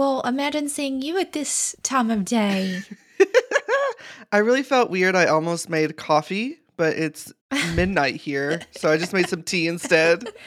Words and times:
Well, 0.00 0.22
imagine 0.22 0.70
seeing 0.70 1.02
you 1.02 1.18
at 1.18 1.34
this 1.34 1.76
time 1.82 2.10
of 2.10 2.24
day. 2.24 2.80
I 4.32 4.38
really 4.38 4.62
felt 4.62 4.88
weird. 4.88 5.14
I 5.14 5.26
almost 5.26 5.68
made 5.68 5.98
coffee, 5.98 6.58
but 6.78 6.96
it's 6.96 7.34
midnight 7.74 8.16
here. 8.16 8.62
So 8.70 8.90
I 8.90 8.96
just 8.96 9.12
made 9.12 9.28
some 9.28 9.42
tea 9.42 9.68
instead. 9.68 10.26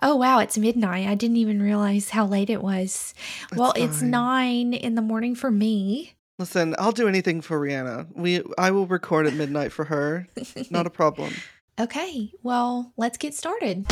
Oh, 0.00 0.14
wow, 0.14 0.38
it's 0.38 0.56
midnight. 0.56 1.08
I 1.08 1.16
didn't 1.16 1.38
even 1.38 1.60
realize 1.60 2.10
how 2.10 2.24
late 2.24 2.50
it 2.50 2.62
was. 2.62 3.14
well, 3.56 3.72
it's 3.74 4.00
nine 4.00 4.72
in 4.72 4.94
the 4.94 5.02
morning 5.02 5.34
for 5.34 5.50
me. 5.50 6.14
Listen, 6.38 6.76
I'll 6.78 6.92
do 6.92 7.08
anything 7.08 7.40
for 7.40 7.58
Rihanna. 7.58 8.06
We 8.14 8.44
I 8.56 8.70
will 8.70 8.86
record 8.86 9.26
at 9.26 9.34
midnight 9.34 9.72
for 9.72 9.86
her. 9.86 10.28
Not 10.70 10.86
a 10.86 10.90
problem. 10.90 11.34
Okay, 11.80 12.30
well, 12.44 12.92
let's 12.96 13.18
get 13.18 13.34
started. 13.34 13.86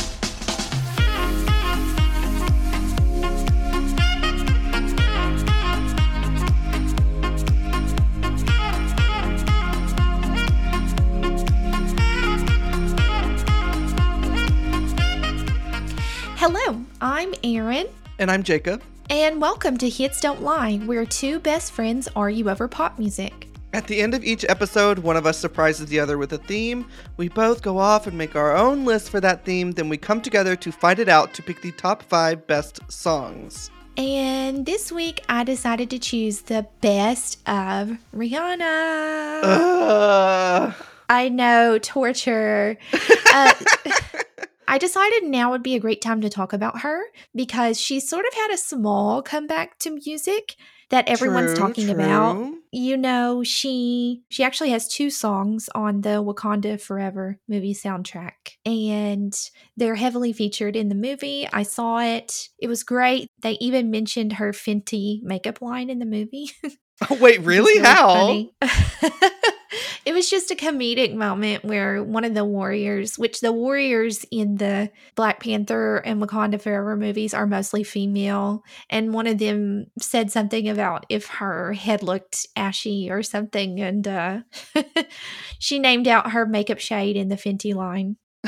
Hello, 16.49 16.81
I'm 17.01 17.35
Erin, 17.43 17.89
And 18.21 18.31
I'm 18.31 18.45
Jacob. 18.45 18.81
and 19.11 19.41
welcome 19.41 19.77
to 19.79 19.89
Hits 19.89 20.21
Don't 20.21 20.43
Lie, 20.43 20.77
where 20.77 21.05
two 21.05 21.41
best 21.41 21.73
friends 21.73 22.09
argue 22.15 22.49
over 22.49 22.69
pop 22.69 23.01
music. 23.01 23.49
At 23.73 23.89
the 23.89 24.01
end 24.01 24.15
of 24.15 24.23
each 24.23 24.45
episode, 24.49 25.01
one 25.01 25.17
of 25.17 25.27
us 25.27 25.37
surprises 25.41 25.87
the 25.89 25.99
other 25.99 26.19
with 26.19 26.33
a 26.35 26.39
theme. 26.39 26.87
We 27.17 27.29
both 27.31 27.63
go 27.63 27.79
off 27.79 28.07
and 28.07 28.17
make 28.17 28.37
our 28.37 28.57
own 28.57 28.85
list 28.85 29.11
for 29.11 29.21
that 29.23 29.45
theme, 29.45 29.73
then 29.73 29.89
we 29.89 29.97
come 29.97 30.21
together 30.21 30.55
to 30.55 30.71
fight 30.71 31.01
it 31.01 31.09
out 31.09 31.35
to 31.35 31.43
pick 31.43 31.63
the 31.63 31.73
top 31.73 32.05
five 32.05 32.47
best 32.47 32.79
songs. 32.93 33.69
And 33.97 34.65
this 34.65 34.93
week, 34.93 35.25
I 35.29 35.43
decided 35.43 35.91
to 35.91 35.99
choose 35.99 36.43
the 36.43 36.65
best 36.81 37.41
of 37.49 37.99
Rihanna. 38.15 39.41
Ugh. 39.43 40.75
I 41.09 41.29
know, 41.29 41.81
torture. 41.81 42.79
Uh, 43.35 43.53
I 44.69 44.79
decided 44.79 45.25
now 45.25 45.51
would 45.51 45.63
be 45.63 45.75
a 45.75 45.81
great 45.81 46.03
time 46.03 46.21
to 46.23 46.31
talk 46.31 46.53
about 46.53 46.81
her 46.81 47.03
because 47.35 47.81
she 47.81 48.01
sort 48.01 48.27
of 48.27 48.35
had 48.35 48.53
a 48.53 48.59
small 48.59 49.23
comeback 49.23 49.79
to 49.81 49.91
music 49.91 50.57
that 50.91 51.09
everyone's 51.09 51.55
True, 51.55 51.67
talking 51.67 51.91
about. 51.91 52.53
You 52.73 52.97
know, 52.97 53.43
she 53.43 54.23
she 54.29 54.45
actually 54.45 54.71
has 54.71 54.89
two 54.89 55.11
songs 55.11 55.69
on 55.75 56.03
the 56.03 56.23
Wakanda 56.23 56.81
Forever 56.81 57.39
movie 57.49 57.75
soundtrack 57.75 58.57
and 58.65 59.37
they're 59.77 59.95
heavily 59.95 60.33
featured 60.33 60.77
in 60.77 60.89
the 60.89 60.95
movie. 60.95 61.49
I 61.53 61.63
saw 61.63 61.99
it. 61.99 62.49
It 62.59 62.69
was 62.69 62.83
great. 62.83 63.29
They 63.41 63.53
even 63.61 63.91
mentioned 63.91 64.35
her 64.35 64.53
Fenty 64.53 65.23
makeup 65.23 65.61
line 65.61 65.91
in 65.91 65.99
the 65.99 66.07
movie. 66.07 66.51
Oh, 67.11 67.19
wait, 67.21 67.37
It 67.41 67.45
really? 67.45 67.83
How? 67.83 68.47
it 70.05 70.13
was 70.13 70.31
just 70.31 70.51
a 70.51 70.55
comedic 70.55 71.15
moment 71.15 71.65
where 71.65 72.03
one 72.03 72.25
of 72.25 72.35
the 72.35 72.45
warriors, 72.45 73.19
which 73.19 73.41
the 73.41 73.53
warriors 73.53 74.25
in 74.31 74.57
the 74.57 74.91
Black 75.15 75.41
Panther 75.41 75.97
and 75.99 76.23
Wakanda 76.23 76.61
Forever 76.61 76.97
movies 76.97 77.35
are 77.35 77.47
mostly 77.47 77.85
female, 77.85 78.63
and 78.91 79.15
one 79.15 79.27
of 79.27 79.39
them 79.39 79.87
said 80.01 80.31
something 80.31 80.69
about 80.69 81.07
if 81.09 81.27
her 81.27 81.73
head 81.73 82.03
looked 82.03 82.47
ashy 82.57 83.09
or 83.11 83.23
something, 83.23 83.81
and 83.81 84.07
uh, 84.07 84.41
she 85.59 85.79
named 85.79 86.09
out 86.09 86.33
her 86.33 86.47
makeup 86.47 86.79
shade 86.79 87.17
in 87.17 87.29
the 87.29 87.37
Fenty 87.37 87.75
line. 87.75 88.17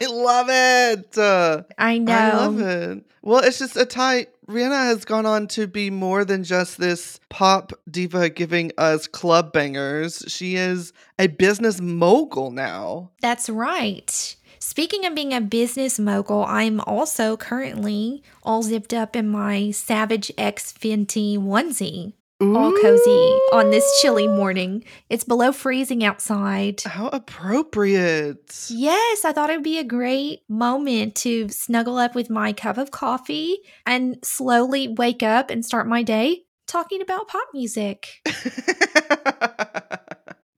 I 0.00 0.06
love 0.06 0.46
it. 0.48 1.18
Uh, 1.18 1.62
I 1.76 1.98
know. 1.98 2.12
I 2.12 2.32
love 2.36 2.60
it. 2.60 3.04
Well, 3.22 3.40
it's 3.40 3.58
just 3.58 3.76
a 3.76 3.84
tight. 3.84 4.28
Rihanna 4.48 4.86
has 4.86 5.04
gone 5.04 5.26
on 5.26 5.46
to 5.48 5.66
be 5.66 5.90
more 5.90 6.24
than 6.24 6.42
just 6.42 6.78
this 6.78 7.20
pop 7.28 7.74
diva 7.90 8.30
giving 8.30 8.72
us 8.78 9.06
club 9.06 9.52
bangers. 9.52 10.24
She 10.26 10.56
is 10.56 10.94
a 11.18 11.26
business 11.26 11.82
mogul 11.82 12.50
now. 12.50 13.10
That's 13.20 13.50
right. 13.50 14.36
Speaking 14.58 15.04
of 15.04 15.14
being 15.14 15.34
a 15.34 15.42
business 15.42 15.98
mogul, 15.98 16.46
I'm 16.46 16.80
also 16.80 17.36
currently 17.36 18.22
all 18.42 18.62
zipped 18.62 18.94
up 18.94 19.14
in 19.14 19.28
my 19.28 19.70
Savage 19.70 20.32
X 20.38 20.72
Fenty 20.72 21.36
onesie, 21.36 22.14
all 22.40 22.72
cozy 22.72 23.38
on 23.52 23.70
this 23.70 24.00
chilly 24.00 24.28
morning. 24.28 24.84
It's 25.10 25.24
below 25.24 25.52
freezing 25.52 26.04
outside. 26.04 26.82
How 26.82 27.08
appropriate. 27.08 28.66
Yes, 28.70 29.24
I 29.24 29.32
thought 29.32 29.50
it'd 29.50 29.62
be 29.62 29.78
a 29.78 29.84
great 29.84 30.42
moment 30.48 31.14
to 31.16 31.48
snuggle 31.48 31.98
up 31.98 32.14
with 32.14 32.30
my 32.30 32.52
cup 32.52 32.78
of 32.78 32.90
coffee 32.90 33.58
and 33.86 34.18
slowly 34.22 34.88
wake 34.88 35.22
up 35.22 35.50
and 35.50 35.64
start 35.64 35.88
my 35.88 36.02
day 36.02 36.44
talking 36.66 37.02
about 37.02 37.28
pop 37.28 37.48
music. 37.52 38.20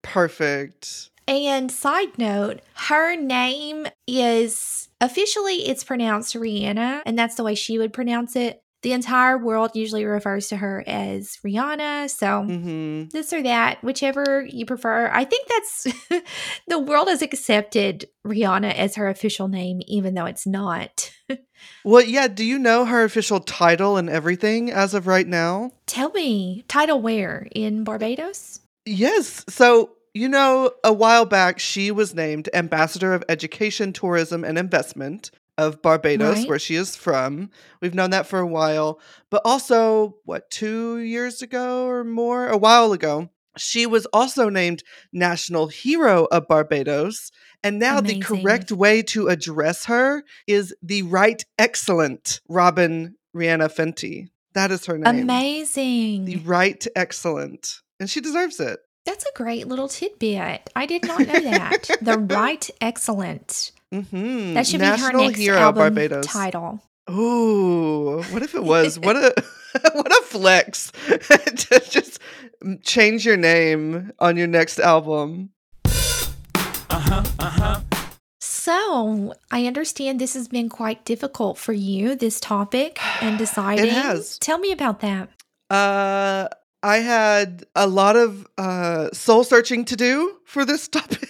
Perfect. 0.02 1.10
And 1.26 1.70
side 1.70 2.18
note, 2.18 2.60
her 2.74 3.14
name 3.14 3.86
is 4.06 4.88
officially 5.00 5.68
it's 5.68 5.84
pronounced 5.84 6.34
Rihanna, 6.34 7.02
and 7.06 7.18
that's 7.18 7.36
the 7.36 7.44
way 7.44 7.54
she 7.54 7.78
would 7.78 7.92
pronounce 7.92 8.34
it. 8.34 8.62
The 8.82 8.92
entire 8.92 9.36
world 9.36 9.72
usually 9.74 10.04
refers 10.04 10.48
to 10.48 10.56
her 10.56 10.82
as 10.86 11.38
Rihanna, 11.44 12.08
so 12.08 12.44
hmm 12.44 13.04
this 13.12 13.32
or 13.32 13.42
that, 13.42 13.82
whichever 13.82 14.46
you 14.48 14.64
prefer. 14.64 15.10
I 15.12 15.24
think 15.24 15.48
that's 15.48 15.86
the 16.68 16.78
world 16.78 17.08
has 17.08 17.22
accepted 17.22 18.06
Rihanna 18.26 18.74
as 18.74 18.96
her 18.96 19.08
official 19.08 19.48
name, 19.48 19.80
even 19.86 20.14
though 20.14 20.26
it's 20.26 20.46
not. 20.46 21.12
Well, 21.84 22.02
yeah. 22.02 22.28
Do 22.28 22.44
you 22.44 22.58
know 22.58 22.84
her 22.84 23.04
official 23.04 23.40
title 23.40 23.96
and 23.96 24.08
everything 24.08 24.70
as 24.70 24.94
of 24.94 25.06
right 25.06 25.26
now? 25.26 25.72
Tell 25.86 26.10
me, 26.10 26.64
title 26.68 27.00
where 27.00 27.48
in 27.52 27.84
Barbados? 27.84 28.60
Yes. 28.86 29.44
So, 29.48 29.90
you 30.14 30.28
know, 30.28 30.72
a 30.84 30.92
while 30.92 31.24
back, 31.24 31.58
she 31.58 31.90
was 31.90 32.14
named 32.14 32.48
Ambassador 32.54 33.14
of 33.14 33.24
Education, 33.28 33.92
Tourism, 33.92 34.44
and 34.44 34.58
Investment 34.58 35.30
of 35.60 35.82
Barbados, 35.82 36.38
Right. 36.38 36.48
where 36.48 36.58
she 36.58 36.74
is 36.74 36.96
from. 36.96 37.50
We've 37.80 37.94
known 37.94 38.10
that 38.10 38.26
for 38.26 38.38
a 38.40 38.46
while. 38.46 38.98
But 39.30 39.42
also, 39.44 40.16
what, 40.24 40.50
two 40.50 40.98
years 40.98 41.42
ago 41.42 41.86
or 41.86 42.02
more? 42.04 42.48
A 42.48 42.56
while 42.56 42.92
ago, 42.92 43.28
she 43.56 43.84
was 43.86 44.06
also 44.06 44.48
named 44.48 44.82
National 45.12 45.66
Hero 45.68 46.26
of 46.32 46.48
Barbados. 46.48 47.30
And 47.62 47.78
now 47.78 48.00
the 48.00 48.20
correct 48.20 48.72
way 48.72 49.02
to 49.02 49.28
address 49.28 49.84
her 49.84 50.24
is 50.46 50.74
the 50.82 51.02
right 51.02 51.44
excellent 51.58 52.40
Robyn 52.48 53.16
Rihanna 53.36 53.68
Fenty. 53.74 54.28
That 54.54 54.70
is 54.72 54.86
her 54.86 54.96
name. 54.98 55.22
Amazing. 55.24 56.24
The 56.24 56.32
Amazing. 56.34 56.48
right 56.48 56.86
excellent. 56.96 57.80
And 58.00 58.08
she 58.08 58.20
deserves 58.20 58.58
it. 58.60 58.80
That's 59.06 59.24
a 59.24 59.32
great 59.36 59.66
little 59.68 59.88
tidbit. 59.88 60.70
I 60.74 60.86
did 60.86 61.04
not 61.06 61.20
know 61.20 61.40
that. 61.40 61.88
the 62.00 62.18
right 62.34 62.68
excellent. 62.80 63.72
Mm-hmm. 63.92 64.54
That 64.54 64.66
should 64.66 64.80
be 64.80 64.86
National 64.86 65.22
her 65.22 65.26
next 65.28 65.38
Hero 65.40 65.58
album 65.58 65.94
Barbados. 65.94 66.26
title. 66.26 66.80
Ooh, 67.10 68.22
what 68.30 68.42
if 68.42 68.54
it 68.54 68.62
was? 68.64 68.98
what 69.00 69.16
a 69.16 69.34
what 69.92 70.12
a 70.12 70.22
flex 70.24 70.92
to 71.06 71.82
just 71.88 72.20
change 72.82 73.24
your 73.26 73.36
name 73.36 74.12
on 74.18 74.36
your 74.36 74.46
next 74.46 74.78
album. 74.78 75.50
Uh-huh. 75.84 77.22
uh-huh. 77.38 77.80
So, 78.40 79.34
I 79.50 79.66
understand 79.66 80.20
this 80.20 80.34
has 80.34 80.46
been 80.48 80.68
quite 80.68 81.04
difficult 81.04 81.56
for 81.56 81.72
you, 81.72 82.14
this 82.14 82.38
topic 82.40 82.98
and 83.22 83.38
deciding. 83.44 83.86
It 83.86 83.92
has. 83.92 84.38
Tell 84.38 84.58
me 84.58 84.70
about 84.72 85.00
that. 85.00 85.30
Uh 85.68 86.48
I 86.82 86.96
had 86.98 87.64
a 87.74 87.86
lot 87.86 88.16
of 88.16 88.46
uh 88.56 89.10
soul 89.12 89.44
searching 89.44 89.84
to 89.86 89.96
do 89.96 90.36
for 90.44 90.64
this 90.64 90.88
topic. 90.88 91.28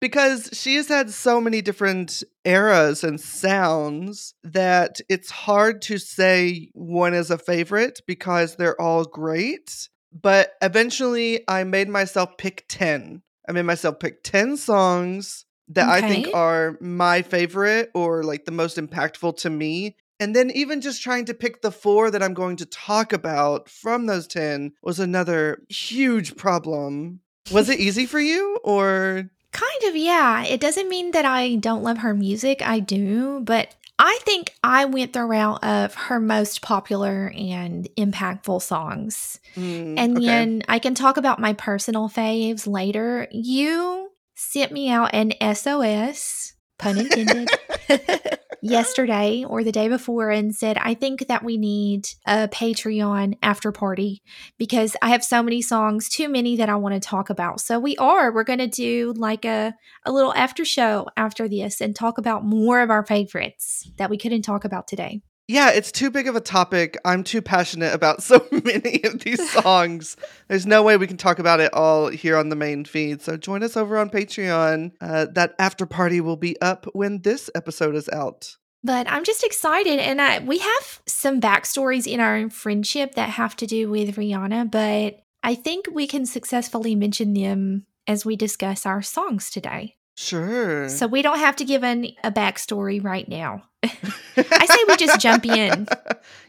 Because 0.00 0.50
she 0.52 0.76
has 0.76 0.88
had 0.88 1.10
so 1.10 1.40
many 1.40 1.62
different 1.62 2.22
eras 2.44 3.02
and 3.02 3.20
sounds 3.20 4.34
that 4.44 5.00
it's 5.08 5.30
hard 5.30 5.82
to 5.82 5.98
say 5.98 6.70
one 6.74 7.14
is 7.14 7.30
a 7.30 7.38
favorite 7.38 8.00
because 8.06 8.56
they're 8.56 8.80
all 8.80 9.04
great. 9.04 9.88
But 10.12 10.52
eventually, 10.62 11.44
I 11.48 11.64
made 11.64 11.88
myself 11.88 12.36
pick 12.38 12.64
10. 12.68 13.22
I 13.48 13.52
made 13.52 13.62
myself 13.62 13.98
pick 14.00 14.22
10 14.22 14.56
songs 14.56 15.44
that 15.68 15.88
I 15.88 16.00
think 16.00 16.28
are 16.32 16.78
my 16.80 17.22
favorite 17.22 17.90
or 17.94 18.22
like 18.22 18.44
the 18.44 18.52
most 18.52 18.76
impactful 18.76 19.36
to 19.38 19.50
me. 19.50 19.96
And 20.18 20.34
then 20.34 20.50
even 20.52 20.80
just 20.80 21.02
trying 21.02 21.26
to 21.26 21.34
pick 21.34 21.60
the 21.60 21.70
four 21.70 22.10
that 22.10 22.22
I'm 22.22 22.34
going 22.34 22.56
to 22.56 22.66
talk 22.66 23.12
about 23.12 23.68
from 23.68 24.06
those 24.06 24.26
10 24.26 24.72
was 24.82 24.98
another 24.98 25.62
huge 25.68 26.36
problem. 26.36 27.20
Was 27.52 27.68
it 27.68 27.78
easy 27.78 28.06
for 28.06 28.20
you 28.20 28.58
or 28.64 29.30
Kind 29.56 29.82
of, 29.84 29.96
yeah. 29.96 30.44
It 30.44 30.60
doesn't 30.60 30.88
mean 30.90 31.12
that 31.12 31.24
I 31.24 31.54
don't 31.56 31.82
love 31.82 31.98
her 31.98 32.12
music. 32.12 32.60
I 32.60 32.78
do, 32.78 33.40
but 33.40 33.74
I 33.98 34.18
think 34.22 34.52
I 34.62 34.84
went 34.84 35.14
the 35.14 35.24
route 35.24 35.64
of 35.64 35.94
her 35.94 36.20
most 36.20 36.60
popular 36.60 37.32
and 37.34 37.88
impactful 37.96 38.60
songs. 38.60 39.40
Mm, 39.56 39.94
And 39.98 40.16
okay. 40.18 40.26
then 40.26 40.62
I 40.68 40.78
can 40.78 40.94
talk 40.94 41.16
about 41.16 41.40
my 41.40 41.54
personal 41.54 42.10
faves 42.10 42.66
later. 42.66 43.28
You 43.30 44.10
sent 44.34 44.72
me 44.72 44.90
out 44.90 45.14
an 45.14 45.32
SOS, 45.40 46.52
pun 46.78 46.98
intended. 46.98 47.48
yesterday 48.70 49.44
or 49.46 49.64
the 49.64 49.72
day 49.72 49.88
before 49.88 50.30
and 50.30 50.54
said, 50.54 50.78
I 50.78 50.94
think 50.94 51.28
that 51.28 51.44
we 51.44 51.56
need 51.56 52.08
a 52.26 52.48
Patreon 52.48 53.38
after 53.42 53.72
party 53.72 54.22
because 54.58 54.96
I 55.02 55.10
have 55.10 55.24
so 55.24 55.42
many 55.42 55.62
songs, 55.62 56.08
too 56.08 56.28
many 56.28 56.56
that 56.56 56.68
I 56.68 56.76
want 56.76 56.94
to 56.94 57.00
talk 57.00 57.30
about. 57.30 57.60
So 57.60 57.78
we 57.78 57.96
are. 57.96 58.32
We're 58.32 58.44
going 58.44 58.58
to 58.58 58.66
do 58.66 59.14
like 59.16 59.44
a, 59.44 59.74
a 60.04 60.12
little 60.12 60.34
after 60.34 60.64
show 60.64 61.06
after 61.16 61.48
this 61.48 61.80
and 61.80 61.94
talk 61.94 62.18
about 62.18 62.44
more 62.44 62.80
of 62.80 62.90
our 62.90 63.04
favorites 63.04 63.90
that 63.96 64.10
we 64.10 64.18
couldn't 64.18 64.42
talk 64.42 64.64
about 64.64 64.88
today. 64.88 65.22
Yeah, 65.48 65.70
it's 65.70 65.92
too 65.92 66.10
big 66.10 66.26
of 66.26 66.34
a 66.34 66.40
topic. 66.40 66.96
I'm 67.04 67.22
too 67.22 67.40
passionate 67.40 67.94
about 67.94 68.22
so 68.22 68.46
many 68.50 69.02
of 69.04 69.20
these 69.20 69.50
songs. 69.62 70.16
There's 70.48 70.66
no 70.66 70.82
way 70.82 70.96
we 70.96 71.06
can 71.06 71.16
talk 71.16 71.38
about 71.38 71.60
it 71.60 71.72
all 71.72 72.08
here 72.08 72.36
on 72.36 72.48
the 72.48 72.56
main 72.56 72.84
feed. 72.84 73.22
So 73.22 73.36
join 73.36 73.62
us 73.62 73.76
over 73.76 73.98
on 73.98 74.10
Patreon. 74.10 74.92
Uh, 75.00 75.26
that 75.32 75.54
after 75.58 75.86
party 75.86 76.20
will 76.20 76.36
be 76.36 76.60
up 76.60 76.86
when 76.92 77.22
this 77.22 77.48
episode 77.54 77.94
is 77.94 78.08
out. 78.08 78.56
But 78.82 79.10
I'm 79.10 79.24
just 79.24 79.42
excited, 79.42 79.98
and 79.98 80.22
I, 80.22 80.38
we 80.38 80.58
have 80.58 81.02
some 81.06 81.40
backstories 81.40 82.06
in 82.06 82.20
our 82.20 82.48
friendship 82.50 83.16
that 83.16 83.30
have 83.30 83.56
to 83.56 83.66
do 83.66 83.90
with 83.90 84.14
Rihanna, 84.14 84.70
but 84.70 85.24
I 85.42 85.56
think 85.56 85.88
we 85.90 86.06
can 86.06 86.24
successfully 86.24 86.94
mention 86.94 87.34
them 87.34 87.86
as 88.06 88.24
we 88.24 88.36
discuss 88.36 88.86
our 88.86 89.02
songs 89.02 89.50
today. 89.50 89.96
Sure. 90.16 90.88
So 90.88 91.06
we 91.06 91.20
don't 91.22 91.38
have 91.38 91.56
to 91.56 91.64
give 91.64 91.84
an, 91.84 92.06
a 92.24 92.30
backstory 92.32 93.02
right 93.04 93.28
now. 93.28 93.64
I 93.84 94.66
say 94.66 94.78
we 94.88 94.96
just 94.96 95.20
jump 95.20 95.46
in. 95.46 95.86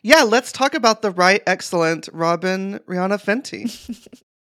Yeah, 0.04 0.24
let's 0.24 0.52
talk 0.54 0.74
about 0.74 1.02
the 1.02 1.12
right 1.12 1.44
excellent 1.46 2.08
Robyn 2.14 2.80
Rihanna 2.88 3.19
Fenty. 3.22 3.68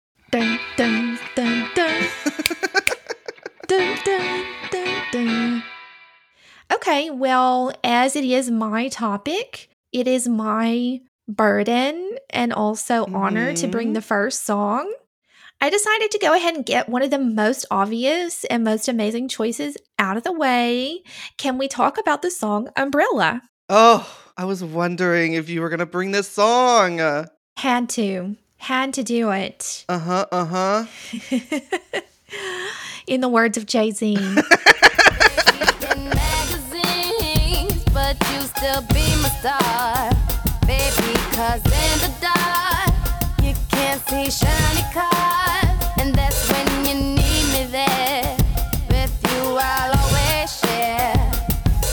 dun, 0.30 0.58
dun, 0.76 1.18
dun, 1.34 1.68
dun. 1.74 2.04
dun, 3.66 3.98
dun, 4.04 4.44
dun, 4.70 5.02
dun. 5.10 5.62
Okay, 6.72 7.10
well, 7.10 7.72
as 7.82 8.14
it 8.14 8.24
is 8.24 8.50
my 8.50 8.88
topic, 8.88 9.68
it 9.92 10.06
is 10.06 10.28
my 10.28 11.00
burden 11.26 12.16
and 12.30 12.52
also 12.52 13.06
honor 13.12 13.52
to 13.54 13.66
bring 13.66 13.90
Mhm. 13.90 13.94
the 13.94 14.02
first 14.02 14.44
song. 14.44 14.92
I 15.60 15.70
decided 15.70 16.12
to 16.12 16.18
go 16.20 16.34
ahead 16.34 16.54
and 16.54 16.64
get 16.64 16.88
one 16.88 17.02
of 17.02 17.10
the 17.10 17.18
most 17.18 17.66
obvious 17.68 18.44
and 18.44 18.62
most 18.62 18.86
amazing 18.86 19.26
choices 19.26 19.76
out 19.98 20.16
of 20.16 20.22
the 20.22 20.32
way. 20.32 21.02
Can 21.36 21.58
we 21.58 21.66
talk 21.66 21.98
about 21.98 22.22
the 22.22 22.30
song 22.30 22.68
Umbrella? 22.76 23.42
Oh, 23.68 24.08
I 24.36 24.44
was 24.44 24.62
wondering 24.62 25.32
if 25.32 25.48
you 25.48 25.60
were 25.60 25.68
going 25.68 25.80
to 25.80 25.86
bring 25.86 26.12
this 26.12 26.28
song. 26.28 27.00
Had 27.56 27.88
to. 27.90 28.36
Had 28.58 28.94
to 28.94 29.02
do 29.02 29.30
it. 29.30 29.84
Uh 29.88 29.98
huh, 29.98 30.26
uh 30.30 30.44
huh. 30.44 30.86
In 33.08 33.20
the 33.20 33.28
words 33.28 33.58
of 33.58 33.66
Jay 33.66 33.90
Z. 33.90 34.16
shiny 44.08 44.84
cars, 44.92 45.84
and 46.00 46.14
that's 46.14 46.50
when 46.50 46.66
you 46.86 46.94
need 46.94 47.44
me 47.52 47.66
there. 47.70 48.36
With 48.88 49.12
you, 49.28 49.58
I'll 49.60 49.92
always 50.00 50.48
share. 50.60 51.12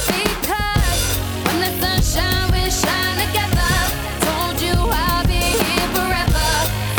Because 0.08 1.04
when 1.44 1.60
the 1.60 1.72
sunshine 1.82 2.52
we 2.54 2.70
shine 2.72 3.18
together, 3.20 3.76
told 4.22 4.62
you 4.62 4.76
I'll 4.76 5.28
be 5.28 5.44
here 5.60 5.90
forever. 5.92 6.50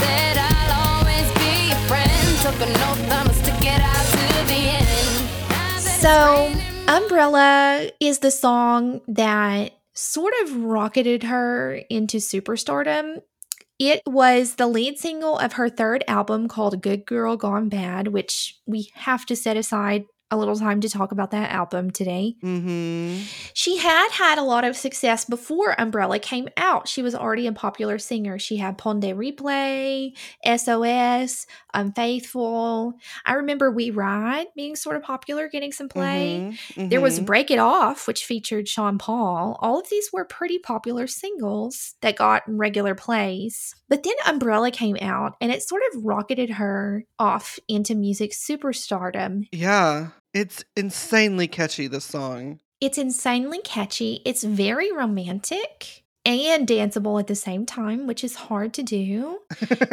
Said 0.00 0.36
I'll 0.36 1.00
always 1.00 1.28
be 1.40 1.68
your 1.68 1.82
friend. 1.88 2.38
Took 2.42 2.60
an 2.60 2.76
oath, 2.76 3.10
I'ma 3.10 3.32
stick 3.32 3.62
it 3.62 3.80
out 3.80 4.06
to 4.12 4.26
the 4.52 4.60
end. 4.80 5.14
Now 5.48 5.80
that 5.80 5.86
it's 5.86 6.00
So, 6.02 6.52
Umbrella 6.88 7.90
is 8.00 8.18
the 8.18 8.30
song 8.30 9.00
that 9.08 9.72
sort 9.94 10.34
of 10.42 10.56
rocketed 10.56 11.22
her 11.22 11.80
into 11.88 12.18
superstardom. 12.18 13.22
It 13.78 14.02
was 14.06 14.54
the 14.54 14.66
lead 14.66 14.98
single 14.98 15.38
of 15.38 15.54
her 15.54 15.68
third 15.68 16.02
album 16.08 16.48
called 16.48 16.82
Good 16.82 17.04
Girl 17.04 17.36
Gone 17.36 17.68
Bad, 17.68 18.08
which 18.08 18.58
we 18.66 18.90
have 18.94 19.26
to 19.26 19.36
set 19.36 19.56
aside 19.56 20.06
a 20.30 20.36
little 20.36 20.56
time 20.56 20.80
to 20.80 20.88
talk 20.88 21.12
about 21.12 21.30
that 21.30 21.52
album 21.52 21.90
today. 21.90 22.34
Mm-hmm. 22.42 23.22
She 23.54 23.76
had 23.76 24.10
had 24.10 24.38
a 24.38 24.42
lot 24.42 24.64
of 24.64 24.76
success 24.76 25.24
before 25.24 25.80
Umbrella 25.80 26.18
came 26.18 26.48
out. 26.56 26.88
She 26.88 27.00
was 27.02 27.14
already 27.14 27.46
a 27.46 27.52
popular 27.52 27.98
singer. 27.98 28.38
She 28.38 28.56
had 28.56 28.76
Pon 28.76 28.98
de 29.00 29.12
Replay, 29.12 30.12
SOS, 30.44 31.46
Unfaithful. 31.74 32.94
I 33.24 33.34
remember 33.34 33.70
We 33.70 33.90
Ride 33.90 34.46
being 34.56 34.76
sort 34.76 34.96
of 34.96 35.02
popular, 35.02 35.48
getting 35.48 35.72
some 35.72 35.88
play. 35.88 36.56
Mhm, 36.74 36.90
There 36.90 37.00
was 37.00 37.20
mhm. 37.20 37.26
Break 37.26 37.50
It 37.50 37.58
Off, 37.58 38.06
which 38.08 38.24
featured 38.24 38.68
Sean 38.68 38.98
Paul. 38.98 39.56
All 39.60 39.78
of 39.78 39.88
these 39.90 40.10
were 40.12 40.24
pretty 40.24 40.58
popular 40.58 41.06
singles 41.06 41.94
that 42.00 42.16
got 42.16 42.42
regular 42.46 42.94
plays. 42.94 43.74
But 43.88 44.02
then 44.02 44.14
Umbrella 44.26 44.70
came 44.70 44.96
out 45.00 45.36
and 45.40 45.52
it 45.52 45.62
sort 45.62 45.82
of 45.92 46.04
rocketed 46.04 46.50
her 46.50 47.04
off 47.18 47.58
into 47.68 47.94
music 47.94 48.32
superstardom. 48.32 49.48
Yeah, 49.52 50.08
it's 50.34 50.64
insanely 50.76 51.48
catchy, 51.48 51.86
this 51.86 52.04
song. 52.04 52.60
It's 52.80 52.98
insanely 52.98 53.60
catchy. 53.62 54.22
It's 54.24 54.42
very 54.44 54.92
romantic 54.92 56.02
and 56.26 56.66
danceable 56.66 57.20
at 57.20 57.28
the 57.28 57.36
same 57.36 57.64
time, 57.64 58.08
which 58.08 58.24
is 58.24 58.34
hard 58.34 58.74
to 58.74 58.82
do. 58.82 59.38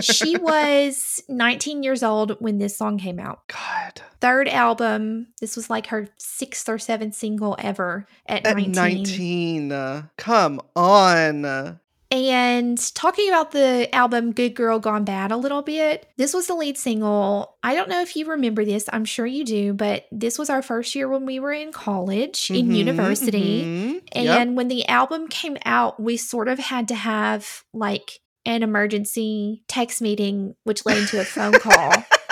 She 0.01 0.35
was 0.41 1.23
19 1.29 1.83
years 1.83 2.01
old 2.01 2.31
when 2.39 2.57
this 2.57 2.75
song 2.75 2.97
came 2.97 3.19
out. 3.19 3.47
God. 3.47 4.01
Third 4.19 4.47
album. 4.47 5.27
This 5.39 5.55
was 5.55 5.69
like 5.69 5.87
her 5.87 6.09
sixth 6.17 6.67
or 6.67 6.79
seventh 6.79 7.13
single 7.13 7.55
ever 7.59 8.07
at, 8.25 8.47
At 8.47 8.57
19. 8.57 8.71
19. 8.73 9.71
uh, 9.71 10.03
come 10.17 10.59
on. 10.75 11.79
And 12.13 12.77
talking 12.93 13.27
about 13.27 13.51
the 13.53 13.93
album 13.93 14.33
Good 14.33 14.53
Girl 14.53 14.77
Gone 14.77 15.03
Bad 15.03 15.31
a 15.31 15.37
little 15.37 15.63
bit, 15.63 16.07
this 16.15 16.31
was 16.31 16.45
the 16.45 16.53
lead 16.53 16.77
single. 16.77 17.57
I 17.63 17.73
don't 17.73 17.89
know 17.89 18.01
if 18.01 18.15
you 18.15 18.27
remember 18.27 18.63
this, 18.63 18.87
I'm 18.93 19.03
sure 19.03 19.25
you 19.25 19.43
do, 19.43 19.73
but 19.73 20.05
this 20.11 20.37
was 20.37 20.47
our 20.51 20.61
first 20.61 20.93
year 20.93 21.09
when 21.09 21.25
we 21.25 21.39
were 21.39 21.51
in 21.51 21.71
college, 21.71 22.51
in 22.51 22.67
Mhm, 22.67 22.75
university. 22.75 23.63
mhm. 23.65 24.01
And 24.11 24.25
Yep. 24.25 24.47
when 24.49 24.67
the 24.67 24.87
album 24.87 25.27
came 25.27 25.57
out, 25.65 25.99
we 25.99 26.15
sort 26.17 26.49
of 26.49 26.59
had 26.59 26.87
to 26.89 26.95
have 26.95 27.63
like 27.73 28.19
an 28.45 28.61
emergency 28.61 29.63
text 29.67 29.99
meeting, 29.99 30.53
which 30.65 30.85
led 30.85 30.99
into 30.99 31.19
a 31.19 31.23
phone 31.25 31.53
call. 31.53 31.93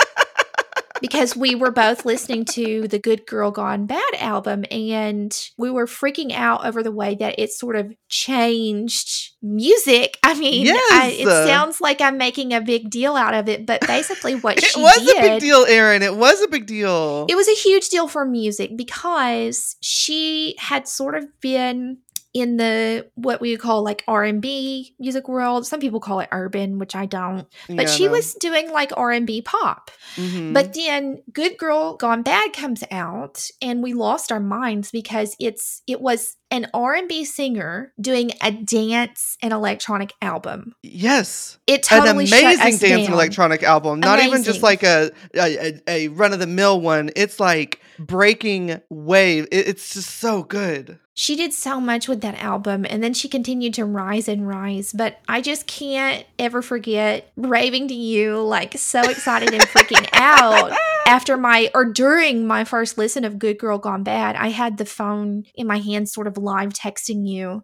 Because 1.01 1.35
we 1.35 1.55
were 1.55 1.71
both 1.71 2.05
listening 2.05 2.45
to 2.45 2.87
the 2.87 2.99
Good 2.99 3.25
Girl 3.25 3.51
Gone 3.51 3.85
Bad 3.87 4.13
album 4.19 4.63
and 4.69 5.35
we 5.57 5.69
were 5.71 5.87
freaking 5.87 6.31
out 6.31 6.65
over 6.65 6.83
the 6.83 6.91
way 6.91 7.15
that 7.15 7.35
it 7.39 7.51
sort 7.51 7.75
of 7.75 7.91
changed 8.07 9.31
music. 9.41 10.17
I 10.23 10.35
mean, 10.35 10.67
I, 10.69 11.15
it 11.19 11.25
sounds 11.47 11.81
like 11.81 12.01
I'm 12.01 12.17
making 12.17 12.53
a 12.53 12.61
big 12.61 12.89
deal 12.89 13.15
out 13.15 13.33
of 13.33 13.49
it, 13.49 13.65
but 13.65 13.81
basically 13.87 14.35
what 14.35 14.57
It 14.61 14.65
she 14.65 14.81
was 14.81 14.95
did 15.03 15.17
a 15.17 15.21
big 15.21 15.41
deal, 15.41 15.65
Erin. 15.67 16.03
It 16.03 16.15
was 16.15 16.41
a 16.41 16.47
big 16.47 16.67
deal. 16.67 17.25
it 17.27 17.35
was 17.35 17.47
a 17.47 17.55
huge 17.55 17.89
deal 17.89 18.07
for 18.07 18.25
music 18.25 18.77
because 18.77 19.75
she 19.81 20.55
had 20.59 20.87
sort 20.87 21.15
of 21.15 21.25
been 21.41 21.97
in 22.33 22.57
the 22.57 23.07
what 23.15 23.41
we 23.41 23.57
call 23.57 23.83
like 23.83 24.03
R&B 24.07 24.95
music 24.99 25.27
world. 25.27 25.67
Some 25.67 25.79
people 25.79 25.99
call 25.99 26.19
it 26.21 26.29
urban, 26.31 26.79
which 26.79 26.95
I 26.95 27.05
don't. 27.05 27.47
But 27.67 27.83
Yeah, 27.83 27.85
she 27.87 28.05
no. 28.05 28.11
was 28.13 28.33
doing 28.35 28.71
like 28.71 28.91
R&B 28.95 29.41
pop. 29.41 29.91
Mhm. 30.15 30.53
But 30.53 30.73
then 30.73 31.23
Good 31.33 31.57
Girl 31.57 31.95
Gone 31.97 32.21
Bad 32.23 32.53
comes 32.53 32.83
out 32.91 33.47
and 33.61 33.83
we 33.83 33.93
lost 33.93 34.31
our 34.31 34.39
minds 34.39 34.91
because 34.91 35.35
it's 35.39 35.81
it 35.87 35.99
was 36.01 36.37
an 36.49 36.67
R&B 36.73 37.23
singer 37.25 37.93
doing 37.99 38.31
a 38.41 38.51
dance 38.51 39.37
and 39.41 39.53
electronic 39.53 40.13
album. 40.21 40.73
yes, 40.83 41.57
It 41.67 41.83
totally 41.83 42.09
an 42.09 42.15
amazing 42.17 42.57
dance 42.57 42.83
and 42.83 43.05
down. 43.07 43.13
electronic 43.13 43.63
album. 43.63 43.99
Not 44.01 44.19
even 44.21 44.43
just 44.43 44.61
like 44.61 44.83
a 44.83 45.11
a, 45.35 45.67
a, 45.67 45.81
a 45.87 46.07
run 46.09 46.33
of 46.33 46.39
the 46.39 46.47
mill 46.47 46.79
one. 46.81 47.09
It's 47.15 47.39
like 47.39 47.79
breaking 47.99 48.81
wave. 48.89 49.47
It- 49.51 49.67
it's 49.67 49.93
just 49.93 50.09
so 50.19 50.43
good. 50.43 50.99
She 51.13 51.35
did 51.35 51.53
so 51.53 51.81
much 51.81 52.07
with 52.07 52.21
that 52.21 52.41
album 52.41 52.85
and 52.89 53.03
then 53.03 53.13
she 53.13 53.27
continued 53.27 53.73
to 53.75 53.85
rise 53.85 54.27
and 54.27 54.47
rise. 54.47 54.93
But 54.93 55.19
I 55.27 55.41
just 55.41 55.67
can't 55.67 56.25
ever 56.39 56.61
forget 56.61 57.31
raving 57.35 57.89
to 57.89 57.93
you, 57.93 58.41
like 58.41 58.77
so 58.77 59.01
excited 59.01 59.53
and 59.53 59.63
freaking 59.63 60.07
out 60.13 60.71
after 61.07 61.35
my 61.35 61.69
or 61.73 61.85
during 61.85 62.47
my 62.47 62.63
first 62.63 62.97
listen 62.97 63.25
of 63.25 63.39
Good 63.39 63.59
Girl 63.59 63.77
Gone 63.77 64.03
Bad. 64.03 64.35
I 64.35 64.49
had 64.49 64.77
the 64.77 64.85
phone 64.85 65.43
in 65.55 65.67
my 65.67 65.79
hand, 65.79 66.07
sort 66.07 66.27
of 66.27 66.37
live 66.37 66.69
texting 66.69 67.27
you 67.27 67.61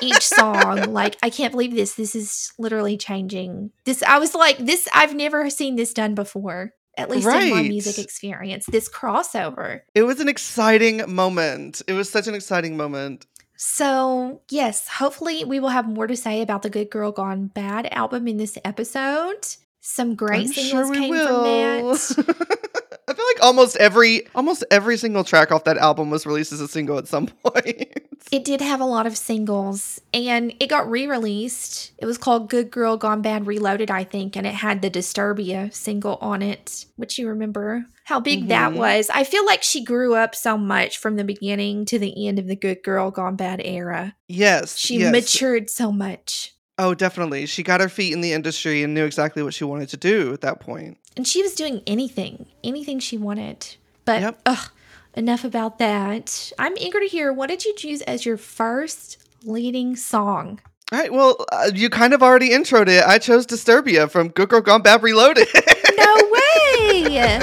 each 0.00 0.22
song. 0.26 0.92
Like, 0.92 1.16
I 1.22 1.30
can't 1.30 1.52
believe 1.52 1.74
this. 1.74 1.94
This 1.94 2.14
is 2.14 2.52
literally 2.58 2.96
changing. 2.96 3.70
This, 3.84 4.02
I 4.02 4.18
was 4.18 4.34
like, 4.34 4.58
this, 4.58 4.88
I've 4.94 5.14
never 5.14 5.50
seen 5.50 5.76
this 5.76 5.92
done 5.92 6.14
before. 6.14 6.72
At 6.96 7.10
least 7.10 7.26
in 7.26 7.50
my 7.50 7.62
music 7.62 7.98
experience, 7.98 8.66
this 8.66 8.88
crossover. 8.88 9.80
It 9.94 10.02
was 10.02 10.20
an 10.20 10.28
exciting 10.28 11.02
moment. 11.12 11.82
It 11.86 11.92
was 11.94 12.08
such 12.08 12.26
an 12.26 12.34
exciting 12.34 12.76
moment. 12.76 13.26
So, 13.56 14.42
yes, 14.50 14.88
hopefully 14.88 15.44
we 15.44 15.60
will 15.60 15.68
have 15.68 15.88
more 15.88 16.06
to 16.06 16.16
say 16.16 16.42
about 16.42 16.62
the 16.62 16.70
Good 16.70 16.90
Girl 16.90 17.12
Gone 17.12 17.46
Bad 17.46 17.86
album 17.92 18.28
in 18.28 18.36
this 18.36 18.58
episode. 18.64 19.46
Some 19.80 20.14
great 20.14 20.46
I'm 20.46 20.52
singles 20.52 20.88
sure 20.88 20.94
came 20.94 21.10
will. 21.10 21.96
from 21.96 22.24
that. 22.26 22.83
I 23.06 23.12
feel 23.14 23.24
like 23.34 23.42
almost 23.44 23.76
every 23.76 24.26
almost 24.34 24.64
every 24.70 24.96
single 24.96 25.24
track 25.24 25.52
off 25.52 25.64
that 25.64 25.76
album 25.78 26.10
was 26.10 26.24
released 26.26 26.52
as 26.52 26.60
a 26.60 26.68
single 26.68 26.98
at 26.98 27.06
some 27.08 27.26
point. 27.44 28.00
It 28.32 28.44
did 28.44 28.62
have 28.62 28.80
a 28.80 28.86
lot 28.86 29.06
of 29.06 29.16
singles 29.18 30.00
and 30.14 30.54
it 30.58 30.68
got 30.70 30.90
re 30.90 31.06
released. 31.06 31.92
It 31.98 32.06
was 32.06 32.16
called 32.16 32.48
Good 32.48 32.70
Girl 32.70 32.96
Gone 32.96 33.20
Bad 33.20 33.46
Reloaded, 33.46 33.90
I 33.90 34.04
think, 34.04 34.36
and 34.36 34.46
it 34.46 34.54
had 34.54 34.80
the 34.80 34.90
Disturbia 34.90 35.72
single 35.74 36.16
on 36.22 36.40
it, 36.40 36.86
which 36.96 37.18
you 37.18 37.28
remember 37.28 37.84
how 38.04 38.20
big 38.20 38.48
that 38.48 38.72
Mhm. 38.72 38.76
was. 38.76 39.10
I 39.12 39.24
feel 39.24 39.44
like 39.44 39.62
she 39.62 39.84
grew 39.84 40.14
up 40.14 40.34
so 40.34 40.56
much 40.56 40.96
from 40.98 41.16
the 41.16 41.24
beginning 41.24 41.84
to 41.86 41.98
the 41.98 42.26
end 42.26 42.38
of 42.38 42.46
the 42.46 42.56
Good 42.56 42.82
Girl 42.82 43.10
Gone 43.10 43.36
Bad 43.36 43.60
era. 43.62 44.16
yes. 44.28 44.76
She 44.78 44.98
yes. 45.00 45.12
matured 45.12 45.68
so 45.68 45.92
much. 45.92 46.53
Oh, 46.78 46.94
definitely. 46.94 47.46
She 47.46 47.62
got 47.62 47.80
her 47.80 47.88
feet 47.88 48.12
in 48.12 48.20
the 48.20 48.32
industry 48.32 48.82
and 48.82 48.94
knew 48.94 49.04
exactly 49.04 49.42
what 49.42 49.54
she 49.54 49.64
wanted 49.64 49.88
to 49.90 49.96
do 49.96 50.32
at 50.32 50.40
that 50.40 50.58
point. 50.60 50.98
And 51.16 51.26
she 51.26 51.42
was 51.42 51.54
doing 51.54 51.82
anything, 51.86 52.46
anything 52.64 52.98
she 52.98 53.16
wanted. 53.16 53.76
But 54.04 54.20
Yep. 54.22 54.40
ugh, 54.46 54.70
enough 55.14 55.44
about 55.44 55.78
that. 55.78 56.52
I'm 56.58 56.76
eager 56.76 56.98
to 56.98 57.06
hear 57.06 57.32
what 57.32 57.48
did 57.48 57.64
you 57.64 57.74
choose 57.76 58.02
as 58.02 58.26
your 58.26 58.36
first 58.36 59.18
leading 59.44 59.94
song? 59.94 60.60
All 60.92 60.98
right. 60.98 61.12
Well, 61.12 61.44
uh, 61.52 61.70
you 61.74 61.88
kind 61.90 62.12
of 62.12 62.22
already 62.22 62.50
introed 62.50 62.88
it. 62.88 63.04
I 63.04 63.18
chose 63.18 63.46
Disturbia 63.46 64.10
from 64.10 64.28
Good 64.28 64.48
Girl 64.48 64.60
Gone 64.60 64.82
Bad 64.82 65.02
Reloaded. 65.02 65.48
No 65.96 66.14
way! 66.32 67.40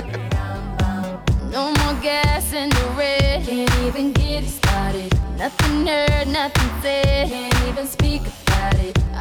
No 1.51 1.73
more 1.73 2.01
gas 2.01 2.53
in 2.53 2.69
the 2.69 2.93
red. 2.97 3.45
Can't 3.45 3.73
even 3.85 4.11
get 4.13 4.43
started. 4.45 5.11
Nothing 5.38 5.88
heard, 5.88 6.27
nothing 6.27 6.81
said. 6.81 7.29
Can't 7.29 7.67
even 7.69 7.88
speak 7.88 8.21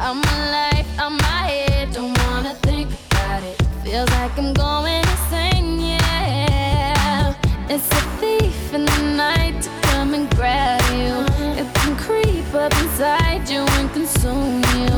I'm 0.03 0.17
my 0.17 0.51
life, 0.51 0.87
I'm 0.97 1.15
my 1.17 1.43
head. 1.47 1.93
Don't 1.93 2.17
wanna 2.23 2.55
think 2.63 2.89
about 3.11 3.43
it. 3.43 3.55
Feels 3.83 4.09
like 4.09 4.35
I'm 4.35 4.51
going 4.51 4.95
insane, 4.95 5.79
yeah. 5.79 7.35
It's 7.69 7.87
a 7.91 8.01
thief 8.19 8.73
in 8.73 8.85
the 8.85 9.01
night 9.15 9.61
to 9.61 9.69
come 9.83 10.15
and 10.15 10.27
grab 10.35 10.81
you. 10.89 11.13
It 11.61 11.71
can 11.75 11.95
creep 11.97 12.51
up 12.55 12.73
inside 12.81 13.47
you 13.47 13.61
and 13.77 13.93
consume 13.93 14.63
you. 14.75 14.91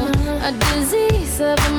A 0.49 0.51
disease 0.71 1.41
of 1.41 1.57
the 1.57 1.73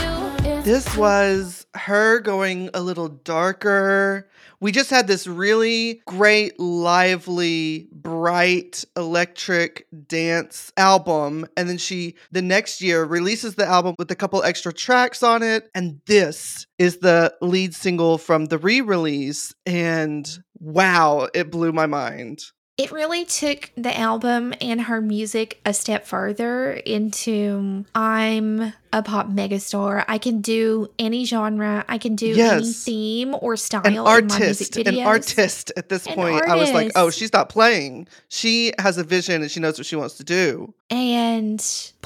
you. 0.00 0.62
This 0.62 0.96
was 0.96 1.66
her 1.74 2.20
going 2.20 2.70
a 2.72 2.80
little 2.80 3.08
darker. 3.08 4.28
We 4.64 4.72
just 4.72 4.88
had 4.88 5.06
this 5.06 5.26
really 5.26 6.00
great, 6.06 6.58
lively, 6.58 7.86
bright, 7.92 8.82
electric 8.96 9.86
dance 10.06 10.72
album. 10.78 11.46
And 11.54 11.68
then 11.68 11.76
she, 11.76 12.14
the 12.32 12.40
next 12.40 12.80
year, 12.80 13.04
releases 13.04 13.56
the 13.56 13.66
album 13.66 13.94
with 13.98 14.10
a 14.10 14.14
couple 14.14 14.42
extra 14.42 14.72
tracks 14.72 15.22
on 15.22 15.42
it. 15.42 15.68
And 15.74 16.00
this 16.06 16.66
is 16.78 16.96
the 16.96 17.34
lead 17.42 17.74
single 17.74 18.16
from 18.16 18.46
the 18.46 18.56
re 18.56 18.80
release. 18.80 19.54
And 19.66 20.26
wow, 20.58 21.28
it 21.34 21.50
blew 21.50 21.70
my 21.70 21.84
mind. 21.84 22.44
It 22.76 22.90
really 22.90 23.24
took 23.24 23.70
the 23.76 23.96
album 23.96 24.52
and 24.60 24.80
her 24.80 25.00
music 25.00 25.60
a 25.64 25.72
step 25.72 26.06
further 26.06 26.72
into 26.72 27.56
um, 27.56 27.86
I'm 27.94 28.72
a 28.92 29.00
pop 29.00 29.28
megastar. 29.28 30.04
I 30.08 30.18
can 30.18 30.40
do 30.40 30.88
any 30.98 31.24
genre. 31.24 31.84
I 31.88 31.98
can 31.98 32.16
do 32.16 32.34
any 32.36 32.72
theme 32.72 33.36
or 33.40 33.56
style 33.56 33.82
An 33.84 33.94
in 33.94 34.02
my 34.02 34.18
music 34.38 34.76
artist, 34.76 34.76
an 34.76 34.98
artist 35.06 35.72
at 35.76 35.88
this 35.88 36.04
An 36.08 36.14
point. 36.14 36.44
I 36.48 36.56
was 36.56 36.72
like, 36.72 36.90
oh, 36.96 37.10
she's 37.10 37.32
not 37.32 37.48
playing. 37.48 38.08
She 38.28 38.72
has 38.80 38.98
a 38.98 39.04
vision 39.04 39.42
and 39.42 39.50
she 39.50 39.60
knows 39.60 39.78
what 39.78 39.86
she 39.86 39.94
wants 39.94 40.16
to 40.16 40.24
do. 40.24 40.74
And 40.90 41.64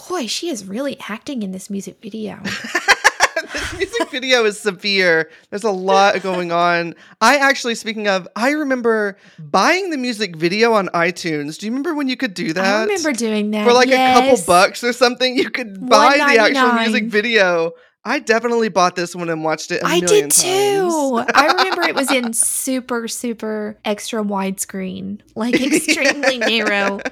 boy, 0.08 0.26
she 0.26 0.50
is 0.50 0.66
really 0.66 0.98
acting 1.08 1.42
in 1.42 1.52
this 1.52 1.70
music 1.70 1.96
video. 2.02 2.42
music 3.76 4.10
video 4.10 4.44
is 4.44 4.58
severe. 4.58 5.30
There's 5.50 5.64
a 5.64 5.70
lot 5.70 6.22
going 6.22 6.52
on. 6.52 6.94
I 7.20 7.36
actually, 7.38 7.74
speaking 7.74 8.08
of, 8.08 8.28
I 8.36 8.50
remember 8.50 9.16
buying 9.38 9.90
the 9.90 9.98
music 9.98 10.36
video 10.36 10.72
on 10.74 10.88
iTunes. 10.88 11.58
Do 11.58 11.66
you 11.66 11.72
remember 11.72 11.94
when 11.94 12.08
you 12.08 12.16
could 12.16 12.34
do 12.34 12.52
that? 12.52 12.64
I 12.64 12.82
remember 12.82 13.12
doing 13.12 13.50
that 13.52 13.66
For 13.66 13.72
like 13.72 13.88
a 13.88 14.14
couple 14.14 14.44
bucks 14.46 14.82
or 14.84 14.92
something, 14.92 15.36
you 15.36 15.50
could 15.50 15.88
buy 15.88 16.16
the 16.16 16.38
actual 16.38 16.72
music 16.74 17.04
video. 17.06 17.72
I 18.04 18.20
definitely 18.20 18.70
bought 18.70 18.96
this 18.96 19.14
one 19.14 19.28
and 19.28 19.44
watched 19.44 19.70
it. 19.70 19.82
I 19.84 19.96
I 19.96 20.00
did 20.00 20.30
too. 20.30 21.22
I 21.34 21.46
remember 21.58 21.82
it 21.82 21.94
was 21.94 22.10
in 22.10 22.32
super, 22.32 23.06
super 23.06 23.78
extra 23.84 24.22
widescreen, 24.22 25.20
like 25.34 25.60
extremely 25.60 26.38
narrow. 26.38 27.00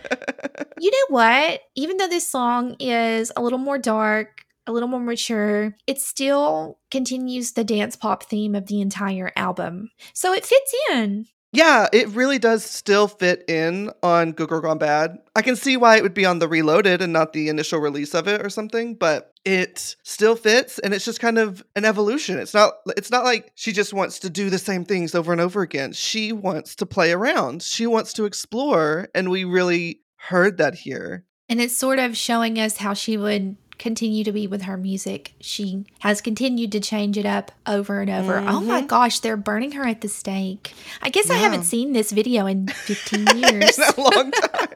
You 0.78 0.90
know 0.90 1.16
what? 1.16 1.60
Even 1.74 1.96
though 1.96 2.08
this 2.08 2.28
song 2.28 2.76
is 2.80 3.32
a 3.34 3.40
little 3.40 3.58
more 3.58 3.78
dark, 3.78 4.45
a 4.66 4.72
little 4.72 4.88
more 4.88 5.00
mature, 5.00 5.76
it 5.86 6.00
still 6.00 6.78
continues 6.90 7.52
the 7.52 7.64
dance 7.64 7.96
pop 7.96 8.24
theme 8.24 8.54
of 8.54 8.66
the 8.66 8.80
entire 8.80 9.32
album. 9.36 9.90
So 10.12 10.32
it 10.32 10.44
fits 10.44 10.74
in. 10.92 11.26
Yeah, 11.52 11.88
it 11.92 12.08
really 12.08 12.38
does 12.38 12.64
still 12.64 13.08
fit 13.08 13.44
in 13.48 13.90
on 14.02 14.32
Good 14.32 14.48
Girl 14.48 14.60
Gone 14.60 14.78
Bad. 14.78 15.16
I 15.34 15.40
can 15.40 15.56
see 15.56 15.78
why 15.78 15.96
it 15.96 16.02
would 16.02 16.12
be 16.12 16.26
on 16.26 16.38
the 16.38 16.48
reloaded 16.48 17.00
and 17.00 17.12
not 17.14 17.32
the 17.32 17.48
initial 17.48 17.80
release 17.80 18.14
of 18.14 18.28
it 18.28 18.44
or 18.44 18.50
something, 18.50 18.94
but 18.94 19.32
it 19.44 19.96
still 20.02 20.36
fits 20.36 20.78
and 20.80 20.92
it's 20.92 21.04
just 21.04 21.20
kind 21.20 21.38
of 21.38 21.64
an 21.74 21.86
evolution. 21.86 22.38
It's 22.38 22.52
not 22.52 22.74
it's 22.96 23.10
not 23.10 23.24
like 23.24 23.52
she 23.54 23.72
just 23.72 23.94
wants 23.94 24.18
to 24.18 24.28
do 24.28 24.50
the 24.50 24.58
same 24.58 24.84
things 24.84 25.14
over 25.14 25.32
and 25.32 25.40
over 25.40 25.62
again. 25.62 25.92
She 25.92 26.32
wants 26.32 26.74
to 26.76 26.84
play 26.84 27.12
around. 27.12 27.62
She 27.62 27.86
wants 27.86 28.12
to 28.14 28.26
explore 28.26 29.08
and 29.14 29.30
we 29.30 29.44
really 29.44 30.00
heard 30.16 30.58
that 30.58 30.74
here. 30.74 31.24
And 31.48 31.60
it's 31.60 31.76
sort 31.76 32.00
of 32.00 32.16
showing 32.16 32.58
us 32.58 32.78
how 32.78 32.92
she 32.92 33.16
would 33.16 33.56
continue 33.78 34.24
to 34.24 34.32
be 34.32 34.46
with 34.46 34.62
her 34.62 34.76
music. 34.76 35.32
She 35.40 35.84
has 36.00 36.20
continued 36.20 36.72
to 36.72 36.80
change 36.80 37.18
it 37.18 37.26
up 37.26 37.52
over 37.66 38.00
and 38.00 38.10
over. 38.10 38.38
Oh 38.38 38.60
my 38.60 38.82
Mhm. 38.82 38.86
gosh, 38.88 39.20
they're 39.20 39.36
burning 39.36 39.72
her 39.72 39.86
at 39.86 40.00
the 40.00 40.08
stake. 40.08 40.72
I 41.02 41.10
guess 41.10 41.30
I 41.30 41.34
haven't 41.36 41.64
seen 41.64 41.92
this 41.92 42.10
video 42.12 42.46
in 42.46 42.68
15 42.68 43.26
years. 43.36 43.78
in 43.78 43.84
a 43.84 44.00
long 44.00 44.30
time. 44.32 44.68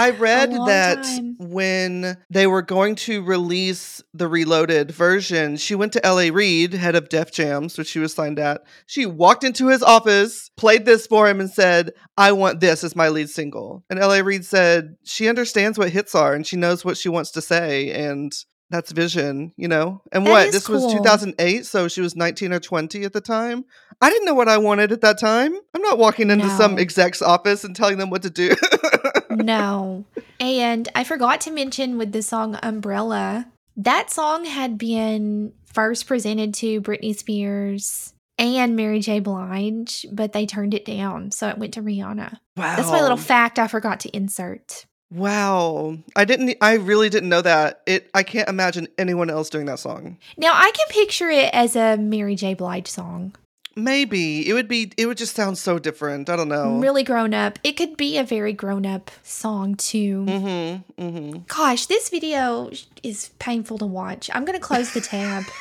I 0.00 0.10
read 0.18 0.52
that 0.52 1.04
time. 1.04 1.36
when 1.38 2.16
they 2.30 2.46
were 2.46 2.62
going 2.62 2.94
to 2.96 3.22
release 3.22 4.02
the 4.14 4.28
reloaded 4.28 4.90
version, 4.90 5.56
she 5.56 5.74
went 5.74 5.92
to 5.92 6.00
LA 6.04 6.34
Reid, 6.34 6.72
head 6.72 6.94
of 6.94 7.08
Def 7.08 7.30
Jams, 7.32 7.76
which 7.76 7.88
she 7.88 7.98
was 7.98 8.14
signed 8.14 8.38
at. 8.38 8.62
She 8.86 9.04
walked 9.04 9.44
into 9.44 9.68
his 9.68 9.82
office, 9.82 10.50
played 10.56 10.86
this 10.86 11.06
for 11.06 11.28
him, 11.28 11.40
and 11.40 11.50
said, 11.50 11.92
I 12.16 12.32
want 12.32 12.60
this 12.60 12.82
as 12.82 12.96
my 12.96 13.08
lead 13.08 13.28
single. 13.28 13.84
And 13.90 14.00
LA 14.00 14.20
Reid 14.20 14.44
said, 14.44 14.96
She 15.04 15.28
understands 15.28 15.78
what 15.78 15.90
hits 15.90 16.14
are 16.14 16.34
and 16.34 16.46
she 16.46 16.56
knows 16.56 16.84
what 16.84 16.96
she 16.96 17.08
wants 17.08 17.32
to 17.32 17.42
say. 17.42 17.90
And 17.92 18.32
that's 18.70 18.92
vision, 18.92 19.52
you 19.56 19.68
know? 19.68 20.00
And 20.12 20.24
That 20.26 20.30
what? 20.30 20.46
is 20.46 20.52
This 20.52 20.68
was 20.68 20.92
2008, 20.92 21.66
so 21.66 21.88
she 21.88 22.00
was 22.00 22.14
19 22.16 22.52
or 22.52 22.60
20 22.60 23.04
at 23.04 23.12
the 23.12 23.20
time. 23.20 23.64
I 24.00 24.08
didn't 24.10 24.26
know 24.26 24.34
what 24.34 24.48
I 24.48 24.58
wanted 24.58 24.92
at 24.92 25.00
that 25.02 25.18
time. 25.18 25.52
I'm 25.74 25.82
not 25.82 25.98
walking 25.98 26.30
into 26.30 26.48
some 26.56 26.78
exec's 26.78 27.20
office 27.20 27.64
and 27.64 27.74
telling 27.74 27.98
them 27.98 28.10
what 28.10 28.22
to 28.22 28.30
do. 28.30 28.54
no. 29.30 30.04
And 30.38 30.88
I 30.94 31.04
forgot 31.04 31.40
to 31.42 31.50
mention 31.50 31.98
with 31.98 32.12
the 32.12 32.22
song 32.22 32.58
Umbrella, 32.62 33.46
that 33.76 34.10
song 34.10 34.44
had 34.44 34.78
been 34.78 35.52
first 35.72 36.06
presented 36.06 36.54
to 36.54 36.80
Britney 36.80 37.16
Spears 37.16 38.12
and 38.38 38.74
Mary 38.74 39.00
J. 39.00 39.20
Blige, 39.20 40.06
but 40.10 40.32
they 40.32 40.46
turned 40.46 40.74
it 40.74 40.84
down. 40.84 41.30
So 41.30 41.48
it 41.48 41.58
went 41.58 41.74
to 41.74 41.82
Rihanna. 41.82 42.38
wow. 42.56 42.76
That's 42.76 42.90
my 42.90 43.02
little 43.02 43.16
fact 43.16 43.58
I 43.58 43.68
forgot 43.68 44.00
to 44.00 44.16
insert. 44.16 44.86
Wow. 45.12 45.98
I 46.14 46.24
didn't 46.24 46.56
I 46.60 46.74
really 46.74 47.08
didn't 47.08 47.28
know 47.28 47.42
that. 47.42 47.82
It 47.86 48.08
I 48.14 48.22
can't 48.22 48.48
imagine 48.48 48.88
anyone 48.96 49.28
else 49.28 49.50
doing 49.50 49.66
that 49.66 49.78
song. 49.78 50.18
Now 50.36 50.52
I 50.54 50.70
can 50.70 50.86
picture 50.88 51.28
it 51.28 51.52
as 51.52 51.76
a 51.76 51.96
Mary 51.96 52.34
J. 52.36 52.54
Blige 52.54 52.88
song. 52.88 53.34
Maybe. 53.76 54.48
It 54.48 54.52
would 54.52 54.68
be 54.68 54.92
it 54.96 55.06
would 55.06 55.16
just 55.16 55.36
sound 55.36 55.56
so 55.58 55.78
different. 55.78 56.28
I 56.28 56.36
don't 56.36 56.48
know. 56.48 56.78
Really 56.78 57.04
grown 57.04 57.32
up. 57.34 57.58
It 57.62 57.72
could 57.76 57.96
be 57.96 58.18
a 58.18 58.24
very 58.24 58.52
grown 58.52 58.84
up 58.84 59.10
song 59.22 59.76
too. 59.76 60.24
Mhm. 60.28 60.84
Mhm. 60.98 61.46
Gosh, 61.46 61.86
this 61.86 62.08
video 62.10 62.70
is 63.02 63.30
painful 63.38 63.78
to 63.78 63.86
watch. 63.86 64.28
I'm 64.34 64.44
going 64.44 64.58
to 64.58 64.64
close 64.64 64.92
the 64.92 65.00
tab. 65.00 65.44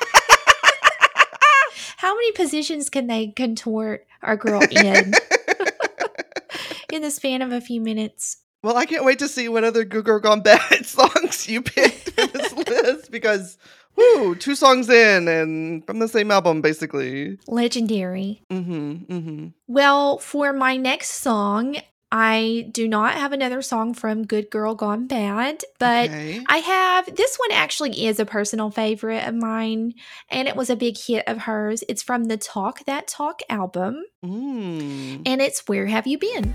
How 1.97 2.15
many 2.15 2.31
positions 2.31 2.89
can 2.89 3.07
they 3.07 3.27
contort 3.27 4.07
our 4.21 4.37
girl 4.37 4.61
in 4.71 5.13
in 6.93 7.01
the 7.01 7.11
span 7.11 7.41
of 7.41 7.51
a 7.51 7.61
few 7.61 7.81
minutes? 7.81 8.37
Well, 8.63 8.75
I 8.75 8.85
can't 8.85 9.05
wait 9.05 9.19
to 9.19 9.27
see 9.29 9.47
what 9.47 9.63
other 9.63 9.85
Good 9.85 10.03
Girl 10.05 10.19
Gone 10.19 10.41
Bad 10.41 10.85
songs 10.85 11.47
you 11.47 11.61
picked 11.61 12.09
for 12.11 12.27
this 12.27 12.53
list 12.53 13.11
because 13.11 13.57
whoo, 13.95 14.35
two 14.35 14.55
songs 14.55 14.89
in 14.89 15.27
and 15.27 15.85
from 15.85 15.99
the 15.99 16.07
same 16.07 16.31
album 16.31 16.61
basically. 16.61 17.37
Legendary. 17.47 18.41
Mm-hmm, 18.49 18.91
mm-hmm. 19.13 19.47
Well, 19.67 20.17
for 20.19 20.53
my 20.53 20.77
next 20.77 21.11
song, 21.11 21.77
I 22.11 22.67
do 22.71 22.87
not 22.87 23.13
have 23.13 23.33
another 23.33 23.61
song 23.61 23.93
from 23.93 24.25
Good 24.25 24.49
Girl 24.49 24.73
Gone 24.73 25.05
Bad, 25.05 25.63
but 25.77 26.09
okay. 26.09 26.41
I 26.47 26.57
have 26.57 27.15
this 27.15 27.37
one 27.37 27.51
actually 27.51 28.07
is 28.07 28.19
a 28.19 28.25
personal 28.25 28.71
favorite 28.71 29.27
of 29.27 29.35
mine, 29.35 29.93
and 30.29 30.47
it 30.47 30.55
was 30.55 30.71
a 30.71 30.75
big 30.75 30.97
hit 30.97 31.23
of 31.27 31.37
hers. 31.39 31.83
It's 31.87 32.01
from 32.01 32.23
the 32.23 32.37
Talk 32.37 32.83
That 32.85 33.07
Talk 33.07 33.41
album, 33.47 34.03
Mm. 34.25 35.21
and 35.27 35.39
it's 35.39 35.67
Where 35.67 35.85
Have 35.85 36.07
You 36.07 36.17
Been? 36.17 36.53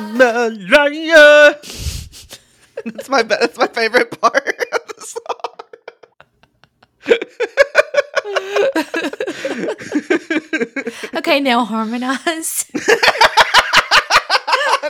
I'm 0.00 0.20
a 0.20 0.48
liar. 0.48 1.60
that's 2.86 3.08
my 3.10 3.22
that's 3.22 3.58
my 3.58 3.66
favorite 3.66 4.18
part 4.18 4.34
of 4.72 4.80
the 4.96 5.02
song. 5.02 5.60
okay, 11.18 11.40
now 11.40 11.64
harmonize. 11.66 12.64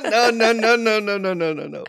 no, 0.04 0.30
no, 0.30 0.52
no, 0.52 0.76
no, 0.76 1.00
no, 1.00 1.18
no, 1.18 1.34
no, 1.34 1.52
no. 1.52 1.84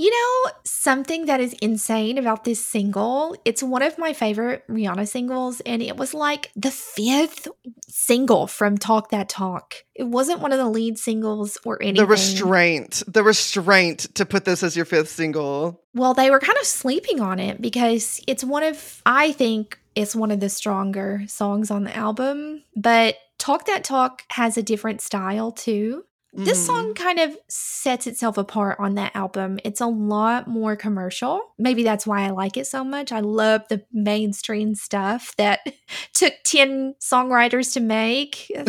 You 0.00 0.10
know, 0.10 0.52
something 0.64 1.26
that 1.26 1.40
is 1.40 1.52
insane 1.60 2.16
about 2.16 2.44
this 2.44 2.64
single, 2.64 3.36
it's 3.44 3.62
one 3.62 3.82
of 3.82 3.98
my 3.98 4.14
favorite 4.14 4.66
Rihanna 4.66 5.06
singles, 5.06 5.60
and 5.66 5.82
it 5.82 5.98
was 5.98 6.14
like 6.14 6.50
the 6.56 6.70
fifth 6.70 7.48
single 7.86 8.46
from 8.46 8.78
Talk 8.78 9.10
That 9.10 9.28
Talk. 9.28 9.74
It 9.94 10.04
wasn't 10.04 10.40
one 10.40 10.52
of 10.52 10.58
the 10.58 10.70
lead 10.70 10.98
singles 10.98 11.58
or 11.66 11.82
anything. 11.82 11.96
The 11.96 12.10
restraint, 12.10 13.02
the 13.08 13.22
restraint 13.22 14.14
to 14.14 14.24
put 14.24 14.46
this 14.46 14.62
as 14.62 14.74
your 14.74 14.86
fifth 14.86 15.10
single. 15.10 15.82
Well, 15.92 16.14
they 16.14 16.30
were 16.30 16.40
kind 16.40 16.56
of 16.58 16.66
sleeping 16.66 17.20
on 17.20 17.38
it 17.38 17.60
because 17.60 18.22
it's 18.26 18.42
one 18.42 18.62
of, 18.62 19.02
I 19.04 19.32
think, 19.32 19.78
it's 19.94 20.16
one 20.16 20.30
of 20.30 20.40
the 20.40 20.48
stronger 20.48 21.24
songs 21.26 21.70
on 21.70 21.84
the 21.84 21.94
album. 21.94 22.62
But 22.74 23.16
Talk 23.36 23.66
That 23.66 23.84
Talk 23.84 24.22
has 24.30 24.56
a 24.56 24.62
different 24.62 25.02
style 25.02 25.52
too. 25.52 26.04
This 26.32 26.62
Mhm. 26.62 26.66
song 26.66 26.94
kind 26.94 27.18
of 27.18 27.36
sets 27.48 28.06
itself 28.06 28.38
apart 28.38 28.78
on 28.78 28.94
that 28.94 29.14
album. 29.16 29.58
It's 29.64 29.80
a 29.80 29.86
lot 29.86 30.46
more 30.46 30.76
commercial. 30.76 31.40
Maybe 31.58 31.82
that's 31.82 32.06
why 32.06 32.22
I 32.24 32.30
like 32.30 32.56
it 32.56 32.66
so 32.68 32.84
much. 32.84 33.10
I 33.12 33.20
love 33.20 33.62
the 33.68 33.82
mainstream 33.92 34.74
stuff 34.76 35.34
that 35.38 35.60
took 36.14 36.34
10 36.44 36.94
songwriters 37.00 37.72
to 37.74 37.80
make. 37.80 38.50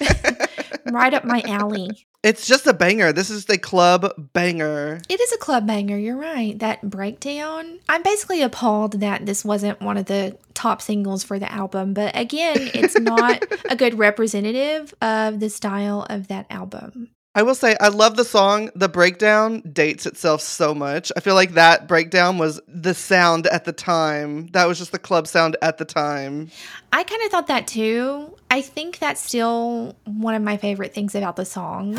Right 0.84 1.12
up 1.12 1.24
my 1.24 1.42
alley. 1.46 2.07
It's 2.22 2.46
just 2.46 2.66
a 2.66 2.72
banger. 2.72 3.12
This 3.12 3.30
is 3.30 3.44
the 3.44 3.58
club 3.58 4.12
banger. 4.32 5.00
It 5.08 5.20
is 5.20 5.32
a 5.32 5.38
club 5.38 5.66
banger, 5.66 5.96
you're 5.96 6.16
right. 6.16 6.58
That 6.58 6.88
breakdown. 6.88 7.78
I'm 7.88 8.02
basically 8.02 8.42
appalled 8.42 9.00
that 9.00 9.24
this 9.24 9.44
wasn't 9.44 9.80
one 9.80 9.96
of 9.96 10.06
the 10.06 10.36
top 10.54 10.82
singles 10.82 11.22
for 11.22 11.38
the 11.38 11.50
album, 11.50 11.94
but 11.94 12.16
again, 12.16 12.70
it's 12.74 12.98
not 12.98 13.44
a 13.70 13.76
good 13.76 13.98
representative 13.98 14.92
of 15.00 15.40
the 15.40 15.50
style 15.50 16.06
of 16.10 16.28
that 16.28 16.46
album. 16.50 17.10
I 17.34 17.42
will 17.42 17.54
say 17.54 17.76
I 17.78 17.88
love 17.88 18.16
the 18.16 18.24
song. 18.24 18.70
The 18.74 18.88
breakdown 18.88 19.60
dates 19.60 20.06
itself 20.06 20.40
so 20.40 20.74
much. 20.74 21.12
I 21.14 21.20
feel 21.20 21.34
like 21.34 21.52
that 21.52 21.86
breakdown 21.86 22.38
was 22.38 22.58
the 22.66 22.94
sound 22.94 23.46
at 23.48 23.64
the 23.64 23.72
time. 23.72 24.46
That 24.48 24.66
was 24.66 24.78
just 24.78 24.92
the 24.92 24.98
club 24.98 25.26
sound 25.26 25.56
at 25.60 25.76
the 25.76 25.84
time. 25.84 26.50
I 26.90 27.04
kind 27.04 27.22
of 27.22 27.30
thought 27.30 27.46
that 27.48 27.66
too. 27.66 28.34
I 28.50 28.62
think 28.62 28.98
that's 28.98 29.20
still 29.20 29.94
one 30.04 30.34
of 30.34 30.42
my 30.42 30.56
favorite 30.56 30.94
things 30.94 31.14
about 31.14 31.36
the 31.36 31.44
song. 31.44 31.90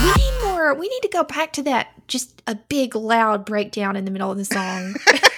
We 0.00 0.12
need 0.12 0.44
more. 0.44 0.74
We 0.74 0.88
need 0.88 1.00
to 1.02 1.10
go 1.12 1.24
back 1.24 1.52
to 1.54 1.62
that 1.64 1.88
just 2.06 2.40
a 2.46 2.54
big 2.54 2.94
loud 2.94 3.44
breakdown 3.44 3.96
in 3.96 4.04
the 4.04 4.12
middle 4.12 4.30
of 4.30 4.38
the 4.38 4.44
song. 4.44 4.94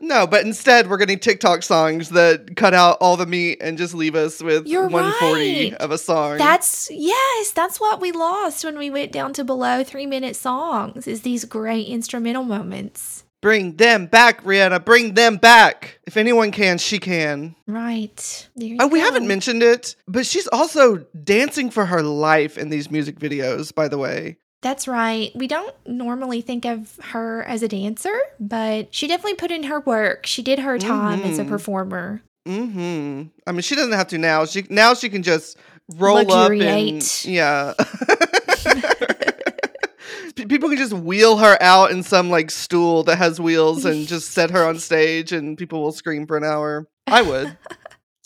No, 0.00 0.26
but 0.26 0.44
instead 0.44 0.88
we're 0.88 0.96
getting 0.96 1.18
TikTok 1.18 1.62
songs 1.62 2.10
that 2.10 2.56
cut 2.56 2.74
out 2.74 2.98
all 3.00 3.16
the 3.16 3.26
meat 3.26 3.58
and 3.60 3.78
just 3.78 3.94
leave 3.94 4.14
us 4.14 4.42
with 4.42 4.66
You're 4.66 4.88
140 4.88 5.70
right. 5.70 5.74
of 5.74 5.90
a 5.90 5.98
song. 5.98 6.38
That's 6.38 6.90
yes, 6.90 7.50
that's 7.52 7.80
what 7.80 8.00
we 8.00 8.12
lost 8.12 8.64
when 8.64 8.78
we 8.78 8.90
went 8.90 9.12
down 9.12 9.32
to 9.34 9.44
below 9.44 9.84
3 9.84 10.06
minute 10.06 10.36
songs 10.36 11.06
is 11.06 11.22
these 11.22 11.44
great 11.44 11.88
instrumental 11.88 12.44
moments. 12.44 13.24
Bring 13.42 13.76
them 13.76 14.06
back, 14.06 14.42
Rihanna. 14.42 14.84
Bring 14.84 15.14
them 15.14 15.36
back. 15.36 16.00
If 16.04 16.16
anyone 16.16 16.50
can, 16.50 16.78
she 16.78 16.98
can. 16.98 17.54
Right. 17.66 18.48
Oh, 18.80 18.88
we 18.88 18.98
go. 18.98 19.04
haven't 19.04 19.28
mentioned 19.28 19.62
it, 19.62 19.94
but 20.08 20.26
she's 20.26 20.48
also 20.48 21.04
dancing 21.22 21.70
for 21.70 21.86
her 21.86 22.02
life 22.02 22.58
in 22.58 22.70
these 22.70 22.90
music 22.90 23.18
videos, 23.18 23.72
by 23.74 23.88
the 23.88 23.98
way. 23.98 24.38
That's 24.62 24.88
right. 24.88 25.30
We 25.34 25.46
don't 25.46 25.74
normally 25.86 26.40
think 26.40 26.64
of 26.64 26.98
her 27.10 27.42
as 27.44 27.62
a 27.62 27.68
dancer, 27.68 28.14
but 28.40 28.94
she 28.94 29.06
definitely 29.06 29.34
put 29.36 29.50
in 29.50 29.64
her 29.64 29.80
work. 29.80 30.26
She 30.26 30.42
did 30.42 30.58
her 30.60 30.78
time 30.78 31.20
as 31.24 31.38
a 31.38 31.44
Mhm. 31.44 31.48
performer. 31.48 32.22
hmm 32.46 33.22
I 33.46 33.52
mean, 33.52 33.60
she 33.60 33.74
doesn't 33.74 33.92
have 33.92 34.08
to 34.08 34.18
now. 34.18 34.44
She 34.46 34.64
now 34.70 34.94
she 34.94 35.08
can 35.08 35.22
just 35.22 35.56
roll 35.96 36.30
up 36.32 36.50
and 36.52 37.24
yeah. 37.24 37.74
People 40.36 40.68
can 40.68 40.78
just 40.78 40.92
wheel 40.92 41.38
her 41.38 41.56
out 41.60 41.90
in 41.90 42.02
some 42.02 42.30
like 42.30 42.50
stool 42.50 43.02
that 43.04 43.16
has 43.16 43.40
wheels 43.40 43.84
and 43.84 44.06
just 44.14 44.30
set 44.32 44.50
her 44.50 44.64
on 44.64 44.78
stage, 44.78 45.32
and 45.32 45.56
people 45.58 45.82
will 45.82 45.92
scream 45.92 46.26
for 46.26 46.36
an 46.36 46.44
hour. 46.44 46.86
I 47.06 47.22
would. 47.22 47.56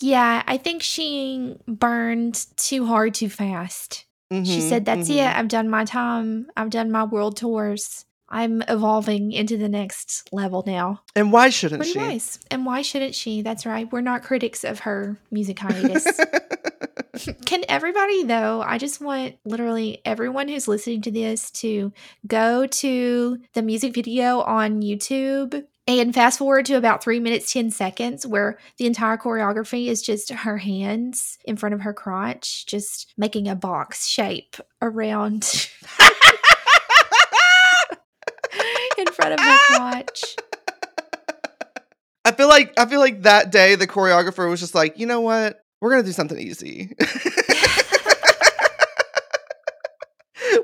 Yeah, 0.03 0.41
I 0.47 0.57
think 0.57 0.81
she 0.81 1.57
burned 1.67 2.47
too 2.57 2.87
hard 2.87 3.13
too 3.13 3.29
fast. 3.29 4.05
She 4.31 4.37
Mhm, 4.37 4.69
said, 4.69 4.85
That's 4.85 5.09
mhm. 5.09 5.15
it. 5.17 5.35
I've 5.37 5.47
done 5.49 5.69
my 5.69 5.83
time. 5.85 6.47
I've 6.55 6.69
done 6.69 6.89
my 6.89 7.03
world 7.03 7.35
tours. 7.37 8.05
I'm 8.29 8.61
evolving 8.69 9.33
into 9.33 9.57
the 9.57 9.67
next 9.67 10.29
level 10.31 10.63
now. 10.65 11.01
And 11.17 11.33
why 11.33 11.49
shouldn't 11.49 11.79
Pretty 11.81 11.91
she? 11.91 11.99
wise. 11.99 12.39
And 12.49 12.65
why 12.65 12.81
shouldn't 12.81 13.13
she? 13.13 13.41
That's 13.41 13.65
right. 13.65 13.91
We're 13.91 13.99
not 13.99 14.23
critics 14.23 14.63
of 14.63 14.79
her 14.79 15.19
music 15.31 15.59
hiatus. 15.59 16.17
Can 17.45 17.63
everybody, 17.67 18.23
though, 18.23 18.61
I 18.61 18.77
just 18.77 19.01
want 19.01 19.35
literally 19.43 20.01
everyone 20.05 20.47
who's 20.47 20.67
listening 20.69 21.01
to 21.01 21.11
this 21.11 21.51
to 21.51 21.91
go 22.25 22.65
to 22.67 23.37
the 23.53 23.61
music 23.61 23.93
video 23.93 24.39
on 24.39 24.81
YouTube 24.81 25.65
and 25.87 26.13
fast 26.13 26.37
forward 26.39 26.65
to 26.67 26.75
about 26.75 27.03
three 27.03 27.19
minutes, 27.19 27.51
10 27.51 27.71
seconds, 27.71 28.25
where 28.25 28.57
the 28.77 28.85
entire 28.85 29.17
choreography 29.17 29.87
is 29.87 30.01
just 30.01 30.29
her 30.29 30.57
hands 30.57 31.37
in 31.45 31.57
front 31.57 31.73
of 31.73 31.81
her 31.81 31.93
crotch, 31.93 32.65
just 32.67 33.11
making 33.17 33.47
a 33.47 33.55
box 33.55 34.07
shape 34.07 34.57
around 34.81 35.69
in 38.97 39.07
front 39.07 39.33
of 39.33 39.39
her 39.39 39.57
crotch. 39.67 40.35
I 42.23 42.31
feel 42.31 42.47
like 42.47 42.73
I 42.77 42.85
feel 42.85 42.99
like 42.99 43.23
that 43.23 43.51
day 43.51 43.75
the 43.75 43.87
choreographer 43.87 44.47
was 44.49 44.59
just 44.59 44.75
like, 44.75 44.99
you 44.99 45.07
know 45.07 45.21
what? 45.21 45.63
We're 45.81 45.89
gonna 45.89 46.03
do 46.03 46.11
something 46.11 46.37
easy. 46.37 46.95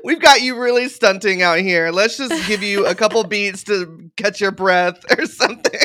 We've 0.04 0.20
got 0.20 0.42
you 0.42 0.60
really 0.60 0.88
stunting 0.88 1.42
out 1.42 1.58
here. 1.58 1.90
Let's 1.90 2.16
just 2.16 2.46
give 2.48 2.62
you 2.62 2.86
a 2.86 2.94
couple 2.94 3.22
beats 3.24 3.64
to 3.64 4.10
catch 4.16 4.40
your 4.40 4.50
breath 4.52 5.02
or 5.18 5.26
something. 5.26 5.80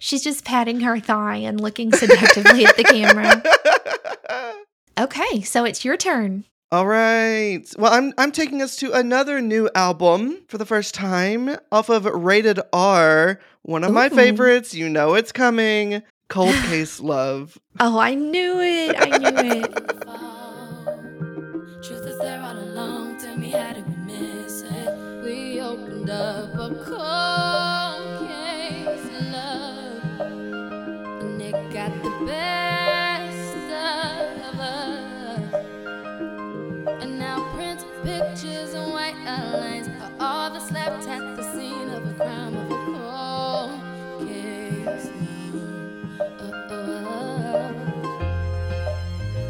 She's 0.00 0.22
just 0.22 0.44
patting 0.44 0.80
her 0.80 1.00
thigh 1.00 1.36
and 1.36 1.60
looking 1.60 1.92
seductively 1.92 2.64
at 2.64 2.76
the 2.76 2.84
camera. 2.84 3.42
Okay, 4.98 5.42
so 5.42 5.64
it's 5.64 5.84
your 5.84 5.96
turn. 5.96 6.44
All 6.72 6.84
right. 6.84 7.60
Well, 7.78 7.92
I'm 7.92 8.12
I'm 8.18 8.32
taking 8.32 8.60
us 8.60 8.74
to 8.76 8.92
another 8.92 9.40
new 9.40 9.70
album 9.76 10.38
for 10.48 10.58
the 10.58 10.66
first 10.66 10.92
time 10.92 11.56
off 11.70 11.88
of 11.88 12.04
Rated 12.04 12.58
R, 12.72 13.38
one 13.62 13.84
of 13.84 13.92
my 13.92 14.08
favorites. 14.08 14.74
You 14.74 14.88
know 14.88 15.14
it's 15.14 15.30
coming. 15.30 16.02
Cold 16.28 16.52
Case 16.64 16.98
Love. 16.98 17.56
Oh, 17.80 17.96
I 18.00 18.14
knew 18.16 18.58
it. 18.60 18.96
I 18.98 19.18
knew 19.18 19.62
it. 19.62 20.18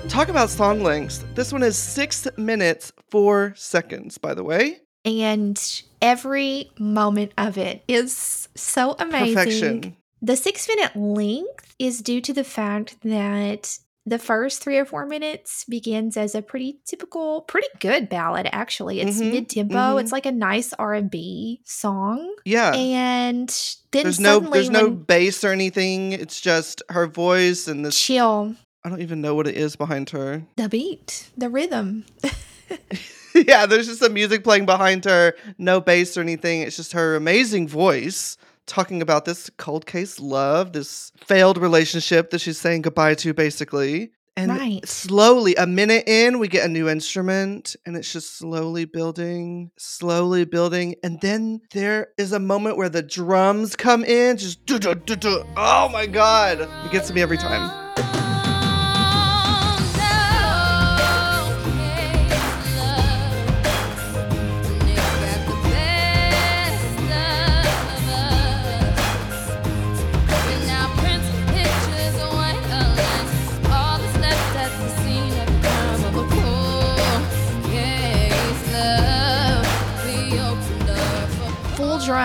Talk 0.09 0.29
about 0.29 0.51
song 0.51 0.83
lengths. 0.83 1.25
This 1.35 1.53
one 1.53 1.63
is 1.63 1.77
six 1.77 2.27
minutes, 2.37 2.93
four 3.09 3.55
seconds, 3.57 4.19
by 4.19 4.35
the 4.35 4.43
way. 4.43 4.81
And 5.05 5.57
every 6.03 6.71
moment 6.79 7.33
of 7.39 7.59
it 7.59 7.85
is 7.89 8.49
so 8.55 8.97
amazing. 8.99 9.35
Perfection. 9.35 9.97
The 10.21 10.37
six 10.37 10.67
minute 10.69 10.97
length 10.97 11.75
is 11.79 12.01
due 12.03 12.21
to 12.23 12.33
the 12.33 12.45
fact 12.45 12.97
that 13.03 13.79
the 14.05 14.19
first 14.19 14.63
three 14.63 14.79
or 14.79 14.85
four 14.87 15.05
minutes 15.07 15.65
begins 15.69 16.17
as 16.17 16.35
a 16.35 16.41
pretty 16.43 16.81
typical, 16.87 17.43
pretty 17.43 17.69
good 17.79 18.09
ballad. 18.09 18.49
Actually, 18.51 19.01
it's 19.01 19.21
Mhm, 19.21 19.31
mid 19.31 19.49
tempo. 19.51 19.75
mhm. 19.77 20.01
It's 20.01 20.13
like 20.13 20.25
a 20.27 20.33
nice 20.33 20.73
R 20.73 20.95
and 20.95 21.11
B 21.11 21.61
song, 21.65 22.35
Yeah. 22.45 22.75
and 22.75 23.49
then 23.93 24.03
there's 24.05 24.19
no 24.19 24.41
there's 24.41 24.71
no 24.71 24.91
bass 24.91 25.45
or 25.45 25.53
anything. 25.53 26.13
It's 26.13 26.41
just 26.41 26.83
her 26.89 27.07
voice 27.07 27.69
and 27.69 27.85
this 27.85 28.01
chill 28.01 28.57
I 28.85 28.89
don't 28.89 29.03
even 29.03 29.21
know 29.21 29.35
what 29.35 29.47
it 29.47 29.57
is 29.57 29.77
behind 29.77 30.11
her. 30.11 30.43
the 30.57 30.69
beat, 30.69 31.29
the 31.37 31.51
rhythm. 31.51 32.07
yeah, 33.47 33.67
there's 33.67 33.87
just 33.87 34.01
some 34.01 34.13
music 34.15 34.43
playing 34.45 34.67
behind 34.67 35.05
her, 35.05 35.35
no 35.59 35.81
bass 35.81 36.17
or 36.17 36.21
anything. 36.21 36.63
It's 36.63 36.77
just 36.77 36.93
her 36.93 37.17
amazing 37.17 37.69
voice 37.69 38.37
talking 38.67 39.01
about 39.01 39.25
this 39.25 39.51
cold 39.57 39.87
case 39.87 40.21
love, 40.21 40.73
this 40.73 41.13
failed 41.17 41.57
relationship 41.59 42.31
that 42.31 42.41
she's 42.41 42.59
saying 42.59 42.83
goodbye 42.83 43.15
to, 43.15 43.33
basically. 43.33 44.11
And 44.37 44.53
Right. 44.53 44.87
slowly, 44.89 45.57
a 45.57 45.67
minute 45.67 46.05
in, 46.09 46.39
we 46.39 46.47
get 46.47 46.65
a 46.65 46.69
new 46.69 46.89
instrument 46.89 47.75
and 47.85 47.97
it's 47.97 48.13
just 48.13 48.39
slowly 48.39 48.85
building, 48.85 49.73
slowly 49.79 50.45
building. 50.45 50.95
And 51.03 51.21
then 51.21 51.61
there 51.73 52.09
is 52.19 52.33
a 52.33 52.39
moment 52.39 52.77
where 52.77 52.89
the 52.89 53.03
drums 53.03 53.75
come 53.75 54.05
in, 54.05 54.37
just 54.37 54.65
du- 54.65 54.79
du- 54.79 54.95
du- 54.95 55.17
du. 55.17 55.45
oh 55.57 55.89
my 55.89 56.07
God. 56.07 56.61
It 56.61 56.93
gets 56.93 57.09
to 57.09 57.15
me 57.15 57.21
every 57.23 57.39
time. 57.39 57.69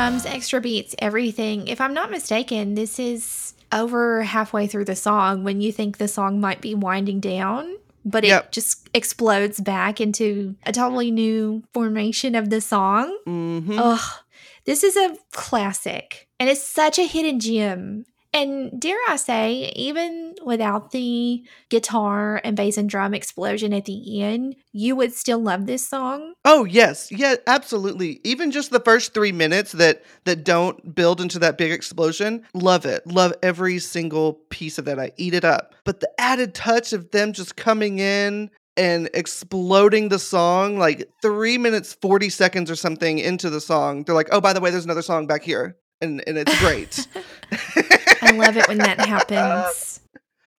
Drums, 0.03 0.25
extra 0.25 0.59
beats, 0.59 0.93
everything. 0.99 1.65
If 1.69 1.79
I'm 1.79 1.93
not 1.93 2.11
mistaken, 2.11 2.75
this 2.75 2.99
is 2.99 3.53
over 3.71 4.23
halfway 4.23 4.67
through 4.67 4.83
the 4.85 4.97
song 4.97 5.45
when 5.45 5.61
you 5.61 5.71
think 5.71 5.97
the 5.97 6.09
song 6.09 6.41
might 6.41 6.59
be 6.59 6.75
winding 6.75 7.21
down, 7.21 7.77
but 8.03 8.25
it 8.25 8.27
Yep. 8.27 8.51
just 8.51 8.89
explodes 8.93 9.61
back 9.61 10.01
into 10.01 10.55
a 10.65 10.73
totally 10.73 11.09
new 11.09 11.63
formation 11.73 12.35
of 12.35 12.49
the 12.49 12.59
song. 12.59 13.17
hmm 13.25 13.79
Ugh, 13.79 14.19
this 14.65 14.83
is 14.83 14.97
a 14.97 15.15
classic, 15.31 16.27
and 16.37 16.49
it's 16.49 16.61
such 16.61 16.99
a 16.99 17.07
hidden 17.07 17.39
gem. 17.39 18.05
And 18.33 18.81
dare 18.81 18.97
I 19.07 19.15
say, 19.17 19.71
even 19.75 20.33
without 20.43 20.91
the 20.91 21.43
guitar 21.69 22.41
and 22.43 22.57
bass 22.57 22.77
and 22.77 22.89
drum 22.89 23.13
explosion 23.13 23.73
at 23.73 23.85
the 23.85 24.21
end, 24.21 24.55
you 24.71 24.95
would 24.95 25.13
still 25.13 25.39
love 25.39 25.67
this 25.67 25.87
song. 25.87 26.33
Oh 26.43 26.65
yes, 26.65 27.11
yeah, 27.11 27.35
absolutely. 27.45 28.19
Even 28.23 28.49
just 28.49 28.71
the 28.71 28.79
first 28.79 29.13
three 29.13 29.31
minutes 29.31 29.73
that 29.73 30.03
that 30.25 30.43
don't 30.43 30.95
build 30.95 31.21
into 31.21 31.37
that 31.39 31.57
big 31.59 31.71
explosion, 31.71 32.43
love 32.55 32.85
it. 32.85 33.05
Love 33.05 33.33
every 33.43 33.77
single 33.77 34.33
piece 34.49 34.79
of 34.79 34.85
that. 34.85 34.99
I 34.99 35.11
eat 35.17 35.35
it 35.35 35.45
up. 35.45 35.75
But 35.85 35.99
the 35.99 36.09
added 36.19 36.55
touch 36.55 36.91
of 36.91 37.11
them 37.11 37.33
just 37.33 37.55
coming 37.55 37.99
in 37.99 38.49
and 38.75 39.09
exploding 39.13 40.09
the 40.09 40.17
song, 40.17 40.79
like 40.79 41.07
three 41.21 41.59
minutes 41.59 41.95
forty 42.01 42.29
seconds 42.29 42.71
or 42.71 42.75
something 42.75 43.19
into 43.19 43.51
the 43.51 43.61
song, 43.61 44.03
they're 44.03 44.15
like, 44.15 44.29
"Oh, 44.31 44.41
by 44.41 44.53
the 44.53 44.59
way, 44.59 44.71
there's 44.71 44.85
another 44.85 45.03
song 45.03 45.27
back 45.27 45.43
here," 45.43 45.77
and 46.03 46.23
and 46.27 46.37
it's 46.37 46.59
great. 46.59 47.07
I 48.21 48.31
love 48.31 48.57
it 48.57 48.67
when 48.67 48.77
that 48.79 48.99
happens. 48.99 50.01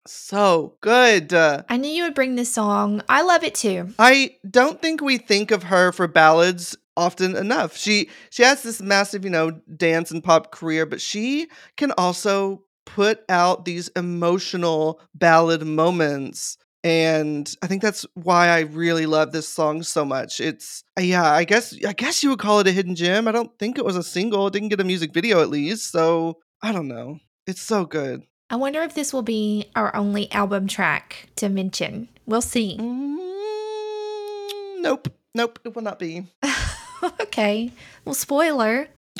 so 0.07 0.75
good. 0.81 1.33
Uh, 1.33 1.63
I 1.69 1.77
knew 1.77 1.89
you 1.89 2.03
would 2.03 2.15
bring 2.15 2.35
this 2.35 2.51
song. 2.51 3.01
I 3.09 3.21
love 3.21 3.43
it 3.43 3.55
too. 3.55 3.93
I 3.99 4.37
don't 4.49 4.81
think 4.81 5.01
we 5.01 5.17
think 5.17 5.51
of 5.51 5.63
her 5.63 5.91
for 5.91 6.07
ballads 6.07 6.75
often 6.97 7.35
enough. 7.35 7.77
She 7.77 8.09
she 8.29 8.43
has 8.43 8.63
this 8.63 8.81
massive, 8.81 9.23
you 9.23 9.29
know, 9.29 9.51
dance 9.75 10.11
and 10.11 10.23
pop 10.23 10.51
career, 10.51 10.85
but 10.85 11.01
she 11.01 11.47
can 11.77 11.91
also 11.97 12.63
put 12.85 13.23
out 13.29 13.65
these 13.65 13.87
emotional 13.89 14.99
ballad 15.15 15.65
moments. 15.65 16.57
And 16.83 17.49
I 17.61 17.67
think 17.67 17.81
that's 17.81 18.05
why 18.13 18.49
I 18.49 18.61
really 18.61 19.05
love 19.05 19.31
this 19.31 19.47
song 19.47 19.83
so 19.83 20.03
much. 20.03 20.41
It's 20.41 20.83
uh, 20.97 21.01
yeah, 21.01 21.31
I 21.31 21.45
guess 21.45 21.73
I 21.85 21.93
guess 21.93 22.21
you 22.23 22.29
would 22.31 22.39
call 22.39 22.59
it 22.59 22.67
a 22.67 22.71
hidden 22.71 22.95
gem. 22.95 23.27
I 23.27 23.31
don't 23.31 23.57
think 23.57 23.77
it 23.77 23.85
was 23.85 23.95
a 23.95 24.03
single. 24.03 24.47
It 24.47 24.53
didn't 24.53 24.69
get 24.69 24.81
a 24.81 24.83
music 24.83 25.13
video 25.13 25.41
at 25.41 25.49
least. 25.49 25.91
So 25.91 26.39
I 26.61 26.71
don't 26.73 26.89
know. 26.89 27.19
It's 27.47 27.61
so 27.61 27.85
good. 27.85 28.23
I 28.49 28.57
wonder 28.57 28.81
if 28.81 28.93
this 28.93 29.13
will 29.13 29.21
be 29.21 29.71
our 29.75 29.95
only 29.95 30.31
album 30.31 30.67
track 30.67 31.29
to 31.37 31.47
mention. 31.49 32.09
We'll 32.25 32.41
see. 32.41 32.77
Mm, 32.77 33.17
nope. 34.81 35.07
Nope, 35.35 35.59
it 35.63 35.75
will 35.75 35.81
not 35.81 35.97
be. 35.97 36.27
okay. 37.21 37.71
Well, 38.05 38.13
spoiler. 38.13 38.87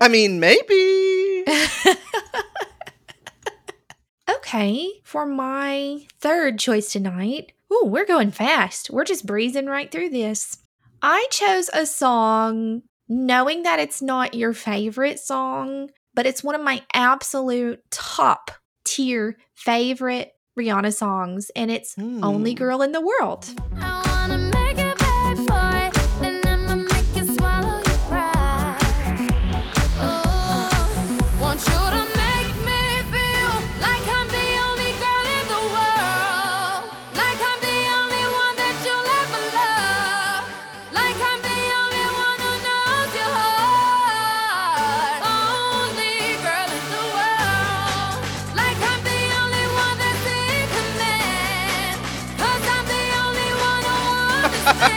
I 0.00 0.08
mean, 0.08 0.40
maybe. 0.40 1.44
okay. 4.50 4.90
For 5.04 5.26
my 5.26 6.06
third 6.20 6.58
choice 6.58 6.92
tonight, 6.92 7.52
ooh, 7.72 7.84
we're 7.86 8.06
going 8.06 8.30
fast. 8.32 8.90
We're 8.90 9.04
just 9.04 9.26
breezing 9.26 9.66
right 9.66 9.90
through 9.90 10.10
this. 10.10 10.58
I 11.02 11.26
chose 11.30 11.70
a 11.72 11.86
song 11.86 12.82
knowing 13.08 13.62
that 13.62 13.78
it's 13.78 14.02
not 14.02 14.34
your 14.34 14.52
favorite 14.52 15.18
song, 15.18 15.90
but 16.14 16.26
it's 16.26 16.42
one 16.44 16.54
of 16.54 16.62
my 16.62 16.82
absolute 16.92 17.80
top 17.90 18.50
tier 18.84 19.38
favorite 19.54 20.32
Rihanna 20.58 20.94
songs, 20.94 21.50
and 21.54 21.70
it's 21.70 21.94
Only 21.98 22.52
Hmm. 22.52 22.58
Girl 22.58 22.82
in 22.82 22.92
the 22.92 23.00
World. 23.00 23.48
I 23.76 24.09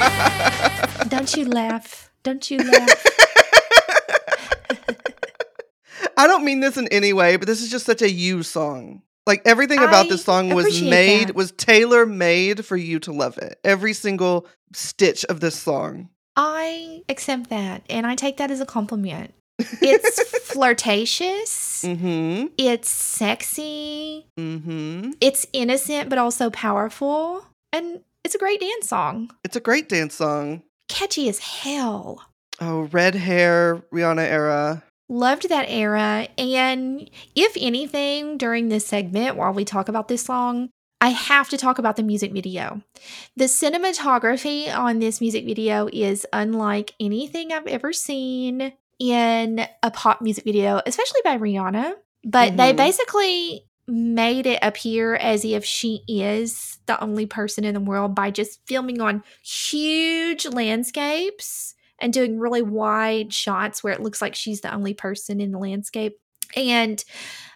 Don't 1.10 1.36
you 1.36 1.46
laugh. 1.46 2.12
Don't 2.24 2.50
you 2.52 2.58
laugh. 2.58 3.06
I 6.18 6.28
don't 6.28 6.46
mean 6.46 6.60
this 6.60 6.78
in 6.78 6.88
any 6.89 7.13
way, 7.13 7.38
but 7.38 7.48
this 7.48 7.62
is 7.62 7.70
just 7.72 7.86
such 7.86 8.02
a 8.02 8.12
you 8.12 8.44
song. 8.44 9.02
Like 9.26 9.42
everything 9.46 9.80
about 9.80 10.06
I 10.06 10.10
this 10.10 10.24
song 10.24 10.54
was 10.54 10.82
made 10.82 11.30
that. 11.30 11.36
was 11.36 11.52
tailor 11.52 12.06
made 12.06 12.66
for 12.66 12.78
you 12.78 13.00
to 13.00 13.12
love 13.12 13.38
it. 13.38 13.60
Every 13.63 13.94
single 13.94 14.48
stitch 14.74 15.26
of 15.26 15.39
this 15.39 15.56
song. 15.58 16.10
I 16.36 17.04
accept 17.10 17.50
that 17.50 17.84
and 17.89 18.06
I 18.06 18.16
take 18.16 18.38
that 18.38 18.52
as 18.52 18.60
a 18.62 18.66
compliment. 18.66 19.34
It's 19.82 20.50
flirtatious, 20.52 21.84
Mm-hmm. 21.86 22.48
it's 22.58 22.89
sexy, 22.89 24.28
Mm-hmm. 24.39 25.12
it's 25.22 25.46
innocent 25.54 26.10
but 26.10 26.18
also 26.18 26.50
powerful, 26.50 27.46
and 27.72 28.02
it's 28.23 28.36
a 28.36 28.38
great 28.38 28.59
dance 28.59 28.88
song. 28.89 29.31
It's 29.43 29.55
a 29.55 29.59
great 29.62 29.89
dance 29.89 30.15
song. 30.15 30.63
Catchy 30.89 31.29
as 31.29 31.39
hell. 31.39 32.23
Oh, 32.62 32.83
red 32.91 33.15
hair, 33.15 33.83
Rihanna 33.93 34.25
era. 34.27 34.83
Loved 35.09 35.49
that 35.49 35.65
era. 35.67 36.27
And 36.38 37.09
if 37.36 37.57
anything, 37.59 38.38
during 38.38 38.69
this 38.69 38.86
segment, 38.86 39.36
while 39.36 39.53
we 39.53 39.65
talk 39.65 39.89
about 39.89 40.07
this 40.07 40.23
song, 40.23 40.69
I 41.01 41.09
have 41.09 41.49
to 41.49 41.57
talk 41.57 41.79
about 41.79 41.97
the 41.97 42.03
music 42.03 42.31
video. 42.31 42.81
The 43.36 43.45
cinematography 43.45 44.73
on 44.73 44.99
this 44.99 45.19
music 45.19 45.45
video 45.45 45.89
is 45.91 46.25
unlike 46.31 46.93
anything 46.99 47.51
I've 47.51 47.67
ever 47.67 47.91
seen 47.91 48.71
in 48.99 49.67
a 49.81 49.91
pop 49.91 50.21
music 50.21 50.45
video, 50.45 50.81
especially 50.86 51.19
by 51.23 51.38
Rihanna. 51.38 51.95
But 52.23 52.55
they 52.55 52.71
Mhm. 52.71 52.77
basically 52.77 53.65
made 53.88 54.46
it 54.46 54.60
appear 54.62 55.15
as 55.15 55.43
if 55.46 55.65
she 55.65 56.04
is 56.08 56.78
the 56.86 57.02
only 57.04 57.26
person 57.26 57.63
in 57.63 57.74
the 57.74 57.80
world 57.80 58.15
by 58.15 58.32
just 58.32 58.60
filming 58.65 59.02
on 59.02 59.24
huge 59.43 60.46
landscapes 60.46 61.76
and 62.00 62.12
doing 62.13 62.39
really 62.39 62.62
wide 62.62 63.34
shots 63.34 63.84
where 63.84 63.93
it 63.93 64.02
looks 64.02 64.22
like 64.22 64.36
she's 64.36 64.62
the 64.62 64.74
only 64.74 64.93
person 64.93 65.39
in 65.41 65.52
the 65.52 65.60
landscape. 65.60 66.17
And 66.56 67.04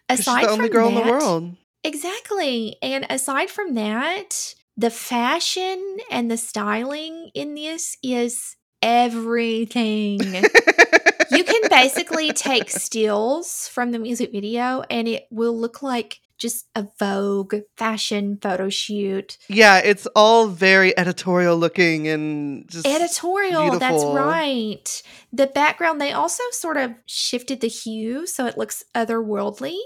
'Cause 0.10 0.20
She's 0.20 0.28
aside 0.28 0.46
the 0.46 0.52
only 0.52 0.70
girl 0.70 0.88
in 0.90 0.96
the 0.96 1.02
world. 1.12 1.56
Exactly. 1.84 2.78
And 2.82 3.06
aside 3.10 3.50
from 3.50 3.74
that, 3.76 4.54
the 4.78 4.90
fashion 4.90 5.98
and 6.10 6.30
the 6.32 6.38
styling 6.38 7.30
in 7.34 7.56
this 7.56 7.98
is 8.04 8.56
everything. 8.82 10.20
you 11.32 11.44
can 11.44 11.62
basically 11.70 12.32
take 12.34 12.70
stills 12.70 13.68
from 13.68 13.92
the 13.92 14.00
music 14.00 14.32
video 14.32 14.84
and 14.90 15.08
it 15.08 15.28
will 15.32 15.58
look 15.58 15.82
like 15.82 16.20
just 16.38 16.68
a 16.76 16.86
Vogue 17.00 17.56
fashion 17.78 18.38
photo 18.40 18.70
shoot. 18.70 19.40
yeah, 19.50 19.80
it's 19.80 20.06
all 20.16 20.48
very 20.48 20.96
editorial 20.96 21.58
looking 21.58 22.08
and 22.08 22.70
just 22.70 22.86
Editorial, 22.86 23.80
that's 23.80 24.04
right. 24.06 25.02
The 25.34 25.48
background, 25.48 26.00
they 26.00 26.12
also 26.12 26.44
sort 26.52 26.78
of 26.78 26.92
shifted 27.08 27.60
the 27.62 27.68
hue 27.68 28.28
so 28.28 28.46
it 28.46 28.56
looks 28.56 28.84
otherworldly. 28.94 29.78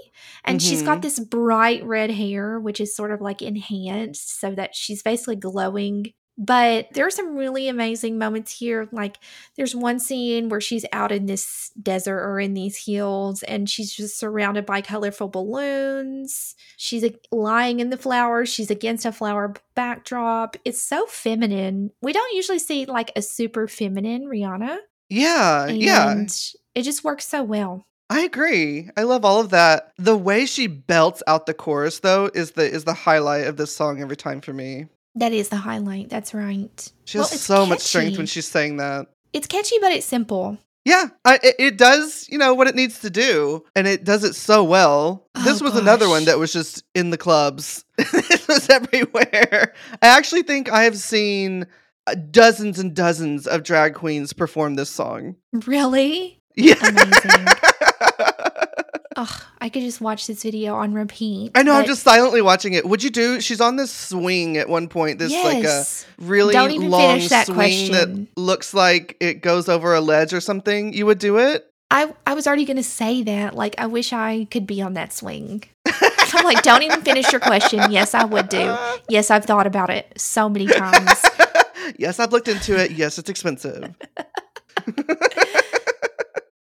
And 0.44 0.60
she's 0.60 0.82
got 0.82 0.98
Mhm. 0.98 1.02
this 1.02 1.20
bright 1.20 1.82
red 1.86 2.10
hair, 2.10 2.60
which 2.60 2.80
is 2.80 2.94
sort 2.94 3.12
of 3.12 3.22
like 3.22 3.40
enhanced 3.40 4.38
so 4.38 4.50
that 4.54 4.74
she's 4.74 5.02
basically 5.02 5.36
glowing 5.36 6.12
But 6.38 6.88
there 6.94 7.06
are 7.06 7.10
some 7.10 7.36
really 7.36 7.68
amazing 7.68 8.18
moments 8.18 8.58
here. 8.58 8.88
Like 8.90 9.18
there's 9.56 9.74
one 9.74 9.98
scene 9.98 10.48
where 10.48 10.60
she's 10.60 10.86
out 10.92 11.12
in 11.12 11.26
this 11.26 11.70
desert 11.80 12.18
or 12.20 12.40
in 12.40 12.54
these 12.54 12.84
hills 12.84 13.42
and 13.42 13.68
she's 13.68 13.92
just 13.92 14.18
surrounded 14.18 14.64
by 14.64 14.80
colorful 14.80 15.28
balloons. 15.28 16.54
She's 16.78 17.04
lying 17.30 17.80
in 17.80 17.90
the 17.90 17.98
flowers. 17.98 18.48
She's 18.48 18.70
against 18.70 19.04
a 19.04 19.12
flower 19.12 19.54
backdrop. 19.74 20.56
It's 20.64 20.82
so 20.82 21.06
feminine. 21.06 21.90
We 22.00 22.12
don't 22.12 22.34
usually 22.34 22.58
see 22.58 22.86
like 22.86 23.12
a 23.14 23.22
super 23.22 23.68
feminine 23.68 24.24
Rihanna. 24.24 24.78
Yeah, 25.10 25.66
And 25.66 25.76
yeah. 25.76 26.24
it 26.74 26.82
just 26.82 27.04
works 27.04 27.26
so 27.28 27.42
well. 27.42 27.86
I 28.08 28.20
agree. 28.20 28.88
I 28.96 29.02
love 29.04 29.24
all 29.24 29.40
of 29.40 29.50
that. 29.50 29.92
The 29.98 30.16
way 30.16 30.46
she 30.46 30.66
belts 30.66 31.22
out 31.26 31.46
the 31.46 31.54
chorus 31.54 32.00
though 32.00 32.30
is 32.34 32.52
the 32.52 32.70
is 32.70 32.84
the 32.84 32.94
highlight 32.94 33.46
of 33.46 33.56
this 33.58 33.74
song 33.74 34.00
every 34.00 34.16
time 34.16 34.40
for 34.40 34.52
me. 34.52 34.86
That 35.14 35.32
is 35.32 35.48
the 35.50 35.56
highlight. 35.56 36.08
That's 36.08 36.32
right. 36.34 36.92
She 37.04 37.18
has 37.18 37.32
it's 37.32 37.42
so 37.42 37.66
much 37.66 37.80
strength 37.80 38.16
when 38.16 38.26
she's 38.26 38.46
saying 38.48 38.78
that. 38.78 39.08
It's 39.32 39.46
catchy, 39.46 39.76
but 39.80 39.92
it's 39.92 40.06
simple. 40.06 40.58
Yeah, 40.84 41.06
I, 41.24 41.38
it, 41.42 41.54
it 41.58 41.78
does, 41.78 42.26
you 42.28 42.38
know, 42.38 42.54
what 42.54 42.66
it 42.66 42.74
needs 42.74 43.00
to 43.00 43.10
do, 43.10 43.64
and 43.76 43.86
it 43.86 44.02
does 44.02 44.24
it 44.24 44.34
so 44.34 44.64
well. 44.64 45.28
this 45.44 45.60
Oh, 45.62 45.64
was 45.64 45.76
another 45.76 46.08
one 46.08 46.24
that 46.24 46.38
was 46.38 46.52
just 46.52 46.82
in 46.94 47.10
the 47.10 47.18
clubs. 47.18 47.84
it 47.98 48.48
was 48.48 48.68
everywhere. 48.68 49.74
I 50.02 50.06
actually 50.08 50.42
think 50.42 50.72
I 50.72 50.82
have 50.84 50.96
seen 50.96 51.66
uh, 52.08 52.16
dozens 52.30 52.80
and 52.80 52.94
dozens 52.96 53.46
of 53.46 53.62
drag 53.62 53.94
queens 53.94 54.32
perform 54.32 54.74
this 54.74 54.90
song. 54.90 55.36
Really? 55.52 56.40
Yeah. 56.56 56.74
Amazing. 56.86 57.46
Ugh, 59.22 59.42
I 59.60 59.68
could 59.68 59.82
just 59.82 60.00
watch 60.00 60.26
this 60.26 60.42
video 60.42 60.74
on 60.74 60.94
repeat. 60.94 61.52
I 61.54 61.62
know, 61.62 61.74
I'm 61.74 61.86
just 61.86 62.02
silently 62.02 62.42
watching 62.42 62.72
it. 62.72 62.84
Would 62.84 63.04
you 63.04 63.10
do? 63.10 63.40
She's 63.40 63.60
on 63.60 63.76
this 63.76 63.92
swing 63.92 64.56
at 64.56 64.68
one 64.68 64.88
point. 64.88 65.20
This 65.20 65.32
like 65.32 65.62
a 65.64 65.84
really 66.18 66.54
long 66.78 67.20
that 67.28 67.46
swing 67.46 67.54
question. 67.54 67.92
that 67.92 68.40
looks 68.40 68.74
like 68.74 69.16
it 69.20 69.40
goes 69.40 69.68
over 69.68 69.94
a 69.94 70.00
ledge 70.00 70.34
or 70.34 70.40
something. 70.40 70.92
You 70.92 71.06
would 71.06 71.20
do 71.20 71.38
it? 71.38 71.70
I 71.88 72.12
I 72.26 72.34
was 72.34 72.48
already 72.48 72.64
gonna 72.64 72.82
say 72.82 73.22
that. 73.22 73.54
Like, 73.54 73.76
I 73.78 73.86
wish 73.86 74.12
I 74.12 74.48
could 74.50 74.66
be 74.66 74.82
on 74.82 74.94
that 74.94 75.12
swing. 75.12 75.62
I'm 75.86 76.44
like, 76.44 76.62
don't 76.62 76.82
even 76.82 77.02
finish 77.02 77.30
your 77.30 77.40
question. 77.40 77.92
Yes, 77.92 78.14
I 78.14 78.24
would 78.24 78.48
do. 78.48 78.76
Yes, 79.08 79.30
I've 79.30 79.44
thought 79.44 79.68
about 79.68 79.90
it 79.90 80.12
so 80.16 80.48
many 80.48 80.66
times. 80.66 81.24
yes, 81.96 82.18
I've 82.18 82.32
looked 82.32 82.48
into 82.48 82.76
it. 82.76 82.90
Yes, 82.92 83.18
it's 83.18 83.30
expensive. 83.30 83.94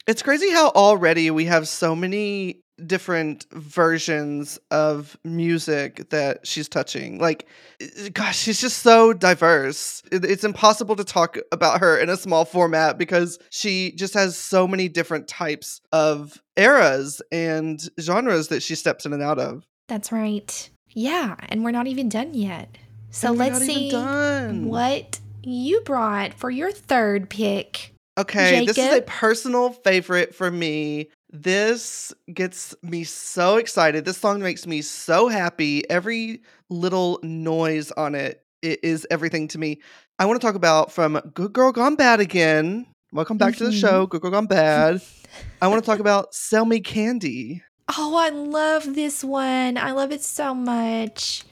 it's 0.07 0.21
crazy 0.21 0.49
how 0.51 0.69
already 0.69 1.31
we 1.31 1.45
have 1.45 1.67
so 1.67 1.95
many 1.95 2.63
different 2.85 3.45
versions 3.51 4.59
of 4.71 5.17
music 5.23 6.09
that 6.09 6.45
she's 6.45 6.67
touching. 6.67 7.19
Like, 7.19 7.47
eh, 7.79 8.09
gosh, 8.13 8.37
she's 8.37 8.59
just 8.59 8.79
so 8.79 9.13
diverse. 9.13 10.01
It's 10.11 10.43
impossible 10.43 10.95
to 10.95 11.03
talk 11.03 11.37
about 11.51 11.79
her 11.81 11.97
in 11.97 12.09
a 12.09 12.17
small 12.17 12.45
format 12.45 12.97
because 12.97 13.37
she 13.49 13.93
just 13.93 14.13
has 14.15 14.37
so 14.37 14.67
many 14.67 14.89
different 14.89 15.27
types 15.27 15.81
of 15.91 16.41
eras 16.57 17.21
and 17.31 17.81
genres 17.99 18.47
that 18.49 18.63
she 18.63 18.75
steps 18.75 19.05
in 19.05 19.13
and 19.13 19.23
out 19.23 19.39
of. 19.39 19.65
That's 19.87 20.11
right. 20.11 20.69
Yeah, 20.89 21.35
and 21.49 21.63
we're 21.63 21.71
not 21.71 21.87
even 21.87 22.09
done 22.09 22.33
yet. 22.33 22.77
So 23.11 23.31
let's 23.31 23.59
see 23.59 23.91
what 23.91 25.19
you 25.43 25.81
brought 25.81 26.33
for 26.33 26.49
your 26.49 26.71
third 26.71 27.29
pick. 27.29 27.92
Okay, 28.17 28.63
this 28.65 28.77
is 28.77 28.93
a 28.93 29.01
personal 29.01 29.71
favorite 29.71 30.35
for 30.35 30.51
me. 30.51 31.09
This 31.31 32.13
gets 32.31 32.75
me 32.83 33.03
so 33.03 33.57
excited. 33.57 34.05
This 34.05 34.17
song 34.17 34.39
makes 34.39 34.67
me 34.67 34.83
so 34.83 35.27
happy. 35.29 35.89
Every 35.89 36.41
little 36.69 37.19
noise 37.23 37.91
on 37.91 38.13
it, 38.13 38.43
it 38.61 38.79
is 38.83 39.07
everything 39.09 39.47
to 39.49 39.57
me. 39.57 39.79
I 40.19 40.25
want 40.25 40.39
to 40.39 40.45
talk 40.45 40.53
about 40.55 40.91
from 40.91 41.19
Good 41.33 41.53
Girl 41.53 41.71
Gone 41.71 41.95
Bad 41.95 42.19
again. 42.19 42.85
Welcome 43.11 43.37
back 43.39 43.55
to 43.57 43.63
the 43.63 43.71
Mhm. 43.71 43.81
show, 43.81 44.05
Good 44.05 44.21
Girl 44.21 44.31
Gone 44.31 44.45
Bad. 44.45 45.01
I 45.61 45.67
want 45.67 45.83
to 45.83 45.85
talk 45.85 45.99
about 45.99 46.35
Sell 46.35 46.65
Me 46.65 46.81
Candy. 46.81 47.63
Oh, 47.97 48.15
I 48.15 48.29
love 48.29 48.93
this 48.93 49.23
one. 49.23 49.77
I 49.77 49.91
love 49.91 50.11
it 50.11 50.23
so 50.23 50.53
much. 50.53 51.43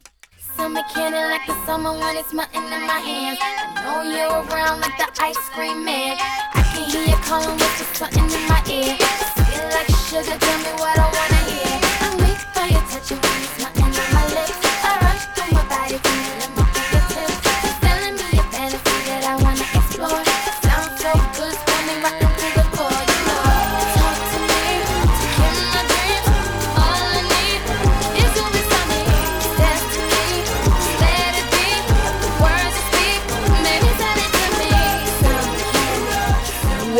Summer 0.57 0.83
candy 0.93 1.17
like 1.17 1.45
the 1.47 1.55
summer 1.65 1.91
when 1.91 2.17
it's 2.17 2.33
melting 2.33 2.63
in 2.63 2.83
my 2.85 2.99
hands. 2.99 3.39
I 3.41 3.83
know 3.83 4.01
you're 4.03 4.29
around 4.29 4.81
like 4.81 4.97
the 4.97 5.07
ice 5.21 5.37
cream 5.49 5.83
man. 5.85 6.17
I 6.53 6.61
can 6.73 6.89
hear 6.89 7.03
you 7.07 7.15
calling 7.23 7.53
with 7.53 7.75
just 7.77 7.95
something 7.95 8.23
in 8.23 8.47
my 8.47 8.61
ear. 8.69 8.97
Feel 8.97 9.67
like 9.71 9.89
sugar, 10.07 10.37
tell 10.37 10.59
me 10.59 10.71
what 10.81 10.97
I 10.97 11.07
wanna 11.15 11.41
hear. 11.49 11.79
I'm 12.03 12.17
weak 12.23 12.41
by 12.53 12.67
your 12.67 12.83
touch 12.89 13.11
and 13.11 13.21
when 13.23 13.41
it's 13.41 13.57
melting 13.63 13.83
on 13.83 14.13
my 14.13 14.25
lips. 14.35 14.59
I 14.83 14.91
rush 15.01 15.25
through 15.35 15.51
my 15.55 15.63
body 15.69 16.40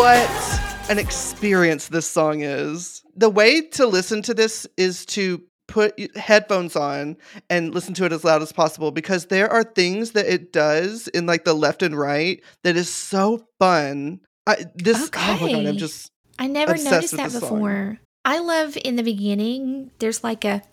What 0.01 0.89
an 0.89 0.97
experience 0.97 1.89
this 1.89 2.09
song 2.09 2.41
is. 2.41 3.03
The 3.15 3.29
way 3.29 3.61
to 3.61 3.85
listen 3.85 4.23
to 4.23 4.33
this 4.33 4.65
is 4.75 5.05
to 5.05 5.43
put 5.67 5.93
headphones 6.17 6.75
on 6.75 7.17
and 7.51 7.71
listen 7.75 7.93
to 7.93 8.05
it 8.05 8.11
as 8.11 8.23
loud 8.23 8.41
as 8.41 8.51
possible 8.51 8.89
because 8.89 9.27
there 9.27 9.47
are 9.47 9.63
things 9.63 10.13
that 10.13 10.25
it 10.25 10.51
does 10.51 11.07
in 11.09 11.27
like 11.27 11.45
the 11.45 11.53
left 11.53 11.83
and 11.83 11.95
right 11.95 12.41
that 12.63 12.75
is 12.75 12.91
so 12.91 13.45
fun. 13.59 14.21
I, 14.47 14.65
this 14.73 14.97
oh 14.97 15.01
my 15.03 15.51
god, 15.51 15.67
I'm 15.67 15.77
just 15.77 16.11
I 16.39 16.47
never 16.47 16.71
noticed 16.71 17.15
that 17.15 17.29
the 17.29 17.39
song. 17.39 17.49
before. 17.59 17.99
I 18.25 18.39
love 18.39 18.79
in 18.83 18.95
the 18.95 19.03
beginning, 19.03 19.91
there's 19.99 20.23
like 20.23 20.43
a 20.45 20.63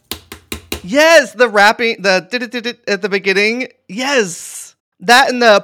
yes, 0.83 1.35
the 1.35 1.51
rapping, 1.51 2.01
the 2.01 2.27
did-it-did-it 2.31 2.81
at 2.89 3.03
the 3.03 3.11
beginning, 3.11 3.69
yes, 3.89 4.75
that 5.01 5.29
and 5.29 5.43
the 5.43 5.61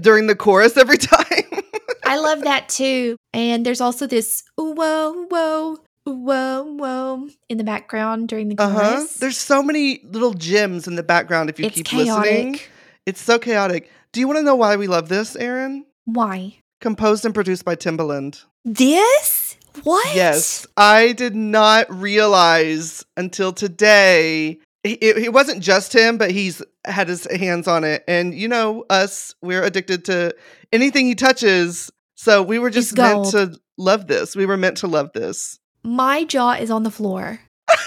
during 0.00 0.26
the 0.26 0.34
chorus 0.34 0.76
every 0.76 0.98
time. 0.98 1.45
I 2.06 2.16
love 2.18 2.42
that 2.42 2.68
too. 2.68 3.16
And 3.32 3.64
there's 3.66 3.80
also 3.80 4.06
this 4.06 4.42
whoa, 4.56 5.26
whoa, 5.28 5.78
whoa, 6.04 6.62
whoa 6.64 7.28
in 7.48 7.58
the 7.58 7.64
background 7.64 8.28
during 8.28 8.48
the 8.48 8.56
Uh 8.58 8.72
chorus. 8.72 9.12
huh. 9.12 9.16
There's 9.20 9.38
so 9.38 9.62
many 9.62 10.00
little 10.04 10.32
gems 10.34 10.86
in 10.86 10.94
the 10.96 11.02
background 11.02 11.50
if 11.50 11.58
you 11.58 11.66
it's 11.66 11.76
keep 11.76 11.86
chaotic. 11.86 12.30
listening. 12.32 12.60
It's 13.06 13.20
so 13.20 13.38
chaotic. 13.38 13.90
Do 14.12 14.20
you 14.20 14.26
want 14.26 14.38
to 14.38 14.42
know 14.42 14.54
why 14.56 14.76
we 14.76 14.86
love 14.86 15.08
this, 15.08 15.36
Erin? 15.36 15.84
Why? 16.06 16.58
Composed 16.80 17.24
and 17.24 17.34
produced 17.34 17.64
by 17.64 17.76
Timbaland. 17.76 18.42
This? 18.64 19.56
What? 19.82 20.14
Yes, 20.14 20.66
I 20.76 21.12
did 21.12 21.34
not 21.34 21.86
realize 21.92 23.04
until 23.16 23.52
today. 23.52 24.58
It, 24.84 25.02
it 25.02 25.32
wasn't 25.32 25.62
just 25.62 25.92
him, 25.92 26.16
but 26.16 26.30
he's 26.30 26.62
had 26.84 27.08
his 27.08 27.26
hands 27.30 27.66
on 27.68 27.82
it. 27.84 28.04
And 28.06 28.34
you 28.34 28.46
know, 28.48 28.84
us, 28.88 29.34
we're 29.42 29.62
addicted 29.64 30.04
to 30.06 30.34
anything 30.72 31.06
he 31.06 31.14
touches. 31.16 31.90
So 32.16 32.42
we 32.42 32.58
were 32.58 32.70
just 32.70 32.96
meant 32.96 33.26
to 33.30 33.54
love 33.78 34.06
this. 34.08 34.34
We 34.34 34.46
were 34.46 34.56
meant 34.56 34.78
to 34.78 34.86
love 34.86 35.12
this. 35.12 35.58
My 35.84 36.24
jaw 36.24 36.52
is 36.52 36.70
on 36.70 36.82
the 36.82 36.90
floor. 36.90 37.40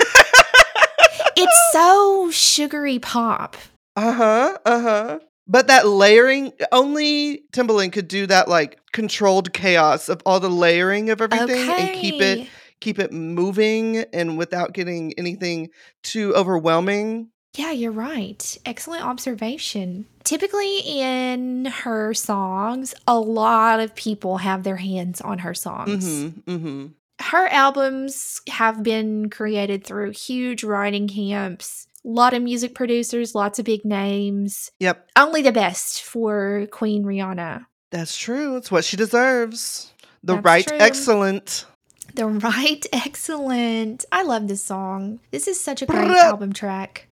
It's 1.41 1.71
so 1.71 2.29
sugary 2.31 2.99
pop. 2.99 3.55
Uh 3.95 4.11
huh. 4.11 4.57
Uh 4.65 4.81
huh. 4.81 5.19
But 5.47 5.67
that 5.67 5.87
layering, 5.87 6.51
only 6.73 7.43
Timbaland 7.53 7.93
could 7.93 8.09
do 8.09 8.27
that 8.27 8.49
like 8.49 8.77
controlled 8.91 9.53
chaos 9.53 10.09
of 10.09 10.21
all 10.25 10.41
the 10.41 10.49
layering 10.49 11.09
of 11.09 11.21
everything 11.21 11.69
and 11.69 11.95
keep 11.95 12.21
it 12.21 12.47
keep 12.81 12.99
it 12.99 13.13
moving 13.13 13.97
and 14.13 14.37
without 14.37 14.73
getting 14.73 15.13
anything 15.17 15.69
too 16.03 16.35
overwhelming. 16.35 17.29
Yeah, 17.55 17.71
you're 17.71 17.91
right. 17.91 18.57
Excellent 18.65 19.05
observation. 19.05 20.05
Typically, 20.29 20.81
in 20.81 21.65
her 21.65 22.13
songs, 22.13 22.93
a 23.07 23.19
lot 23.19 23.79
of 23.79 23.95
people 23.95 24.37
have 24.37 24.61
their 24.61 24.75
hands 24.75 25.21
on 25.21 25.39
her 25.39 25.55
songs. 25.55 26.05
Mm-hmm. 26.07 26.51
Mm-hmm. 26.51 26.85
Her 27.19 27.47
albums 27.47 28.39
have 28.47 28.83
been 28.83 29.31
created 29.31 29.83
through 29.83 30.11
huge 30.11 30.63
writing 30.63 31.07
camps, 31.07 31.87
a 32.05 32.09
lot 32.09 32.35
of 32.35 32.43
music 32.43 32.75
producers, 32.75 33.33
lots 33.33 33.57
of 33.57 33.65
big 33.65 33.83
names. 33.83 34.69
Yep. 34.79 35.09
Only 35.15 35.41
the 35.41 35.51
best 35.51 36.03
for 36.03 36.67
Queen 36.69 37.05
Rihanna. 37.05 37.65
That's 37.89 38.15
true. 38.15 38.55
It's 38.55 38.69
what 38.69 38.85
she 38.85 38.97
deserves. 38.97 39.91
The 40.23 40.35
That's 40.35 40.45
right 40.45 40.67
true. 40.67 40.77
excellent. 40.79 41.65
The 42.13 42.27
right, 42.27 42.85
excellent. 42.93 44.05
I 44.11 44.21
love 44.21 44.47
this 44.47 44.63
song. 44.63 45.21
This 45.31 45.47
is 45.47 45.59
such 45.59 45.81
a 45.81 45.87
great 45.87 46.11
album 46.11 46.53
track 46.53 47.08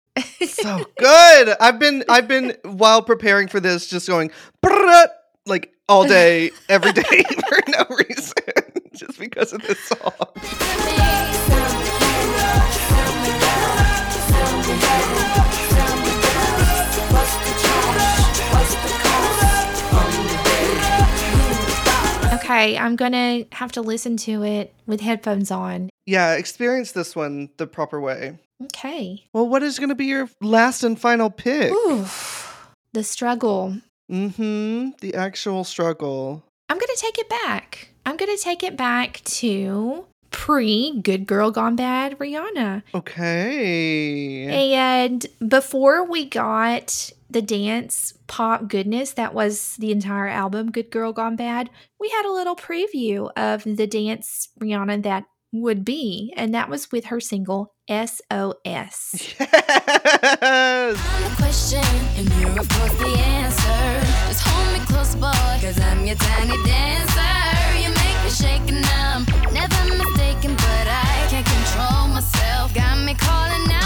so 0.48 0.86
good. 0.98 1.56
I've 1.60 1.80
been 1.80 2.04
I've 2.10 2.28
been 2.28 2.56
while 2.64 3.02
preparing 3.02 3.48
for 3.48 3.60
this 3.60 3.88
just 3.88 4.08
going 4.08 4.32
like 5.46 5.74
all 5.88 6.08
day 6.08 6.52
every 6.70 6.92
day 6.92 7.02
for 7.50 7.60
no 7.68 7.86
reason 7.90 8.34
just 8.94 9.20
because 9.20 9.54
of 9.54 9.62
this 9.62 9.80
song. 9.80 10.12
Okay, 22.34 22.78
I'm 22.78 22.96
gonna 22.96 23.46
have 23.52 23.72
to 23.74 23.82
listen 23.82 24.18
to 24.18 24.44
it 24.44 24.74
with 24.86 25.02
headphones 25.02 25.52
on. 25.52 25.90
Yeah, 26.06 26.34
experience 26.36 26.92
this 26.92 27.16
one 27.16 27.50
the 27.58 27.66
proper 27.66 28.00
way. 28.00 28.38
Okay. 28.66 29.28
Well, 29.34 29.48
what 29.48 29.64
is 29.64 29.80
going 29.80 29.90
to 29.90 29.96
be 29.96 30.06
your 30.06 30.30
last 30.42 30.84
and 30.84 31.00
final 31.00 31.30
pick? 31.30 31.72
Ooh, 31.72 32.06
the 32.94 33.04
struggle. 33.04 33.78
Mm-hmm. 34.12 34.90
The 35.02 35.16
actual 35.16 35.64
struggle. 35.64 36.44
I'm 36.70 36.78
gonna 36.78 36.94
take 36.96 37.18
it 37.18 37.30
back. 37.30 37.90
I'm 38.06 38.18
gonna 38.18 38.38
take 38.38 38.64
it 38.64 38.78
back 38.78 39.22
to 39.26 40.06
pre 40.32 41.00
Good 41.02 41.26
Girl 41.26 41.52
Gone 41.52 41.76
Bad 41.76 42.18
Rihanna. 42.20 42.84
Okay. 42.94 44.76
And 44.76 45.26
before 45.48 46.04
we 46.04 46.26
got 46.26 47.12
the 47.30 47.42
dance 47.42 48.14
pop 48.28 48.68
goodness 48.68 49.14
that 49.14 49.34
was 49.34 49.76
the 49.78 49.92
entire 49.92 50.28
album, 50.28 50.72
Good 50.72 50.92
Girl 50.92 51.14
Gone 51.14 51.36
Bad, 51.36 51.70
we 52.00 52.10
had 52.10 52.26
a 52.26 52.34
little 52.34 52.56
preview 52.56 53.32
of 53.36 53.64
the 53.64 53.88
dance 53.88 54.50
Rihanna 54.60 55.04
that 55.04 55.26
would 55.62 55.86
be, 55.86 56.34
and 56.36 56.54
that 56.54 56.70
was 56.70 56.92
with 56.92 57.06
her 57.06 57.20
single 57.20 57.74
SOS. 57.90 58.16
Yes. 58.66 59.36
I'm 59.40 60.96
the 61.24 61.34
question, 61.38 61.84
and 62.18 62.28
you're 62.42 62.60
of 62.60 62.68
course 62.70 62.94
the 63.00 63.08
answer. 63.08 64.08
Just 64.28 64.42
hold 64.46 64.74
me 64.74 64.86
close, 64.86 65.16
boy, 65.16 65.32
cause 65.62 65.80
I'm 65.80 66.06
your 66.06 66.16
tiny 66.16 66.58
dancer. 66.64 67.36
You 67.82 67.90
make 67.90 68.18
me 68.24 68.30
shake 68.30 68.68
and 68.72 68.86
I'm 68.86 69.26
never 69.54 69.96
mistaken, 69.96 70.56
but 70.56 70.88
I 70.88 71.28
can't 71.30 71.46
control 71.46 72.08
myself. 72.10 72.74
Got 72.74 73.00
me 73.06 73.14
calling 73.16 73.72
out 73.72 73.85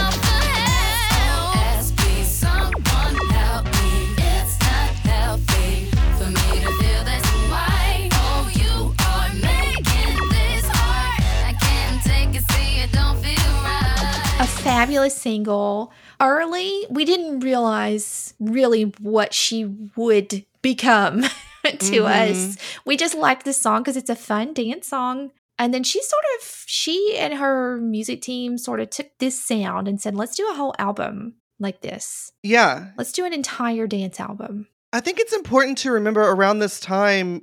fabulous 14.70 15.16
single. 15.16 15.92
Early, 16.22 16.86
we 16.90 17.04
didn't 17.06 17.40
realize 17.40 18.34
really 18.40 18.84
what 19.02 19.34
she 19.34 19.66
would 19.96 20.46
become 20.62 21.22
to 21.64 22.02
Mhm. 22.04 22.06
us. 22.32 22.58
We 22.86 22.96
just 22.96 23.16
liked 23.16 23.46
this 23.46 23.60
song 23.60 23.82
because 23.82 23.98
it's 23.98 24.10
a 24.10 24.16
fun 24.16 24.54
dance 24.54 24.88
song. 24.88 25.32
And 25.58 25.74
then 25.74 25.84
she 25.84 26.02
sort 26.02 26.24
of, 26.40 26.64
she 26.68 27.16
and 27.18 27.34
her 27.34 27.78
music 27.78 28.22
team 28.22 28.58
sort 28.58 28.80
of 28.80 28.90
took 28.92 29.08
this 29.20 29.44
sound 29.44 29.88
and 29.88 30.00
said, 30.00 30.16
let's 30.16 30.36
do 30.36 30.48
a 30.50 30.54
whole 30.56 30.74
album 30.80 31.34
like 31.60 31.82
this. 31.82 32.32
Yeah. 32.44 32.92
Let's 32.98 33.12
do 33.12 33.26
an 33.26 33.34
entire 33.34 33.88
dance 33.88 34.20
album. 34.20 34.68
I 34.94 35.02
think 35.02 35.20
it's 35.20 35.34
important 35.34 35.78
to 35.80 35.92
remember 35.92 36.22
around 36.22 36.60
this 36.60 36.80
time, 36.80 37.42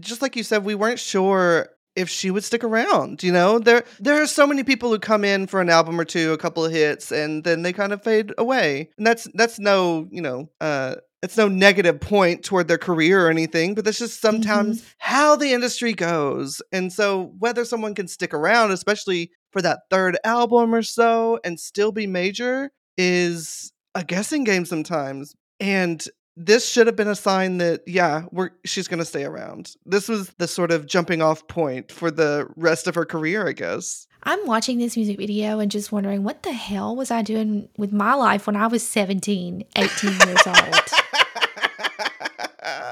just 0.00 0.22
like 0.22 0.36
you 0.36 0.42
said, 0.42 0.64
we 0.64 0.74
weren't 0.74 0.98
sure 1.00 1.68
if 1.96 2.08
she 2.08 2.30
would 2.30 2.44
stick 2.44 2.62
around. 2.62 3.22
You 3.22 3.32
know, 3.32 3.58
there 3.58 3.84
there 3.98 4.22
are 4.22 4.26
so 4.26 4.46
many 4.46 4.62
people 4.62 4.90
who 4.90 4.98
come 4.98 5.24
in 5.24 5.46
for 5.46 5.60
an 5.60 5.70
album 5.70 5.98
or 5.98 6.04
two, 6.04 6.32
a 6.32 6.38
couple 6.38 6.64
of 6.64 6.72
hits, 6.72 7.10
and 7.10 7.42
then 7.42 7.62
they 7.62 7.72
kind 7.72 7.92
of 7.92 8.02
fade 8.04 8.32
away. 8.38 8.90
And 8.98 9.06
that's 9.06 9.26
that's 9.34 9.58
no, 9.58 10.06
you 10.10 10.20
know, 10.20 10.50
uh, 10.60 10.96
it's 11.22 11.36
no 11.36 11.48
negative 11.48 12.00
point 12.00 12.44
toward 12.44 12.68
their 12.68 12.78
career 12.78 13.26
or 13.26 13.30
anything, 13.30 13.74
but 13.74 13.84
that's 13.84 13.98
just 13.98 14.20
sometimes 14.20 14.84
how 14.98 15.34
the 15.34 15.52
industry 15.52 15.92
goes. 15.92 16.62
And 16.72 16.92
so 16.92 17.32
whether 17.38 17.64
someone 17.64 17.94
can 17.94 18.06
stick 18.06 18.32
around, 18.32 18.70
especially 18.70 19.32
for 19.50 19.62
that 19.62 19.80
third 19.90 20.18
album 20.24 20.74
or 20.74 20.82
so, 20.82 21.40
and 21.42 21.58
still 21.58 21.90
be 21.90 22.06
major, 22.06 22.70
is 22.98 23.72
a 23.94 24.04
guessing 24.04 24.44
game 24.44 24.66
sometimes. 24.66 25.34
And 25.58 26.06
this 26.36 26.68
should 26.68 26.86
have 26.86 26.96
been 26.96 27.08
a 27.08 27.14
sign 27.14 27.58
that 27.58 27.82
yeah 27.86 28.24
we're 28.30 28.50
she's 28.64 28.88
going 28.88 28.98
to 28.98 29.04
stay 29.04 29.24
around 29.24 29.74
this 29.86 30.08
was 30.08 30.30
the 30.38 30.46
sort 30.46 30.70
of 30.70 30.86
jumping 30.86 31.22
off 31.22 31.46
point 31.48 31.90
for 31.90 32.10
the 32.10 32.46
rest 32.56 32.86
of 32.86 32.94
her 32.94 33.04
career 33.04 33.48
i 33.48 33.52
guess 33.52 34.06
I'm 34.28 34.44
watching 34.44 34.78
this 34.78 34.96
music 34.96 35.18
video 35.18 35.60
and 35.60 35.70
just 35.70 35.92
wondering 35.92 36.24
what 36.24 36.42
the 36.42 36.52
hell 36.52 36.96
was 36.96 37.12
I 37.12 37.22
doing 37.22 37.68
with 37.78 37.92
my 37.92 38.14
life 38.14 38.48
when 38.48 38.56
I 38.56 38.66
was 38.66 38.84
17, 38.84 39.62
18 39.76 40.10
years 40.26 40.46
old? 40.48 40.56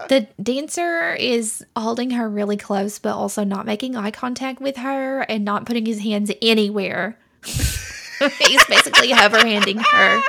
The 0.08 0.28
dancer 0.42 1.14
is 1.14 1.64
holding 1.76 2.10
her 2.10 2.28
really 2.28 2.56
close, 2.56 2.98
but 2.98 3.14
also 3.14 3.42
not 3.42 3.66
making 3.66 3.96
eye 3.96 4.10
contact 4.10 4.60
with 4.60 4.76
her 4.76 5.22
and 5.22 5.44
not 5.44 5.66
putting 5.66 5.86
his 5.86 6.00
hands 6.00 6.30
anywhere. 6.42 7.18
He's 7.44 8.64
basically 8.66 9.08
hoverhanding 9.12 9.82
her, 9.92 10.22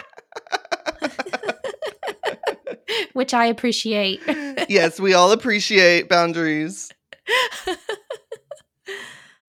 which 3.13 3.33
I 3.33 3.45
appreciate. 3.45 4.21
yes 4.69 4.99
we 4.99 5.13
all 5.13 5.31
appreciate 5.31 6.09
boundaries 6.09 6.91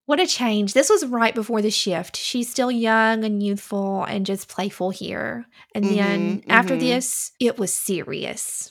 What 0.07 0.21
a 0.21 0.27
change. 0.29 0.73
This 0.73 0.89
was 0.89 1.05
right 1.05 1.35
before 1.35 1.61
the 1.61 1.71
shift. 1.71 2.17
She's 2.17 2.49
still 2.49 2.71
young 2.71 3.25
and 3.25 3.43
youthful 3.43 4.05
and 4.05 4.25
just 4.25 4.47
playful 4.49 4.91
here. 4.91 5.47
And 5.75 5.85
then 5.85 6.43
Mhm, 6.43 6.45
after 6.49 6.77
mhm. 6.77 6.81
this, 6.81 7.33
it 7.41 7.59
was 7.59 7.75
serious. 7.75 8.71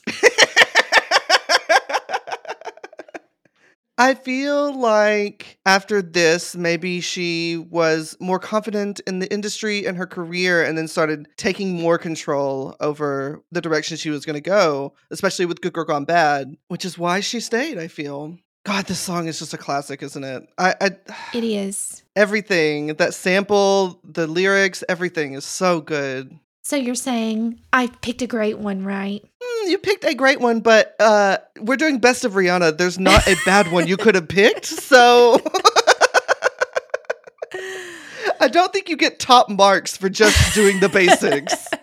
I 3.98 4.12
feel 4.14 4.78
like 4.78 5.58
after 5.64 6.02
this, 6.02 6.54
maybe 6.54 7.00
she 7.00 7.56
was 7.56 8.14
more 8.20 8.38
confident 8.38 9.00
in 9.06 9.20
the 9.20 9.32
industry 9.32 9.86
and 9.86 9.96
her 9.96 10.06
career 10.06 10.62
and 10.62 10.76
then 10.76 10.86
started 10.86 11.28
taking 11.38 11.72
more 11.80 11.96
control 11.96 12.76
over 12.80 13.42
the 13.52 13.62
direction 13.62 13.96
she 13.96 14.10
was 14.10 14.26
going 14.26 14.34
to 14.34 14.40
go, 14.40 14.92
especially 15.10 15.46
with 15.46 15.62
Good 15.62 15.72
Girl 15.72 15.84
Gone 15.86 16.04
Bad, 16.04 16.56
which 16.68 16.84
is 16.84 16.98
why 16.98 17.20
she 17.20 17.40
stayed, 17.40 17.78
I 17.78 17.88
feel. 17.88 18.36
God, 18.64 18.86
this 18.86 18.98
song 18.98 19.28
is 19.28 19.38
just 19.38 19.54
a 19.54 19.58
classic, 19.58 20.02
isn't 20.02 20.24
it? 20.24 20.46
I, 20.58 20.74
I 20.80 20.90
It 21.32 21.44
is. 21.44 22.02
everything, 22.16 22.88
that 22.96 23.14
sample, 23.14 24.00
the 24.04 24.26
lyrics, 24.26 24.82
everything 24.88 25.34
is 25.34 25.44
so 25.44 25.80
good. 25.80 26.38
So 26.66 26.74
you're 26.74 26.96
saying 26.96 27.60
I 27.72 27.86
picked 27.86 28.22
a 28.22 28.26
great 28.26 28.58
one, 28.58 28.84
right? 28.84 29.22
Hmm, 29.40 29.70
you 29.70 29.78
picked 29.78 30.04
a 30.04 30.16
great 30.16 30.40
one, 30.40 30.58
but 30.58 30.96
uh, 30.98 31.38
we're 31.60 31.76
doing 31.76 32.00
best 32.00 32.24
of 32.24 32.32
Rihanna. 32.32 32.76
There's 32.76 32.98
not 32.98 33.24
a 33.28 33.36
bad 33.46 33.70
one 33.70 33.86
you 33.86 33.96
could 33.96 34.16
have 34.16 34.26
picked, 34.26 34.64
so 34.64 35.40
I 38.40 38.48
don't 38.48 38.72
think 38.72 38.88
you 38.88 38.96
get 38.96 39.20
top 39.20 39.48
marks 39.48 39.96
for 39.96 40.08
just 40.08 40.56
doing 40.56 40.80
the 40.80 40.88
basics. 40.88 41.54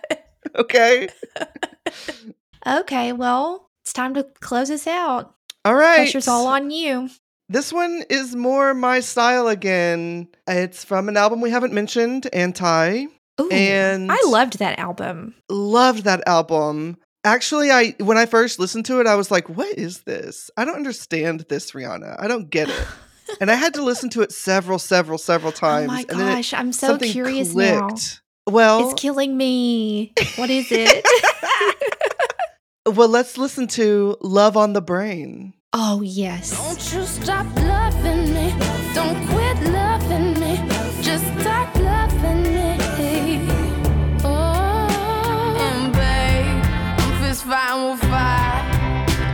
Okay. 0.56 1.10
Okay, 2.68 3.12
well, 3.12 3.72
it's 3.82 3.92
time 3.92 4.14
to 4.14 4.24
close 4.40 4.70
us 4.70 4.86
out. 4.86 5.34
All 5.66 5.74
right. 5.74 6.04
Pressure's 6.04 6.28
all 6.28 6.46
on 6.46 6.70
you. 6.70 7.10
This 7.50 7.74
one 7.74 8.04
is 8.08 8.36
more 8.36 8.76
my 8.76 9.00
style 9.00 9.48
again. 9.48 10.28
It's 10.48 10.86
from 10.86 11.10
an 11.10 11.18
album 11.18 11.42
we 11.42 11.50
haven't 11.50 11.74
mentioned, 11.74 12.28
Anti. 12.34 13.08
Ooh, 13.42 13.50
And- 13.50 14.12
I 14.12 14.18
loved 14.26 14.60
that 14.60 14.78
album. 14.80 15.36
Loved 15.50 16.04
that 16.04 16.22
album. 16.28 16.98
Actually, 17.26 17.72
I 17.72 17.96
when 18.00 18.18
I 18.18 18.26
first 18.26 18.60
listened 18.60 18.86
to 18.88 19.00
it, 19.00 19.08
I 19.08 19.16
was 19.16 19.32
like, 19.32 19.48
"What 19.48 19.78
is 19.78 20.02
this? 20.02 20.52
I 20.58 20.66
don't 20.66 20.76
understand 20.76 21.46
this, 21.48 21.72
Rihanna. 21.72 22.18
I 22.20 22.28
don't 22.28 22.50
get 22.50 22.70
it." 22.70 22.86
and 23.42 23.50
I 23.50 23.56
had 23.56 23.74
to 23.76 23.82
listen 23.82 24.10
to 24.12 24.22
it 24.22 24.32
several, 24.34 24.78
several, 24.78 25.18
several 25.18 25.54
times. 25.54 25.90
oh 25.90 25.94
my 25.94 26.06
and 26.10 26.20
then 26.20 26.28
it- 26.28 26.36
gosh, 26.36 26.54
I'm 26.54 26.74
so 26.74 26.88
something 26.88 27.10
curious 27.12 27.56
now. 27.56 27.88
clicked. 27.88 28.22
Well, 28.46 28.90
It's 28.92 29.02
killing 29.02 29.38
me. 29.38 30.12
What 30.36 30.50
is 30.50 30.68
it? 30.70 31.06
well, 32.86 33.08
let's 33.08 33.38
listen 33.38 33.68
to 33.70 34.18
"Love 34.22 34.58
on 34.58 34.74
the 34.74 34.82
Brain." 34.82 35.54
oh, 35.76 36.02
yes. 36.02 36.52
Don't 36.52 36.94
you 36.94 37.04
stop 37.08 37.48
loving 37.56 38.32
me. 38.34 38.54
Don't 38.94 39.26
quit 39.28 39.73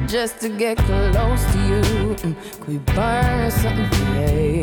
just 0.09 0.39
to 0.41 0.49
get 0.49 0.77
close 0.77 1.43
to 1.53 1.57
you. 1.67 1.81
Mm, 2.15 2.35
Could 2.59 2.67
we 2.67 2.77
burn 2.79 3.51
something 3.51 3.89
today? 3.91 4.61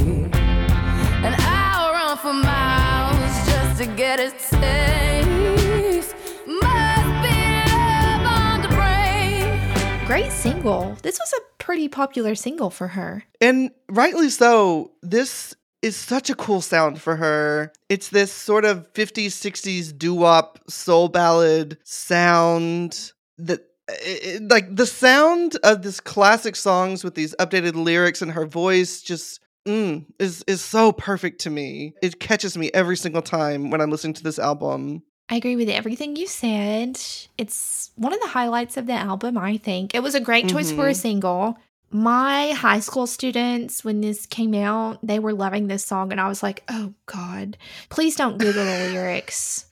And 1.25 1.35
I'll 1.39 1.93
run 1.93 2.19
for 2.19 2.33
miles 2.33 3.47
just 3.49 3.81
to 3.83 3.87
get 3.97 4.19
a 4.21 4.31
taste. 4.31 6.15
Must 6.47 7.23
be 7.23 7.39
love 7.73 8.27
on 8.27 8.63
the 8.63 8.69
brain. 8.69 10.07
Great 10.07 10.33
single. 10.33 10.97
This 11.03 11.19
was 11.19 11.33
a 11.39 11.41
pretty 11.63 11.89
popular 11.89 12.35
single 12.35 12.71
for 12.71 12.89
her. 12.89 13.23
And 13.41 13.71
rightly 13.89 14.31
so. 14.31 14.93
This 15.03 15.55
is 15.83 15.95
such 15.97 16.29
a 16.31 16.35
cool 16.35 16.61
sound 16.61 17.01
for 17.01 17.15
her. 17.17 17.73
It's 17.89 18.09
this 18.09 18.33
sort 18.33 18.65
of 18.65 18.93
50s, 18.95 19.27
60s 19.27 19.97
doo 19.97 20.15
wop 20.15 20.59
soul 20.69 21.09
ballad 21.09 21.79
sound 21.85 23.13
that. 23.39 23.61
It- 23.89 24.25
it- 24.43 24.49
like 24.51 24.75
the 24.75 24.87
sound 24.87 25.57
of 25.63 25.83
this 25.83 26.01
classic 26.01 26.57
songs 26.57 27.05
with 27.05 27.15
these 27.15 27.35
updated 27.39 27.75
lyrics 27.75 28.23
and 28.23 28.33
her 28.33 28.47
voice 28.47 29.03
just 29.03 29.41
mm, 29.67 30.05
is 30.19 30.45
is 30.47 30.61
so 30.61 30.93
perfect 30.93 31.41
to 31.43 31.51
me. 31.51 31.93
It 32.03 32.21
catches 32.21 32.57
me 32.57 32.71
every 32.73 32.97
single 32.97 33.23
time 33.23 33.71
when 33.71 33.81
I'm 33.81 33.91
listening 33.91 34.15
to 34.15 34.23
this 34.23 34.39
album. 34.39 35.03
I 35.29 35.37
agree 35.37 35.57
with 35.57 35.69
everything 35.69 36.15
you 36.15 36.29
said. 36.29 37.01
It's 37.37 37.91
one 37.97 38.13
of 38.13 38.21
the 38.21 38.29
highlights 38.29 38.77
of 38.77 38.87
the 38.87 38.93
album, 38.93 39.37
I 39.37 39.57
think. 39.57 39.93
It 39.93 40.03
was 40.03 40.15
a 40.15 40.21
great 40.21 40.49
choice 40.49 40.71
for 40.71 40.87
a 40.87 40.93
Mhm. 40.93 40.97
single. 40.97 41.59
My 41.91 42.51
high 42.53 42.79
school 42.81 43.07
students, 43.09 43.85
when 43.85 44.01
this 44.03 44.27
came 44.27 44.55
out, 44.55 45.05
they 45.05 45.19
were 45.19 45.33
loving 45.33 45.67
this 45.67 45.85
song, 45.85 46.13
and 46.13 46.21
I 46.21 46.29
was 46.29 46.43
like, 46.45 46.63
oh 46.69 46.95
God, 47.07 47.57
please 47.91 48.15
don't 48.17 48.39
Google 48.39 48.65
the 48.65 48.91
lyrics. 48.93 49.66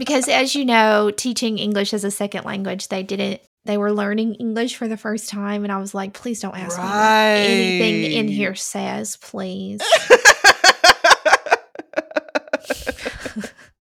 Because 0.00 0.28
as 0.28 0.54
you 0.54 0.64
know, 0.64 1.10
teaching 1.10 1.58
English 1.58 1.92
as 1.92 2.04
a 2.04 2.10
second 2.10 2.44
language, 2.46 2.88
they 2.88 3.02
didn't 3.02 3.42
they 3.66 3.76
were 3.76 3.92
learning 3.92 4.36
English 4.36 4.76
for 4.76 4.88
the 4.88 4.96
first 4.96 5.28
time 5.28 5.62
and 5.62 5.70
I 5.70 5.76
was 5.76 5.92
like, 5.92 6.14
please 6.14 6.40
don't 6.40 6.56
ask 6.56 6.78
me 6.78 6.84
what 6.84 6.92
anything 7.36 8.12
in 8.12 8.28
here 8.28 8.54
says, 8.54 9.18
please. 9.18 9.82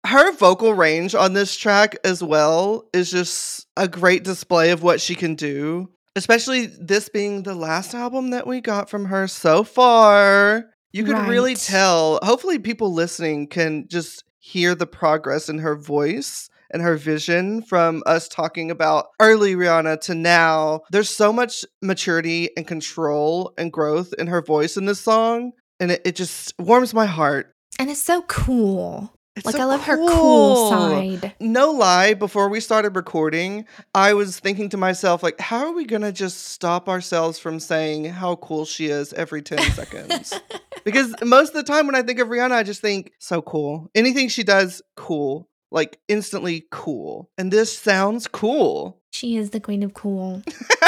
Her 0.06 0.32
vocal 0.34 0.76
range 0.76 1.16
on 1.16 1.34
this 1.34 1.56
track 1.56 1.98
as 2.04 2.24
well 2.24 2.88
is 2.94 3.10
just 3.10 3.66
a 3.76 3.88
great 3.88 4.24
display 4.24 4.70
of 4.70 4.84
what 4.84 5.02
she 5.02 5.16
can 5.16 5.34
do, 5.34 5.90
especially 6.16 6.68
this 6.68 7.10
being 7.10 7.42
the 7.42 7.56
last 7.56 7.96
album 7.96 8.30
that 8.30 8.46
we 8.46 8.62
got 8.62 8.92
from 8.92 9.06
her 9.06 9.28
so 9.28 9.64
far. 9.64 10.66
You 10.92 11.06
can 11.06 11.28
really 11.28 11.56
tell. 11.56 12.20
Hopefully, 12.22 12.60
people 12.60 12.94
listening 12.94 13.48
can 13.48 13.88
just 13.88 14.24
hear 14.44 14.76
the 14.76 14.86
progress 14.86 15.48
in 15.48 15.60
her 15.60 15.74
voice 15.74 16.50
and 16.70 16.82
her 16.82 16.98
vision 16.98 17.62
from 17.62 18.04
us 18.06 18.28
talking 18.28 18.70
about 18.70 19.08
early 19.22 19.56
Rihanna 19.56 20.02
to 20.02 20.16
now. 20.16 20.82
There's 20.92 21.10
so 21.10 21.32
much 21.32 21.64
maturity 21.82 22.50
and 22.58 22.68
control 22.68 23.54
and 23.58 23.72
growth 23.72 24.14
in 24.20 24.28
her 24.28 24.42
voice 24.42 24.76
in 24.76 24.86
this 24.86 25.00
song, 25.00 25.54
and 25.80 25.92
it, 25.92 26.02
it 26.04 26.16
just 26.18 26.54
warms 26.60 26.94
my 26.94 27.06
heart. 27.06 27.54
and 27.80 27.90
it's 27.90 28.02
so 28.02 28.24
cool. 28.24 29.14
It's 29.36 29.48
like 29.48 29.56
so 29.56 29.62
I 29.64 29.66
love 29.66 29.82
her 29.86 29.98
cool 29.98 30.70
side. 30.70 31.34
No 31.40 31.72
lie, 31.72 32.14
before 32.14 32.50
we 32.50 32.60
started 32.60 32.96
recording, 32.96 33.66
I 33.96 34.14
was 34.14 34.40
thinking 34.40 34.70
to 34.70 34.78
myself, 34.78 35.24
like, 35.24 35.40
how 35.40 35.66
are 35.66 35.72
we 35.72 35.86
gonna 35.86 36.12
just 36.12 36.50
stop 36.50 36.88
ourselves 36.88 37.40
from 37.40 37.60
saying 37.60 38.06
how 38.06 38.36
cool 38.36 38.66
she 38.66 38.88
is 38.88 39.12
every 39.14 39.42
10 39.42 39.58
seconds? 39.72 40.40
Because 40.84 41.16
most 41.24 41.50
of 41.50 41.56
the 41.56 41.64
time 41.64 41.88
when 41.88 41.96
I 41.96 42.04
think 42.04 42.20
of 42.20 42.28
Rihanna, 42.28 42.52
I 42.52 42.62
just 42.64 42.82
think 42.82 43.12
so 43.18 43.42
cool. 43.42 43.90
Anything 43.96 44.30
she 44.30 44.44
does, 44.44 44.84
cool. 44.96 45.50
Like 45.72 46.00
instantly 46.08 46.68
cool. 46.70 47.32
And 47.36 47.52
this 47.52 47.76
sounds 47.76 48.28
cool. 48.28 49.02
She 49.12 49.36
is 49.38 49.50
the 49.50 49.60
queen 49.60 49.82
of 49.82 49.96
cool. 49.96 50.44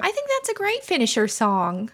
I 0.00 0.10
think 0.10 0.28
that's 0.28 0.48
a 0.50 0.54
great 0.54 0.84
finisher 0.84 1.26
song. 1.26 1.90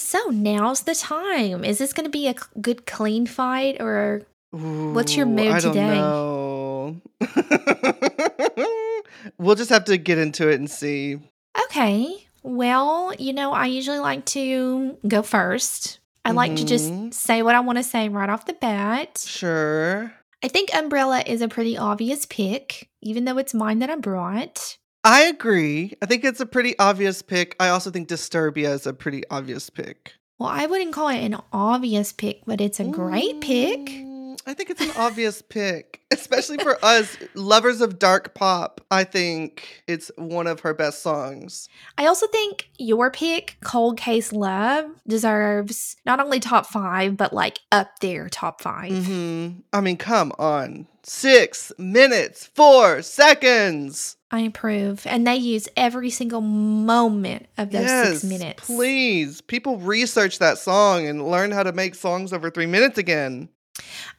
So 0.00 0.18
now's 0.30 0.82
the 0.82 0.94
time. 0.94 1.64
Is 1.64 1.78
this 1.78 1.92
going 1.92 2.06
to 2.06 2.10
be 2.10 2.26
a 2.26 2.34
good 2.60 2.86
clean 2.86 3.26
fight 3.26 3.80
or 3.80 4.22
What's 4.50 5.16
your 5.16 5.26
mood 5.26 5.52
I 5.52 5.60
don't 5.60 5.72
today? 5.74 5.94
know. 5.94 7.00
we'll 9.38 9.54
just 9.54 9.70
have 9.70 9.84
to 9.84 9.96
get 9.96 10.18
into 10.18 10.48
it 10.48 10.58
and 10.58 10.68
see. 10.70 11.20
Okay. 11.66 12.26
Well, 12.42 13.12
you 13.18 13.32
know, 13.32 13.52
I 13.52 13.66
usually 13.66 13.98
like 14.00 14.24
to 14.26 14.96
go 15.06 15.22
first. 15.22 16.00
I 16.24 16.32
like 16.32 16.56
to 16.56 16.64
Mhm. 16.64 16.66
just 17.10 17.14
say 17.14 17.42
what 17.42 17.54
I 17.54 17.60
want 17.60 17.78
to 17.78 17.84
say 17.84 18.08
right 18.08 18.28
off 18.28 18.46
the 18.46 18.54
bat. 18.54 19.22
Sure. 19.24 20.12
I 20.42 20.48
think 20.48 20.74
Umbrella 20.74 21.22
is 21.26 21.42
a 21.42 21.48
pretty 21.48 21.76
obvious 21.78 22.26
pick, 22.26 22.88
even 23.02 23.24
though 23.26 23.38
it's 23.38 23.54
mine 23.54 23.78
that 23.80 23.90
I 23.90 23.96
brought. 23.96 24.78
I 25.02 25.22
agree. 25.22 25.94
I 26.02 26.06
think 26.06 26.24
it's 26.24 26.40
a 26.40 26.46
pretty 26.46 26.78
obvious 26.78 27.22
pick. 27.22 27.56
I 27.58 27.68
also 27.70 27.90
think 27.90 28.08
Disturbia 28.08 28.70
is 28.72 28.86
a 28.86 28.92
pretty 28.92 29.22
obvious 29.30 29.70
pick. 29.70 30.14
Well, 30.38 30.50
I 30.50 30.66
wouldn't 30.66 30.92
call 30.92 31.08
it 31.08 31.24
an 31.24 31.36
obvious 31.52 32.12
pick, 32.12 32.42
but 32.46 32.60
it's 32.60 32.80
a 32.80 32.84
great 32.84 33.40
pick. 33.40 33.78
Mm. 33.86 34.09
I 34.50 34.54
think 34.54 34.68
it's 34.68 34.80
an 34.80 34.90
obvious 34.96 35.42
pick, 35.42 36.00
especially 36.10 36.58
for 36.58 36.76
us 36.84 37.16
lovers 37.34 37.80
of 37.80 38.00
dark 38.00 38.34
pop. 38.34 38.80
I 38.90 39.04
think 39.04 39.84
it's 39.86 40.10
one 40.16 40.48
of 40.48 40.58
her 40.60 40.74
best 40.74 41.04
songs. 41.04 41.68
I 41.96 42.06
also 42.06 42.26
think 42.26 42.68
your 42.76 43.12
pick, 43.12 43.58
Cold 43.62 43.96
Case 43.96 44.32
Love, 44.32 44.90
deserves 45.06 45.94
not 46.04 46.18
only 46.18 46.40
top 46.40 46.66
five, 46.66 47.16
but 47.16 47.32
like 47.32 47.60
up 47.70 48.00
there 48.00 48.28
top 48.28 48.60
5 48.60 49.06
hmm 49.06 49.48
I 49.72 49.80
mean, 49.80 49.96
come 49.96 50.32
on. 50.36 50.88
Six 51.04 51.70
minutes, 51.78 52.46
four 52.46 53.02
seconds. 53.02 54.16
I 54.32 54.40
approve. 54.40 55.06
And 55.06 55.24
they 55.28 55.36
use 55.36 55.68
every 55.76 56.10
single 56.10 56.40
moment 56.40 57.46
of 57.56 57.70
those 57.70 57.88
six 57.88 58.24
minutes. 58.24 58.66
Please. 58.66 59.42
People 59.42 59.78
research 59.78 60.40
that 60.40 60.58
song 60.58 61.06
and 61.06 61.30
learn 61.30 61.52
how 61.52 61.62
to 61.62 61.72
make 61.72 61.94
songs 61.94 62.32
over 62.32 62.50
three 62.50 62.66
minutes 62.66 62.98
again. 62.98 63.48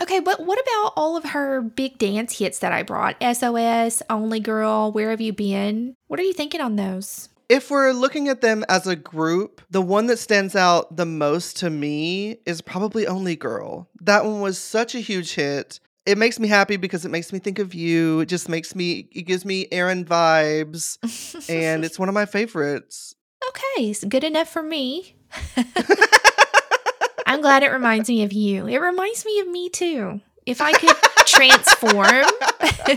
Okay, 0.01 0.19
but 0.19 0.45
what 0.45 0.59
about 0.59 0.93
all 0.95 1.15
of 1.15 1.25
her 1.25 1.61
big 1.61 1.97
dance 1.97 2.37
hits 2.39 2.59
that 2.59 2.71
I 2.71 2.83
brought? 2.83 3.15
SOS, 3.21 4.01
Only 4.09 4.39
Girl, 4.39 4.91
Where 4.91 5.11
Have 5.11 5.21
You 5.21 5.33
Been? 5.33 5.95
What 6.07 6.19
are 6.19 6.23
you 6.23 6.33
thinking 6.33 6.61
on 6.61 6.75
those? 6.75 7.29
If 7.49 7.69
we're 7.69 7.91
looking 7.91 8.29
at 8.29 8.41
them 8.41 8.63
as 8.69 8.87
a 8.87 8.95
group, 8.95 9.61
the 9.69 9.81
one 9.81 10.07
that 10.07 10.17
stands 10.17 10.55
out 10.55 10.95
the 10.95 11.05
most 11.05 11.57
to 11.57 11.69
me 11.69 12.37
is 12.45 12.61
probably 12.61 13.05
Only 13.05 13.35
Girl. 13.35 13.89
That 13.99 14.23
one 14.25 14.39
was 14.41 14.57
such 14.57 14.95
a 14.95 14.99
huge 15.01 15.33
hit. 15.35 15.79
It 16.05 16.17
makes 16.17 16.39
me 16.39 16.47
happy 16.47 16.77
because 16.77 17.05
it 17.05 17.09
makes 17.09 17.31
me 17.31 17.39
think 17.39 17.59
of 17.59 17.73
you. 17.73 18.21
It 18.21 18.27
just 18.27 18.49
makes 18.49 18.73
me, 18.73 19.07
it 19.11 19.23
gives 19.23 19.45
me 19.45 19.67
Erin 19.71 20.05
vibes, 20.05 20.97
and 21.49 21.85
it's 21.85 21.99
one 21.99 22.09
of 22.09 22.15
my 22.15 22.25
favorites. 22.25 23.15
okay, 23.49 23.89
it's 23.89 24.03
good 24.03 24.23
enough 24.23 24.47
for 24.49 24.63
me. 24.63 25.15
I'm 27.41 27.43
glad 27.43 27.63
it 27.63 27.71
reminds 27.71 28.07
me 28.07 28.21
of 28.21 28.31
you. 28.33 28.67
It 28.67 28.77
reminds 28.77 29.25
me 29.25 29.39
of 29.39 29.47
me 29.47 29.67
too. 29.67 30.21
If 30.45 30.61
I 30.61 30.73
could 30.73 30.95
transform 31.25 32.23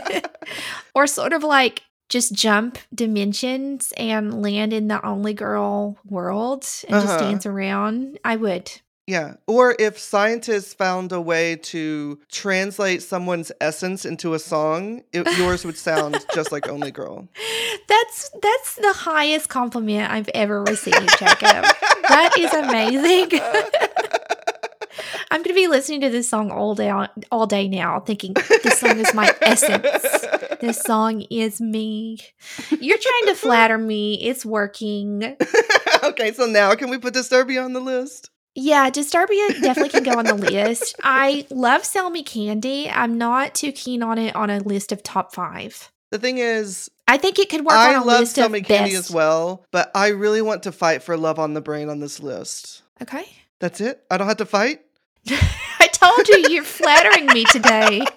or 0.95 1.07
sort 1.07 1.33
of 1.33 1.43
like 1.43 1.81
just 2.11 2.35
jump 2.35 2.77
dimensions 2.95 3.95
and 3.97 4.43
land 4.43 4.75
in 4.75 4.89
the 4.89 5.03
only 5.03 5.33
girl 5.33 5.97
world 6.05 6.67
and 6.87 6.91
just 6.91 7.07
Uh-huh. 7.07 7.21
dance 7.21 7.47
around, 7.47 8.19
I 8.23 8.37
would. 8.37 8.71
Yeah. 9.07 9.37
Or 9.47 9.77
if 9.79 9.99
scientists 9.99 10.75
found 10.75 11.11
a 11.13 11.21
way 11.23 11.57
to 11.57 12.19
translate 12.31 13.03
someone's 13.03 13.51
essence 13.63 14.05
into 14.05 14.35
a 14.35 14.39
song, 14.39 15.05
it, 15.15 15.27
yours 15.39 15.65
would 15.65 15.79
sound 15.79 16.23
just 16.35 16.53
like 16.53 16.69
Only 16.69 16.91
Girl. 16.91 17.29
That's 17.89 18.31
that's 18.43 18.75
the 18.77 18.93
highest 18.95 19.49
compliment 19.49 20.11
I've 20.11 20.29
ever 20.35 20.63
received, 20.65 21.09
Jacob. 21.19 21.65
that 22.09 22.31
is 22.39 22.53
amazing. 22.53 23.41
I'm 25.31 25.43
gonna 25.43 25.55
be 25.55 25.67
listening 25.67 26.01
to 26.03 26.11
this 26.11 26.29
song 26.29 26.51
all 26.51 26.75
day 26.75 26.91
all 27.31 27.47
day 27.47 27.69
now, 27.69 28.01
thinking 28.01 28.35
this 28.63 28.81
song 28.81 28.99
is 28.99 29.15
my 29.15 29.35
essence. 29.43 30.27
This 30.61 30.81
song 30.81 31.23
is 31.31 31.61
me. 31.61 32.19
You're 32.71 32.99
trying 32.99 33.27
to 33.27 33.35
flatter 33.35 33.79
me. 33.79 34.23
It's 34.23 34.45
working. 34.45 35.37
okay, 36.05 36.33
so 36.33 36.47
now 36.47 36.75
can 36.75 36.91
we 36.91 36.99
put 36.99 37.15
Disturbia 37.15 37.65
on 37.65 37.73
the 37.73 37.81
list? 37.81 38.31
Yeah, 38.55 38.89
Disturbia 38.89 39.61
definitely 39.61 39.89
can 39.89 40.05
go 40.05 40.19
on 40.19 40.27
the 40.27 40.35
list. 40.35 40.95
I 41.03 41.47
love 41.51 41.85
Sell 41.85 42.09
Me 42.09 42.23
Candy. 42.23 42.89
I'm 42.89 43.19
not 43.19 43.55
too 43.55 43.73
keen 43.73 44.03
on 44.03 44.17
it 44.17 44.37
on 44.37 44.49
a 44.49 44.61
list 44.61 44.93
of 44.93 45.03
top 45.03 45.35
five. 45.35 45.91
The 46.13 46.19
thing 46.21 46.39
is, 46.39 46.89
I 47.09 47.19
think 47.19 47.41
it 47.41 47.51
could 47.51 47.65
work 47.65 47.75
I 47.75 47.97
on 47.97 48.03
a 48.03 48.05
love 48.07 48.21
list 48.21 48.37
Sell 48.37 48.47
of 48.47 48.53
Me 48.53 48.63
Candy 48.63 48.95
as 48.95 49.11
well, 49.11 49.67
but 49.73 49.91
I 49.95 50.09
really 50.09 50.41
want 50.41 50.63
to 50.65 50.73
fight 50.73 51.03
for 51.03 51.17
Love 51.17 51.41
on 51.41 51.55
the 51.55 51.61
Brain 51.61 51.89
on 51.89 51.99
this 51.99 52.21
list. 52.21 52.83
Okay. 53.03 53.25
That's 53.61 53.81
it? 53.81 54.05
I 54.11 54.17
don't 54.19 54.29
have 54.29 54.37
to 54.39 54.47
fight? 54.47 54.81
I 55.29 55.89
told 55.93 56.29
you 56.29 56.47
you're 56.51 56.65
flattering 56.65 57.27
me 57.27 57.45
today. 57.45 58.03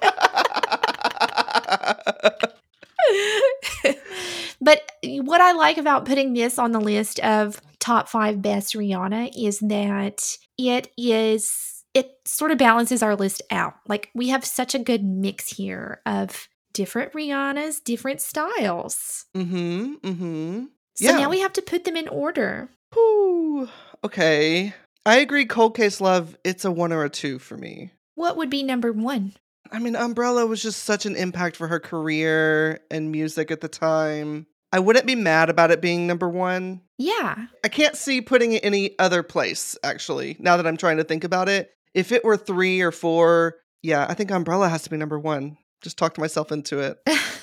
but 4.61 4.81
what 5.03 5.41
I 5.41 5.51
like 5.53 5.77
about 5.77 6.05
putting 6.05 6.33
this 6.33 6.57
on 6.59 6.71
the 6.71 6.81
list 6.81 7.19
of 7.19 7.61
top 7.79 8.09
five 8.09 8.41
best 8.41 8.73
Rihanna 8.73 9.31
is 9.37 9.59
that 9.59 10.37
it 10.57 10.91
is, 10.97 11.83
it 11.93 12.11
sort 12.25 12.51
of 12.51 12.57
balances 12.57 13.01
our 13.03 13.15
list 13.15 13.41
out. 13.51 13.75
Like 13.87 14.09
we 14.13 14.29
have 14.29 14.43
such 14.43 14.75
a 14.75 14.79
good 14.79 15.03
mix 15.03 15.49
here 15.49 16.01
of 16.05 16.47
different 16.73 17.13
Rihannas, 17.13 17.83
different 17.83 18.21
styles. 18.21 19.25
mm-hmm. 19.35 19.93
Mm-hmm. 20.03 20.65
So 20.95 21.05
Yeah. 21.11 21.17
now 21.17 21.29
we 21.29 21.39
have 21.41 21.53
to 21.53 21.61
put 21.61 21.83
them 21.85 21.95
in 21.95 22.07
order. 22.07 22.69
Whew. 22.93 23.69
Okay. 24.03 24.73
I 25.07 25.19
agree 25.19 25.45
Cold 25.45 25.73
Case 25.73 26.01
Love, 26.01 26.37
it's 26.43 26.65
a 26.65 26.71
one 26.71 26.91
or 26.91 27.05
a 27.05 27.09
two 27.09 27.39
for 27.39 27.55
me. 27.55 27.91
What 28.15 28.35
would 28.35 28.49
be 28.49 28.61
number 28.61 28.91
one? 28.91 29.35
I 29.71 29.79
mean, 29.79 29.95
Umbrella 29.95 30.45
was 30.45 30.61
just 30.61 30.83
such 30.83 31.05
an 31.05 31.15
impact 31.15 31.55
for 31.55 31.69
her 31.69 31.79
career 31.79 32.81
and 32.91 33.09
music 33.09 33.49
at 33.49 33.61
the 33.61 33.69
time. 33.69 34.47
I 34.73 34.79
wouldn't 34.79 35.07
be 35.07 35.15
mad 35.15 35.49
about 35.49 35.71
it 35.71 35.79
being 35.79 36.07
number 36.07 36.27
one. 36.27 36.81
Yeah. 36.97 37.45
I 37.63 37.69
can't 37.69 37.95
see 37.95 38.19
putting 38.19 38.51
it 38.51 38.65
any 38.65 38.99
other 38.99 39.23
place, 39.23 39.77
actually, 39.81 40.35
now 40.39 40.57
that 40.57 40.67
I'm 40.67 40.75
trying 40.75 40.97
to 40.97 41.05
think 41.05 41.23
about 41.23 41.47
it. 41.47 41.71
If 41.93 42.11
it 42.11 42.25
were 42.25 42.35
three 42.35 42.81
or 42.81 42.91
four, 42.91 43.55
yeah, 43.81 44.05
I 44.09 44.13
think 44.13 44.29
Umbrella 44.29 44.67
has 44.67 44.81
to 44.83 44.89
be 44.89 44.97
number 44.97 45.17
one. 45.17 45.57
Just 45.81 45.97
talked 45.97 46.17
myself 46.17 46.51
into 46.51 46.79
it. 46.79 46.99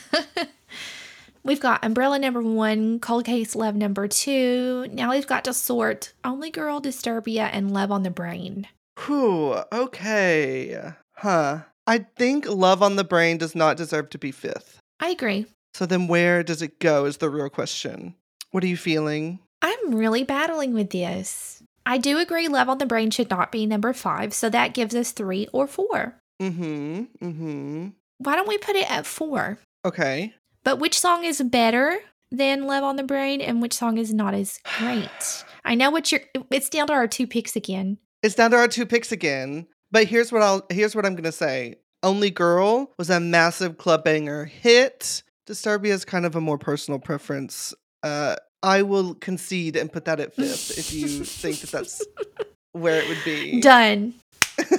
we've 1.44 1.60
got 1.60 1.84
Umbrella 1.84 2.18
number 2.18 2.42
one, 2.42 2.98
Cold 2.98 3.24
Case 3.26 3.54
Love 3.54 3.76
number 3.76 4.08
two. 4.08 4.88
Now 4.90 5.10
we've 5.10 5.26
got 5.26 5.44
to 5.44 5.54
sort 5.54 6.12
Only 6.24 6.50
Girl, 6.50 6.80
Disturbia, 6.80 7.48
and 7.52 7.72
Love 7.72 7.92
on 7.92 8.02
the 8.02 8.10
Brain. 8.10 8.66
Whew, 9.06 9.56
okay. 9.72 10.92
Huh. 11.16 11.60
I 11.86 11.98
think 12.16 12.48
Love 12.48 12.82
on 12.82 12.96
the 12.96 13.04
Brain 13.04 13.38
does 13.38 13.54
not 13.54 13.76
deserve 13.76 14.10
to 14.10 14.18
be 14.18 14.32
fifth. 14.32 14.78
I 15.00 15.10
agree. 15.10 15.46
So 15.74 15.86
then 15.86 16.06
where 16.06 16.42
does 16.42 16.62
it 16.62 16.78
go 16.78 17.04
is 17.04 17.18
the 17.18 17.28
real 17.28 17.50
question. 17.50 18.14
What 18.50 18.64
are 18.64 18.68
you 18.68 18.76
feeling? 18.76 19.40
I'm 19.60 19.94
really 19.94 20.24
battling 20.24 20.72
with 20.72 20.90
this. 20.90 21.62
I 21.84 21.98
do 21.98 22.18
agree 22.18 22.48
Love 22.48 22.68
on 22.68 22.78
the 22.78 22.86
Brain 22.86 23.10
should 23.10 23.28
not 23.28 23.52
be 23.52 23.66
number 23.66 23.92
five, 23.92 24.32
so 24.32 24.48
that 24.48 24.72
gives 24.72 24.94
us 24.94 25.12
three 25.12 25.48
or 25.52 25.66
four. 25.66 26.14
Mm-hmm. 26.40 27.02
Mm-hmm. 27.22 27.88
Why 28.18 28.36
don't 28.36 28.48
we 28.48 28.58
put 28.58 28.76
it 28.76 28.90
at 28.90 29.04
four? 29.06 29.58
Okay. 29.84 30.34
But 30.64 30.78
which 30.78 30.98
song 30.98 31.24
is 31.24 31.40
better 31.42 31.98
than 32.30 32.66
Love 32.66 32.82
on 32.82 32.96
the 32.96 33.02
Brain 33.02 33.40
and 33.40 33.60
which 33.62 33.74
song 33.74 33.98
is 33.98 34.12
not 34.12 34.34
as 34.34 34.58
great? 34.78 35.44
I 35.64 35.74
know 35.74 35.90
what 35.90 36.10
you're 36.10 36.22
it's 36.50 36.68
down 36.68 36.88
to 36.88 36.92
our 36.94 37.06
two 37.06 37.26
picks 37.26 37.54
again. 37.54 37.98
It's 38.22 38.34
down 38.34 38.50
to 38.50 38.56
our 38.56 38.68
two 38.68 38.86
picks 38.86 39.12
again. 39.12 39.66
But 39.90 40.08
here's 40.08 40.32
what 40.32 40.42
I'll 40.42 40.66
here's 40.70 40.96
what 40.96 41.06
I'm 41.06 41.14
gonna 41.14 41.32
say. 41.32 41.76
Only 42.02 42.30
Girl 42.30 42.92
was 42.98 43.10
a 43.10 43.20
massive 43.20 43.78
club 43.78 44.04
banger 44.04 44.46
hit. 44.46 45.22
Disturbia 45.46 45.90
is 45.92 46.04
kind 46.04 46.26
of 46.26 46.34
a 46.34 46.40
more 46.40 46.58
personal 46.58 46.98
preference. 46.98 47.74
Uh, 48.02 48.36
I 48.62 48.82
will 48.82 49.14
concede 49.14 49.76
and 49.76 49.92
put 49.92 50.06
that 50.06 50.20
at 50.20 50.34
fifth 50.34 50.78
if 50.78 50.92
you 50.92 51.06
think 51.24 51.60
that 51.60 51.70
that's 51.70 52.02
where 52.72 53.00
it 53.00 53.08
would 53.08 53.22
be. 53.24 53.60
Done. 53.60 54.14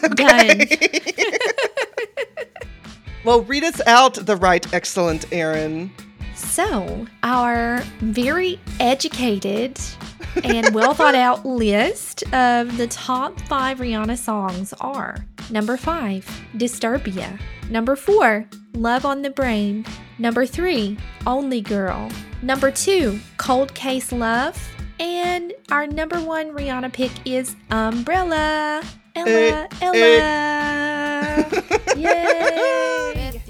Okay. 0.06 0.68
Well, 3.26 3.42
read 3.42 3.64
us 3.64 3.82
out 3.88 4.14
the 4.14 4.36
right 4.36 4.72
excellent 4.72 5.26
Erin. 5.34 5.92
So, 6.36 7.08
our 7.24 7.80
very 8.00 8.60
educated 8.80 9.80
and 10.44 10.76
well 10.76 10.94
thought 10.94 11.16
out 11.16 11.44
list 11.46 12.22
of 12.34 12.78
the 12.78 12.86
top 12.86 13.40
five 13.42 13.80
Rihanna 13.80 14.18
songs 14.20 14.74
are 14.74 15.26
number 15.50 15.76
five, 15.76 16.24
Disturbia. 16.56 17.40
Number 17.72 17.96
four, 17.96 18.48
Love 18.76 19.06
on 19.06 19.24
the 19.24 19.32
Brain. 19.32 19.88
Number 20.20 20.46
three, 20.46 20.96
Only 21.26 21.62
Girl. 21.62 22.12
Number 22.44 22.70
two, 22.70 23.20
Cold 23.38 23.74
Case 23.74 24.12
Love. 24.12 24.56
And 25.00 25.52
our 25.72 25.88
number 25.88 26.22
one 26.22 26.52
Rihanna 26.52 26.94
pick 26.94 27.12
is 27.26 27.56
Umbrella. 27.72 28.84
Ella, 29.16 29.70
Eh, 29.80 29.90
Ella. 29.94 31.48
Yay. 31.96 33.42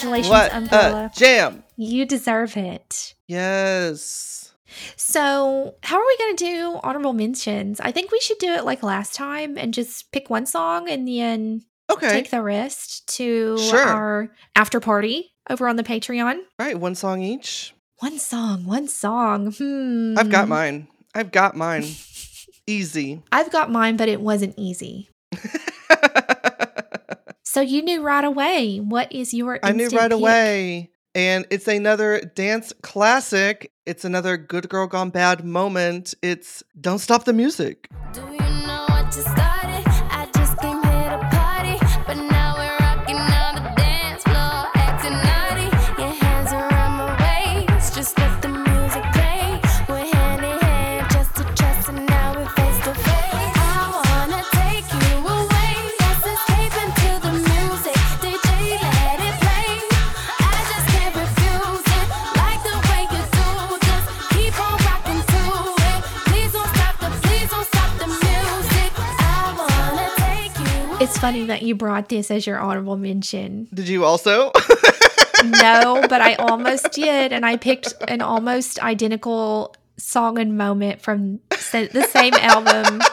Congratulations, 0.00 0.30
what 0.30 0.52
Umbrella. 0.52 1.10
jam! 1.14 1.62
You 1.76 2.04
deserve 2.06 2.56
it. 2.56 3.14
Yes. 3.28 4.52
So, 4.96 5.76
how 5.82 5.96
are 5.96 6.06
we 6.06 6.16
going 6.18 6.36
to 6.36 6.44
do 6.44 6.80
honorable 6.82 7.12
mentions? 7.12 7.78
I 7.80 7.92
think 7.92 8.10
we 8.10 8.18
should 8.20 8.38
do 8.38 8.48
it 8.52 8.64
like 8.64 8.82
last 8.82 9.14
time 9.14 9.56
and 9.56 9.72
just 9.72 10.10
pick 10.10 10.28
one 10.30 10.46
song 10.46 10.88
and 10.90 11.06
then 11.06 11.62
Okay. 11.90 12.08
take 12.10 12.30
the 12.30 12.42
rest 12.42 13.06
to 13.16 13.56
Sure. 13.58 13.78
our 13.82 14.28
after 14.56 14.80
party 14.80 15.32
over 15.48 15.68
on 15.68 15.76
the 15.76 15.84
Patreon. 15.84 16.36
All 16.58 16.66
right, 16.66 16.78
one 16.78 16.94
song 16.96 17.22
each. 17.22 17.72
One 17.98 18.18
song, 18.18 18.66
one 18.66 18.88
song. 18.88 19.52
Hmm. 19.52 20.18
I've 20.18 20.30
got 20.30 20.48
mine. 20.48 20.88
I've 21.14 21.30
got 21.30 21.56
mine. 21.56 21.84
Easy. 22.66 23.22
I've 23.30 23.52
got 23.52 23.70
mine, 23.70 23.96
but 23.96 24.08
it 24.08 24.20
wasn't 24.20 24.54
easy. 24.56 25.10
So 27.54 27.60
you 27.60 27.82
knew 27.82 28.02
right 28.02 28.24
away. 28.24 28.78
What 28.78 29.12
is 29.12 29.32
your 29.32 29.60
I 29.62 29.70
knew 29.70 29.88
right 29.90 30.10
pick? 30.10 30.18
away. 30.18 30.90
And 31.14 31.46
it's 31.50 31.68
another 31.68 32.20
dance 32.34 32.72
classic. 32.82 33.70
It's 33.86 34.04
another 34.04 34.36
good 34.36 34.68
girl 34.68 34.88
gone 34.88 35.10
bad 35.10 35.44
moment. 35.44 36.14
It's 36.20 36.64
Don't 36.80 36.98
Stop 36.98 37.26
the 37.26 37.32
Music. 37.32 37.88
Do 38.12 38.43
funny 71.24 71.46
that 71.46 71.62
you 71.62 71.74
brought 71.74 72.10
this 72.10 72.30
as 72.30 72.46
your 72.46 72.58
honorable 72.58 72.98
mention. 72.98 73.66
Did 73.72 73.88
you 73.88 74.04
also? 74.04 74.52
no, 75.44 76.06
but 76.06 76.20
I 76.20 76.34
almost 76.34 76.92
did, 76.92 77.32
and 77.32 77.46
I 77.46 77.56
picked 77.56 77.94
an 78.08 78.20
almost 78.20 78.78
identical 78.80 79.74
song 79.96 80.38
and 80.38 80.58
moment 80.58 81.00
from 81.00 81.40
the 81.50 82.06
same 82.10 82.34
album. 82.34 83.00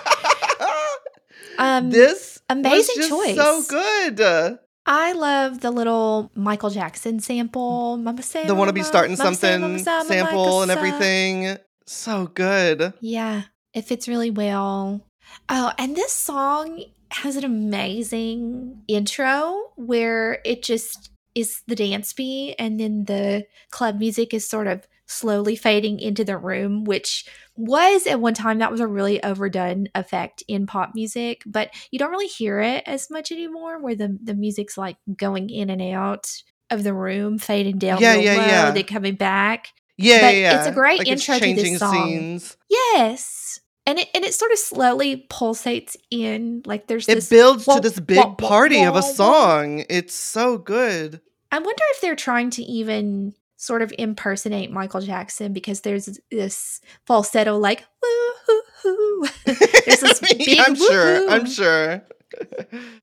Um, 1.59 1.91
this 1.91 2.41
amazing 2.49 3.07
choice. 3.07 3.35
so 3.35 3.61
good. 3.69 4.57
I 4.87 5.11
love 5.11 5.59
the 5.59 5.69
little 5.69 6.31
Michael 6.33 6.71
Jackson 6.71 7.19
sample. 7.19 7.97
Mama 7.97 8.23
The 8.23 8.55
wanna 8.55 8.73
be 8.73 8.81
starting 8.81 9.15
mama 9.15 9.35
something 9.35 9.61
mama 9.61 9.83
mama 9.85 10.05
sample 10.05 10.61
and 10.63 10.71
everything. 10.71 11.57
So 11.85 12.27
good. 12.33 12.93
Yeah, 12.99 13.43
it 13.75 13.83
fits 13.83 14.07
really 14.07 14.31
well. 14.31 15.05
Oh, 15.49 15.71
and 15.77 15.95
this 15.95 16.13
song 16.13 16.83
has 17.11 17.35
an 17.35 17.43
amazing 17.45 18.81
intro 18.87 19.71
where 19.75 20.39
it 20.45 20.63
just 20.63 21.11
is 21.35 21.61
the 21.67 21.75
dance 21.75 22.11
beat, 22.13 22.55
and 22.59 22.79
then 22.79 23.05
the 23.05 23.45
club 23.69 23.99
music 23.99 24.33
is 24.33 24.47
sort 24.47 24.67
of 24.67 24.87
slowly 25.05 25.55
fading 25.55 25.99
into 25.99 26.23
the 26.23 26.37
room, 26.37 26.83
which 26.85 27.25
was 27.57 28.07
at 28.07 28.19
one 28.19 28.33
time 28.33 28.59
that 28.59 28.71
was 28.71 28.79
a 28.79 28.87
really 28.87 29.21
overdone 29.23 29.87
effect 29.93 30.43
in 30.47 30.65
pop 30.65 30.91
music, 30.95 31.41
but 31.45 31.69
you 31.91 31.99
don't 31.99 32.11
really 32.11 32.27
hear 32.27 32.59
it 32.61 32.83
as 32.85 33.09
much 33.09 33.31
anymore, 33.31 33.81
where 33.81 33.95
the 33.95 34.17
the 34.23 34.33
music's 34.33 34.77
like 34.77 34.97
going 35.17 35.49
in 35.49 35.69
and 35.69 35.81
out 35.81 36.31
of 36.69 36.83
the 36.83 36.93
room, 36.93 37.37
fading 37.37 37.77
down 37.77 37.99
Yeah, 38.01 38.15
yeah, 38.15 38.35
low, 38.35 38.45
yeah. 38.45 38.71
then 38.71 38.83
coming 38.85 39.15
back. 39.15 39.67
Yeah, 39.97 40.21
But 40.21 40.35
yeah. 40.35 40.57
it's 40.59 40.67
a 40.67 40.71
great 40.71 40.99
like 40.99 41.07
intro 41.07 41.37
to 41.37 41.53
this 41.53 41.77
song. 41.79 41.93
scenes. 41.93 42.57
Yes. 42.69 43.40
And 43.85 43.99
it 43.99 44.09
and 44.13 44.23
it 44.23 44.33
sort 44.33 44.51
of 44.51 44.59
slowly 44.59 45.25
pulsates 45.29 45.95
in. 46.09 46.61
Like 46.65 46.87
there's 46.87 47.09
It 47.09 47.29
builds 47.29 47.65
to 47.65 47.79
this 47.79 47.99
big 47.99 48.17
wah, 48.17 48.35
party 48.35 48.83
of 48.83 48.93
wah, 48.93 48.99
a 48.99 49.03
song. 49.03 49.83
It's 49.89 50.13
so 50.13 50.57
good. 50.57 51.21
I 51.51 51.57
wonder 51.57 51.83
if 51.91 52.01
they're 52.01 52.15
trying 52.15 52.49
to 52.51 52.63
even 52.63 53.33
sort 53.57 53.81
of 53.81 53.93
impersonate 53.99 54.71
Michael 54.71 55.01
Jackson 55.01 55.53
because 55.53 55.81
there's 55.81 56.19
this 56.31 56.81
falsetto 57.05 57.57
like 57.57 57.85
woo 58.01 58.33
hoo 58.47 58.61
hoo. 58.81 59.25
There's 59.45 59.99
this 59.99 60.19
big 60.37 60.59
I'm 60.59 60.75
sure. 60.75 61.29
I'm 61.29 61.45
sure. 61.45 62.01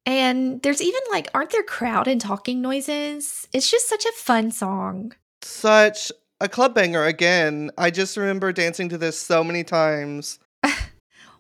And 0.07 0.63
there's 0.63 0.83
even 0.83 1.01
like 1.11 1.29
aren't 1.35 1.51
there 1.51 1.63
crowd 1.63 2.09
and 2.09 2.21
talking 2.21 2.61
noises? 2.61 3.47
It's 3.53 3.71
just 3.71 3.89
such 3.89 4.05
a 4.05 4.13
fun 4.13 4.51
song. 4.51 5.13
Such 5.43 6.11
a 6.41 6.49
club 6.49 6.75
banger 6.75 7.05
again. 7.05 7.71
I 7.79 7.91
just 7.91 8.17
remember 8.17 8.53
dancing 8.53 8.89
to 8.91 8.99
this 8.99 9.19
so 9.19 9.45
many 9.45 9.65
times. 9.65 10.39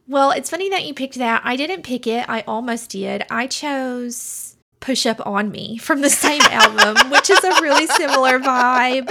Well, 0.09 0.30
it's 0.30 0.48
funny 0.48 0.70
that 0.70 0.86
you 0.86 0.94
picked 0.94 1.16
that. 1.16 1.42
I 1.44 1.54
didn't 1.56 1.82
pick 1.82 2.06
it. 2.06 2.24
I 2.30 2.40
almost 2.46 2.88
did. 2.88 3.24
I 3.30 3.46
chose 3.46 4.56
Push 4.80 5.04
Up 5.04 5.24
On 5.26 5.50
Me 5.50 5.76
from 5.76 6.00
the 6.00 6.09
same 6.09 6.40
album, 6.50 7.11
which 7.11 7.28
is 7.28 7.44
a 7.44 7.61
really 7.61 7.86
similar 7.88 8.38
vibe. 8.38 9.06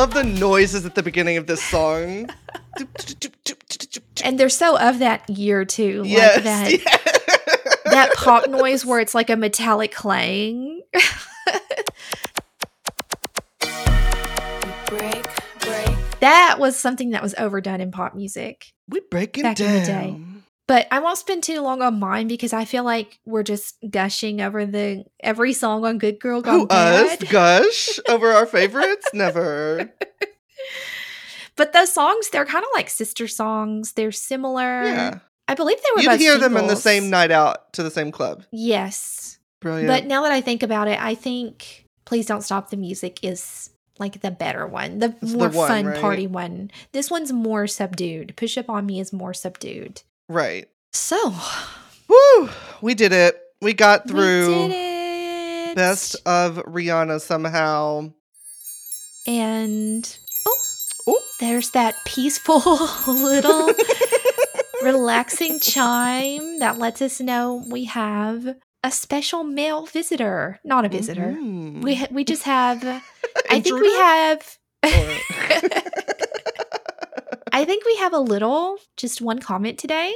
Love 0.00 0.14
the 0.14 0.24
noises 0.24 0.86
at 0.86 0.94
the 0.94 1.02
beginning 1.02 1.36
of 1.36 1.46
this 1.46 1.62
song. 1.62 2.26
And 4.24 4.40
they're 4.40 4.48
so 4.48 4.78
of 4.78 5.00
that 5.00 5.28
year 5.28 5.66
too. 5.66 6.00
Like 6.04 6.10
yes. 6.10 6.42
that 6.44 6.72
yeah. 6.72 7.92
that 7.92 8.14
pop 8.14 8.48
noise 8.48 8.86
where 8.86 8.98
it's 9.00 9.14
like 9.14 9.28
a 9.28 9.36
metallic 9.36 9.92
clang. 9.92 10.80
Break, 14.86 15.26
break. 15.60 16.18
that 16.20 16.56
was 16.58 16.78
something 16.78 17.10
that 17.10 17.22
was 17.22 17.34
overdone 17.36 17.80
in 17.82 17.92
pop 17.92 18.14
music. 18.14 18.72
We 18.88 19.00
breaking 19.10 19.42
Back 19.42 19.56
down. 19.58 19.68
in 19.68 19.80
the 19.80 19.86
day. 19.86 20.18
But 20.70 20.86
I 20.92 21.00
won't 21.00 21.18
spend 21.18 21.42
too 21.42 21.60
long 21.62 21.82
on 21.82 21.98
mine 21.98 22.28
because 22.28 22.52
I 22.52 22.64
feel 22.64 22.84
like 22.84 23.18
we're 23.26 23.42
just 23.42 23.74
gushing 23.90 24.40
over 24.40 24.64
the 24.64 25.04
every 25.18 25.52
song 25.52 25.84
on 25.84 25.98
Good 25.98 26.20
Girl 26.20 26.42
Gone 26.42 26.60
Who 26.60 26.66
us 26.68 27.16
gush 27.24 27.98
over 28.08 28.28
our 28.28 28.46
favorites? 28.46 29.08
Never. 29.12 29.92
But 31.56 31.72
those 31.72 31.92
songs, 31.92 32.30
they're 32.30 32.46
kind 32.46 32.62
of 32.62 32.68
like 32.72 32.88
sister 32.88 33.26
songs. 33.26 33.94
They're 33.94 34.12
similar. 34.12 34.84
Yeah, 34.84 35.18
I 35.48 35.56
believe 35.56 35.78
they 35.78 35.88
were 35.96 36.12
you'd 36.12 36.20
hear 36.20 36.38
them 36.38 36.56
in 36.56 36.68
the 36.68 36.76
same 36.76 37.10
night 37.10 37.32
out 37.32 37.72
to 37.72 37.82
the 37.82 37.90
same 37.90 38.12
club. 38.12 38.44
Yes. 38.52 39.40
Brilliant. 39.60 39.88
But 39.88 40.06
now 40.06 40.22
that 40.22 40.30
I 40.30 40.40
think 40.40 40.62
about 40.62 40.86
it, 40.86 41.02
I 41.02 41.16
think 41.16 41.84
Please 42.04 42.26
Don't 42.26 42.42
Stop 42.42 42.70
the 42.70 42.76
Music 42.76 43.18
is 43.24 43.70
like 43.98 44.20
the 44.20 44.30
better 44.30 44.68
one, 44.68 45.00
the 45.00 45.16
It's 45.20 45.32
the 45.32 45.38
more 45.38 45.48
one, 45.48 45.68
fun 45.68 45.86
right? 45.86 46.00
party 46.00 46.26
one. 46.28 46.70
This 46.92 47.10
one's 47.10 47.32
more 47.32 47.66
subdued. 47.66 48.34
Push 48.36 48.56
Up 48.56 48.70
On 48.70 48.86
Me 48.86 49.00
is 49.00 49.12
more 49.12 49.34
subdued. 49.34 50.02
Right. 50.30 50.68
So, 50.92 51.34
Woo! 52.08 52.48
We 52.80 52.94
did 52.94 53.12
it. 53.12 53.36
We 53.60 53.74
got 53.74 54.06
through 54.08 54.46
we 54.48 54.68
did 54.68 55.70
it. 55.72 55.76
best 55.76 56.14
of 56.24 56.56
Rihanna 56.66 57.20
somehow. 57.20 58.12
And 59.26 60.18
oh, 60.46 60.56
Oh. 61.08 61.22
there's 61.40 61.70
that 61.72 61.94
peaceful 62.06 62.60
little 63.08 63.70
relaxing 64.82 65.58
chime 65.60 66.60
that 66.60 66.78
lets 66.78 67.02
us 67.02 67.20
know 67.20 67.64
we 67.68 67.84
have 67.86 68.54
a 68.84 68.90
special 68.92 69.42
mail 69.44 69.84
visitor. 69.86 70.60
Not 70.64 70.84
a 70.84 70.88
visitor. 70.88 71.34
Mhm. 71.38 71.82
We 71.82 71.96
ha- 71.96 72.08
we 72.12 72.24
just 72.24 72.44
have. 72.44 72.82
I 73.50 73.60
think 73.60 73.80
we 73.80 73.92
have. 73.94 74.58
I 77.60 77.66
think 77.66 77.84
we 77.84 77.96
have 77.96 78.14
a 78.14 78.18
little, 78.18 78.78
just 78.96 79.20
one 79.20 79.38
comment 79.38 79.78
today. 79.78 80.14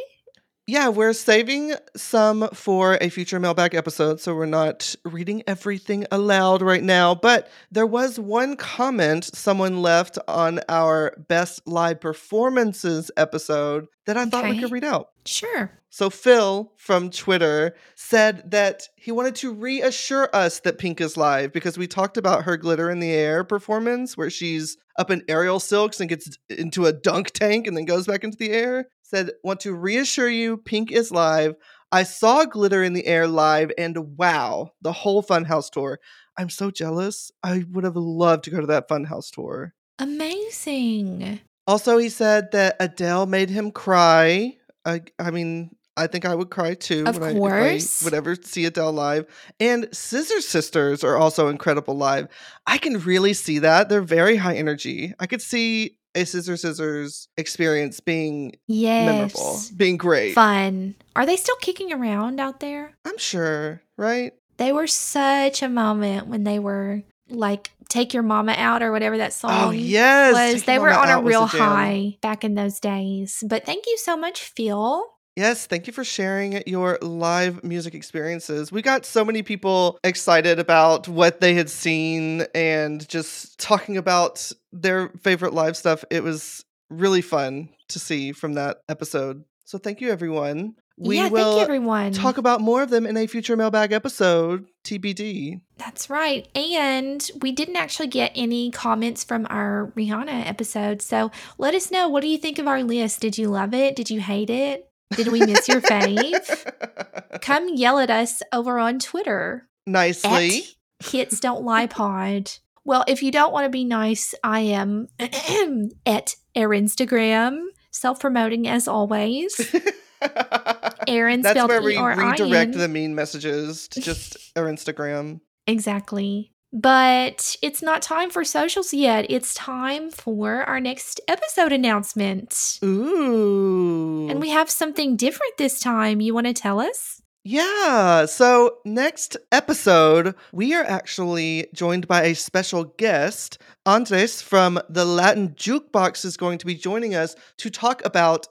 Yeah, 0.66 0.88
we're 0.88 1.12
saving 1.12 1.74
some 1.94 2.48
for 2.54 2.96
a 3.02 3.10
future 3.10 3.38
mailbag 3.38 3.74
episode, 3.74 4.18
so 4.18 4.34
we're 4.34 4.46
not 4.46 4.94
reading 5.04 5.42
everything 5.46 6.06
aloud 6.10 6.62
right 6.62 6.82
now. 6.82 7.14
But 7.14 7.50
there 7.70 7.86
was 7.86 8.18
one 8.18 8.56
comment 8.56 9.24
someone 9.36 9.82
left 9.82 10.18
on 10.26 10.60
our 10.70 11.14
best 11.28 11.66
live 11.66 12.00
performances 12.00 13.10
episode 13.18 13.88
that 14.06 14.16
I 14.16 14.24
thought 14.24 14.48
we 14.48 14.58
could 14.58 14.72
read 14.72 14.84
out. 14.84 15.10
Sure. 15.26 15.70
So 15.90 16.08
Phil 16.08 16.72
from 16.76 17.10
Twitter 17.10 17.76
said 17.94 18.50
that 18.50 18.88
he 18.96 19.12
wanted 19.12 19.34
to 19.36 19.52
reassure 19.52 20.30
us 20.32 20.60
that 20.60 20.78
Pink 20.78 21.00
is 21.00 21.18
live 21.18 21.52
because 21.52 21.76
we 21.76 21.86
talked 21.86 22.16
about 22.16 22.44
her 22.44 22.56
glitter 22.56 22.90
in 22.90 23.00
the 23.00 23.12
air 23.12 23.44
performance 23.44 24.16
where 24.16 24.30
she's 24.30 24.78
up 24.98 25.10
in 25.10 25.22
aerial 25.28 25.60
silks 25.60 26.00
and 26.00 26.08
gets 26.08 26.36
into 26.48 26.86
a 26.86 26.92
dunk 26.92 27.32
tank 27.32 27.66
and 27.66 27.76
then 27.76 27.84
goes 27.84 28.06
back 28.06 28.24
into 28.24 28.38
the 28.38 28.50
air. 28.50 28.88
Said, 29.06 29.30
want 29.44 29.60
to 29.60 29.74
reassure 29.74 30.30
you, 30.30 30.56
Pink 30.56 30.90
is 30.90 31.10
live. 31.12 31.54
I 31.92 32.04
saw 32.04 32.44
Glitter 32.46 32.82
in 32.82 32.94
the 32.94 33.06
Air 33.06 33.28
live 33.28 33.70
and 33.76 34.16
wow, 34.16 34.70
the 34.80 34.92
whole 34.92 35.22
Funhouse 35.22 35.70
tour. 35.70 36.00
I'm 36.38 36.48
so 36.48 36.70
jealous. 36.70 37.30
I 37.42 37.64
would 37.70 37.84
have 37.84 37.96
loved 37.96 38.44
to 38.44 38.50
go 38.50 38.60
to 38.60 38.66
that 38.68 38.88
Funhouse 38.88 39.30
tour. 39.30 39.74
Amazing. 39.98 41.38
Also, 41.66 41.98
he 41.98 42.08
said 42.08 42.50
that 42.52 42.76
Adele 42.80 43.26
made 43.26 43.50
him 43.50 43.70
cry. 43.70 44.56
I, 44.86 45.02
I 45.18 45.30
mean, 45.30 45.76
I 45.96 46.06
think 46.06 46.24
I 46.24 46.34
would 46.34 46.50
cry 46.50 46.74
too. 46.74 47.04
Of 47.06 47.18
when 47.18 47.22
I- 47.24 47.30
if 47.32 47.36
course. 47.36 48.02
I 48.02 48.04
would 48.06 48.14
ever 48.14 48.34
see 48.34 48.64
Adele 48.64 48.92
live. 48.92 49.26
And 49.60 49.88
Scissor 49.92 50.40
Sisters 50.40 51.04
are 51.04 51.16
also 51.16 51.48
incredible 51.48 51.94
live. 51.96 52.28
I 52.66 52.78
can 52.78 52.98
really 53.00 53.34
see 53.34 53.60
that. 53.60 53.88
They're 53.90 54.00
very 54.02 54.36
high 54.36 54.56
energy. 54.56 55.12
I 55.20 55.26
could 55.26 55.42
see 55.42 55.98
a 56.14 56.24
Scissor 56.24 56.56
Sisters 56.56 57.28
experience 57.36 58.00
being 58.00 58.56
memorable, 58.68 59.58
being 59.76 59.96
great. 59.96 60.34
Fun. 60.34 60.94
Are 61.16 61.26
they 61.26 61.36
still 61.36 61.56
kicking 61.56 61.92
around 61.92 62.40
out 62.40 62.60
there? 62.60 62.96
I'm 63.04 63.18
sure, 63.18 63.82
right? 63.96 64.32
They 64.56 64.72
were 64.72 64.86
such 64.86 65.62
a 65.62 65.68
moment 65.68 66.28
when 66.28 66.44
they 66.44 66.58
were 66.58 67.02
like 67.28 67.70
"Take 67.88 68.14
Your 68.14 68.22
Mama 68.22 68.54
Out" 68.56 68.82
or 68.82 68.92
whatever 68.92 69.18
that 69.18 69.30
oh, 69.30 69.48
song 69.48 69.68
Oh, 69.68 69.70
yes. 69.70 70.34
was. 70.34 70.54
Take 70.60 70.66
They 70.66 70.78
were 70.78 70.92
on 70.92 71.08
a 71.08 71.22
real 71.22 71.48
jam. 71.48 71.60
high 71.60 72.18
back 72.20 72.44
in 72.44 72.54
those 72.54 72.78
days. 72.80 73.42
But 73.46 73.64
thank 73.66 73.86
you 73.86 73.96
so 73.98 74.16
much, 74.16 74.40
Phil. 74.40 75.04
Yes, 75.36 75.66
thank 75.66 75.88
you 75.88 75.92
for 75.92 76.04
sharing 76.04 76.62
your 76.66 76.96
live 77.02 77.64
music 77.64 77.94
experiences. 77.94 78.70
We 78.70 78.82
got 78.82 79.04
so 79.04 79.24
many 79.24 79.42
people 79.42 79.98
excited 80.04 80.60
about 80.60 81.08
what 81.08 81.40
they 81.40 81.54
had 81.54 81.68
seen 81.68 82.44
and 82.54 83.06
just 83.08 83.58
talking 83.58 83.96
about 83.96 84.52
their 84.72 85.08
favorite 85.22 85.52
live 85.52 85.76
stuff. 85.76 86.04
It 86.10 86.22
was 86.22 86.64
really 86.88 87.22
fun 87.22 87.68
to 87.88 87.98
see 87.98 88.32
from 88.32 88.54
that 88.54 88.78
episode. 88.88 89.44
So 89.64 89.78
thank 89.78 90.00
you, 90.00 90.10
everyone. 90.10 90.74
We 90.96 91.16
yeah, 91.16 91.28
will 91.28 91.44
thank 91.44 91.56
you, 91.56 91.62
everyone. 91.62 92.12
talk 92.12 92.38
about 92.38 92.60
more 92.60 92.82
of 92.82 92.90
them 92.90 93.04
in 93.04 93.16
a 93.16 93.26
future 93.26 93.56
mailbag 93.56 93.90
episode, 93.90 94.66
TBD. 94.84 95.60
That's 95.76 96.08
right. 96.08 96.46
And 96.54 97.28
we 97.42 97.50
didn't 97.50 97.74
actually 97.74 98.06
get 98.06 98.30
any 98.36 98.70
comments 98.70 99.24
from 99.24 99.48
our 99.50 99.92
Rihanna 99.96 100.46
episode. 100.46 101.02
So 101.02 101.32
let 101.58 101.74
us 101.74 101.90
know. 101.90 102.08
What 102.08 102.20
do 102.20 102.28
you 102.28 102.38
think 102.38 102.60
of 102.60 102.68
our 102.68 102.84
list? 102.84 103.20
Did 103.20 103.36
you 103.36 103.48
love 103.48 103.74
it? 103.74 103.96
Did 103.96 104.08
you 104.08 104.20
hate 104.20 104.50
it? 104.50 104.88
Did 105.12 105.28
we 105.28 105.40
miss 105.40 105.68
your 105.68 105.80
fave? 105.80 107.40
Come 107.40 107.68
yell 107.74 107.98
at 107.98 108.10
us 108.10 108.42
over 108.52 108.78
on 108.78 108.98
Twitter 108.98 109.68
Nicely. 109.86 110.64
Hits 111.04 111.40
Don't 111.40 111.64
Lie 111.64 111.86
Pod. 111.86 112.50
Well, 112.84 113.04
if 113.06 113.22
you 113.22 113.30
don't 113.30 113.52
want 113.52 113.64
to 113.66 113.70
be 113.70 113.84
nice, 113.84 114.34
I 114.42 114.60
am 114.60 115.08
at 115.18 116.34
our 116.56 116.68
Instagram, 116.68 117.64
self 117.90 118.20
promoting 118.20 118.66
as 118.68 118.88
always. 118.88 119.74
Erin 121.08 121.42
That's 121.42 121.54
spelled 121.54 121.70
where 121.70 121.82
we 121.82 121.94
E-R-I-N. 121.94 122.30
redirect 122.30 122.72
the 122.72 122.88
mean 122.88 123.14
messages 123.14 123.88
to 123.88 124.00
just 124.00 124.36
our 124.56 124.64
Instagram. 124.64 125.40
Exactly. 125.66 126.53
But 126.76 127.54
it's 127.62 127.82
not 127.82 128.02
time 128.02 128.30
for 128.30 128.42
socials 128.42 128.92
yet. 128.92 129.26
It's 129.28 129.54
time 129.54 130.10
for 130.10 130.64
our 130.64 130.80
next 130.80 131.20
episode 131.28 131.70
announcement. 131.72 132.80
Ooh. 132.82 134.26
And 134.28 134.40
we 134.40 134.50
have 134.50 134.68
something 134.68 135.14
different 135.14 135.56
this 135.56 135.78
time. 135.78 136.20
You 136.20 136.34
want 136.34 136.48
to 136.48 136.52
tell 136.52 136.80
us? 136.80 137.22
Yeah. 137.44 138.24
So, 138.24 138.78
next 138.84 139.36
episode, 139.52 140.34
we 140.50 140.74
are 140.74 140.82
actually 140.82 141.68
joined 141.72 142.08
by 142.08 142.24
a 142.24 142.34
special 142.34 142.84
guest. 142.84 143.58
Andres 143.86 144.42
from 144.42 144.80
the 144.88 145.04
Latin 145.04 145.50
Jukebox 145.50 146.24
is 146.24 146.36
going 146.36 146.58
to 146.58 146.66
be 146.66 146.74
joining 146.74 147.14
us 147.14 147.36
to 147.58 147.70
talk 147.70 148.04
about 148.04 148.48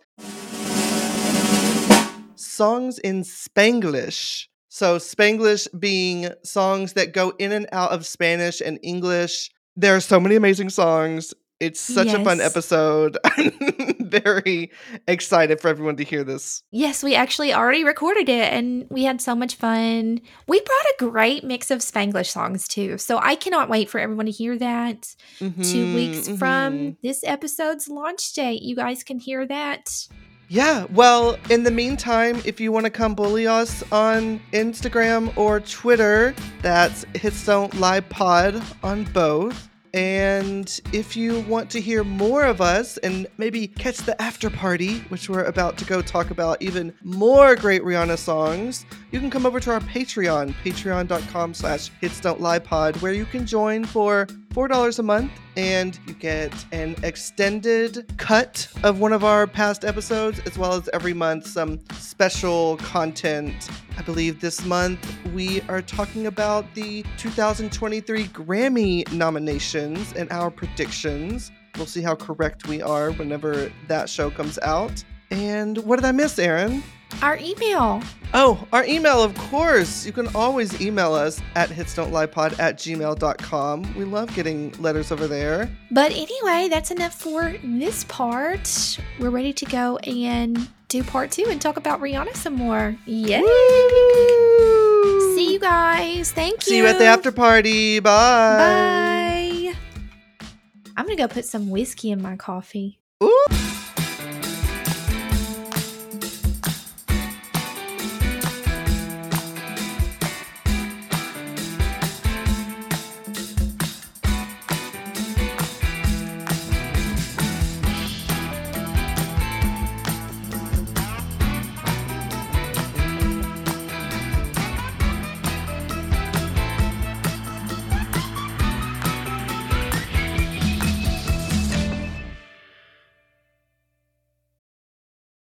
songs 2.35 2.99
in 2.99 3.23
Spanglish. 3.23 4.47
So, 4.73 4.97
Spanglish 4.97 5.67
being 5.79 6.29
songs 6.43 6.93
that 6.93 7.13
go 7.13 7.31
in 7.37 7.51
and 7.51 7.67
out 7.71 7.91
of 7.91 8.07
Spanish 8.07 8.59
and 8.59 8.79
English. 8.81 9.51
There 9.75 9.95
are 9.95 9.99
so 9.99 10.19
many 10.19 10.35
amazing 10.35 10.71
songs. 10.71 11.31
It's 11.59 11.79
such 11.79 12.07
a 12.07 12.23
fun 12.23 12.41
episode. 12.41 13.15
I'm 13.23 13.51
very 13.99 14.71
excited 15.07 15.61
for 15.61 15.67
everyone 15.67 15.97
to 15.97 16.03
hear 16.03 16.23
this. 16.23 16.63
Yes, 16.71 17.03
we 17.03 17.13
actually 17.13 17.53
already 17.53 17.83
recorded 17.83 18.29
it 18.29 18.51
and 18.51 18.87
we 18.89 19.03
had 19.03 19.21
so 19.21 19.35
much 19.35 19.53
fun. 19.53 20.19
We 20.47 20.59
brought 20.59 20.85
a 20.85 20.95
great 20.97 21.43
mix 21.43 21.69
of 21.69 21.81
Spanglish 21.81 22.31
songs 22.31 22.67
too. 22.67 22.97
So 22.97 23.19
I 23.19 23.35
cannot 23.35 23.69
wait 23.69 23.91
for 23.91 23.99
everyone 23.99 24.25
to 24.25 24.31
hear 24.31 24.57
that. 24.57 25.15
Two 25.37 25.51
Mhm, 25.51 25.93
weeks 25.93 26.27
mhm. 26.29 26.39
from 26.39 26.97
this 27.03 27.23
episode's 27.23 27.87
launch 27.87 28.33
date, 28.33 28.63
you 28.63 28.75
guys 28.75 29.03
can 29.03 29.19
hear 29.19 29.45
that. 29.45 29.87
Yeah, 30.53 30.85
well, 30.93 31.39
in 31.49 31.63
the 31.63 31.71
meantime, 31.71 32.39
if 32.45 32.59
you 32.59 32.71
want 32.71 32.85
to 32.85 32.91
come 32.91 33.15
bully 33.15 33.47
us 33.47 33.81
on 33.91 34.39
Instagram 34.51 35.35
or 35.35 35.59
Twitter, 35.59 36.35
that's 36.61 37.07
Hits 37.15 37.43
Don't 37.43 37.73
Lie 37.79 38.01
Pod 38.01 38.61
on 38.83 39.05
both. 39.05 39.67
And 39.95 40.79
if 40.91 41.17
you 41.17 41.39
want 41.41 41.71
to 41.71 41.81
hear 41.81 42.03
more 42.03 42.43
of 42.43 42.61
us 42.61 42.97
and 42.97 43.25
maybe 43.39 43.67
catch 43.67 43.97
the 43.97 44.19
after 44.21 44.51
party, 44.51 44.99
which 45.09 45.27
we're 45.27 45.43
about 45.43 45.75
to 45.79 45.85
go 45.85 46.03
talk 46.03 46.29
about 46.29 46.61
even 46.61 46.93
more 47.01 47.55
great 47.55 47.81
Rihanna 47.81 48.19
songs, 48.19 48.85
you 49.13 49.19
can 49.19 49.29
come 49.29 49.45
over 49.45 49.59
to 49.59 49.71
our 49.71 49.79
Patreon, 49.79 50.55
patreon.com 50.63 51.53
slash 51.53 51.91
hits 52.01 52.19
don't 52.19 52.41
lie 52.41 52.57
pod, 52.57 52.97
where 52.97 53.13
you 53.13 53.25
can 53.25 53.45
join 53.45 53.85
for 53.85 54.25
$4 54.55 54.97
a 54.97 55.03
month 55.03 55.31
and 55.55 55.99
you 56.07 56.15
get 56.15 56.51
an 56.71 56.95
extended 57.03 58.11
cut 58.17 58.67
of 58.81 58.99
one 58.99 59.13
of 59.13 59.23
our 59.23 59.45
past 59.45 59.85
episodes, 59.85 60.39
as 60.47 60.57
well 60.57 60.73
as 60.73 60.89
every 60.93 61.13
month 61.13 61.45
some 61.45 61.79
special 61.91 62.77
content. 62.77 63.69
I 63.99 64.01
believe 64.01 64.41
this 64.41 64.65
month 64.65 64.99
we 65.31 65.61
are 65.69 65.83
talking 65.83 66.25
about 66.25 66.73
the 66.73 67.05
2023 67.17 68.25
Grammy 68.29 69.13
nominations 69.13 70.11
and 70.13 70.27
our 70.31 70.49
predictions. 70.49 71.51
We'll 71.77 71.85
see 71.85 72.01
how 72.01 72.15
correct 72.15 72.67
we 72.67 72.81
are 72.81 73.11
whenever 73.11 73.71
that 73.87 74.09
show 74.09 74.31
comes 74.31 74.57
out. 74.63 75.03
And 75.29 75.77
what 75.79 75.97
did 75.97 76.05
I 76.05 76.13
miss, 76.13 76.39
Erin? 76.39 76.81
Our 77.21 77.37
email. 77.37 78.01
Oh, 78.33 78.65
our 78.73 78.83
email, 78.85 79.21
of 79.21 79.35
course. 79.35 80.05
You 80.05 80.11
can 80.11 80.27
always 80.35 80.81
email 80.81 81.13
us 81.13 81.39
at 81.55 81.69
hitsdon'tliepod 81.69 82.59
at 82.59 82.77
gmail.com. 82.77 83.95
We 83.95 84.05
love 84.05 84.33
getting 84.33 84.71
letters 84.81 85.11
over 85.11 85.27
there. 85.27 85.69
But 85.91 86.11
anyway, 86.11 86.67
that's 86.69 86.89
enough 86.89 87.13
for 87.13 87.53
this 87.63 88.03
part. 88.05 88.97
We're 89.19 89.29
ready 89.29 89.53
to 89.53 89.65
go 89.65 89.97
and 89.97 90.67
do 90.87 91.03
part 91.03 91.31
two 91.31 91.45
and 91.47 91.61
talk 91.61 91.77
about 91.77 92.01
Rihanna 92.01 92.35
some 92.35 92.55
more. 92.55 92.95
Yay! 93.05 93.41
Woo! 93.41 95.35
See 95.35 95.53
you 95.53 95.59
guys. 95.59 96.31
Thank 96.31 96.65
you. 96.65 96.71
See 96.71 96.77
you 96.77 96.85
at 96.87 96.97
the 96.97 97.05
after 97.05 97.31
party. 97.31 97.99
Bye. 97.99 98.57
Bye. 98.57 99.73
I'm 100.95 101.05
gonna 101.05 101.15
go 101.15 101.27
put 101.27 101.45
some 101.45 101.69
whiskey 101.69 102.11
in 102.11 102.21
my 102.21 102.35
coffee. 102.35 102.99
Ooh. 103.23 103.45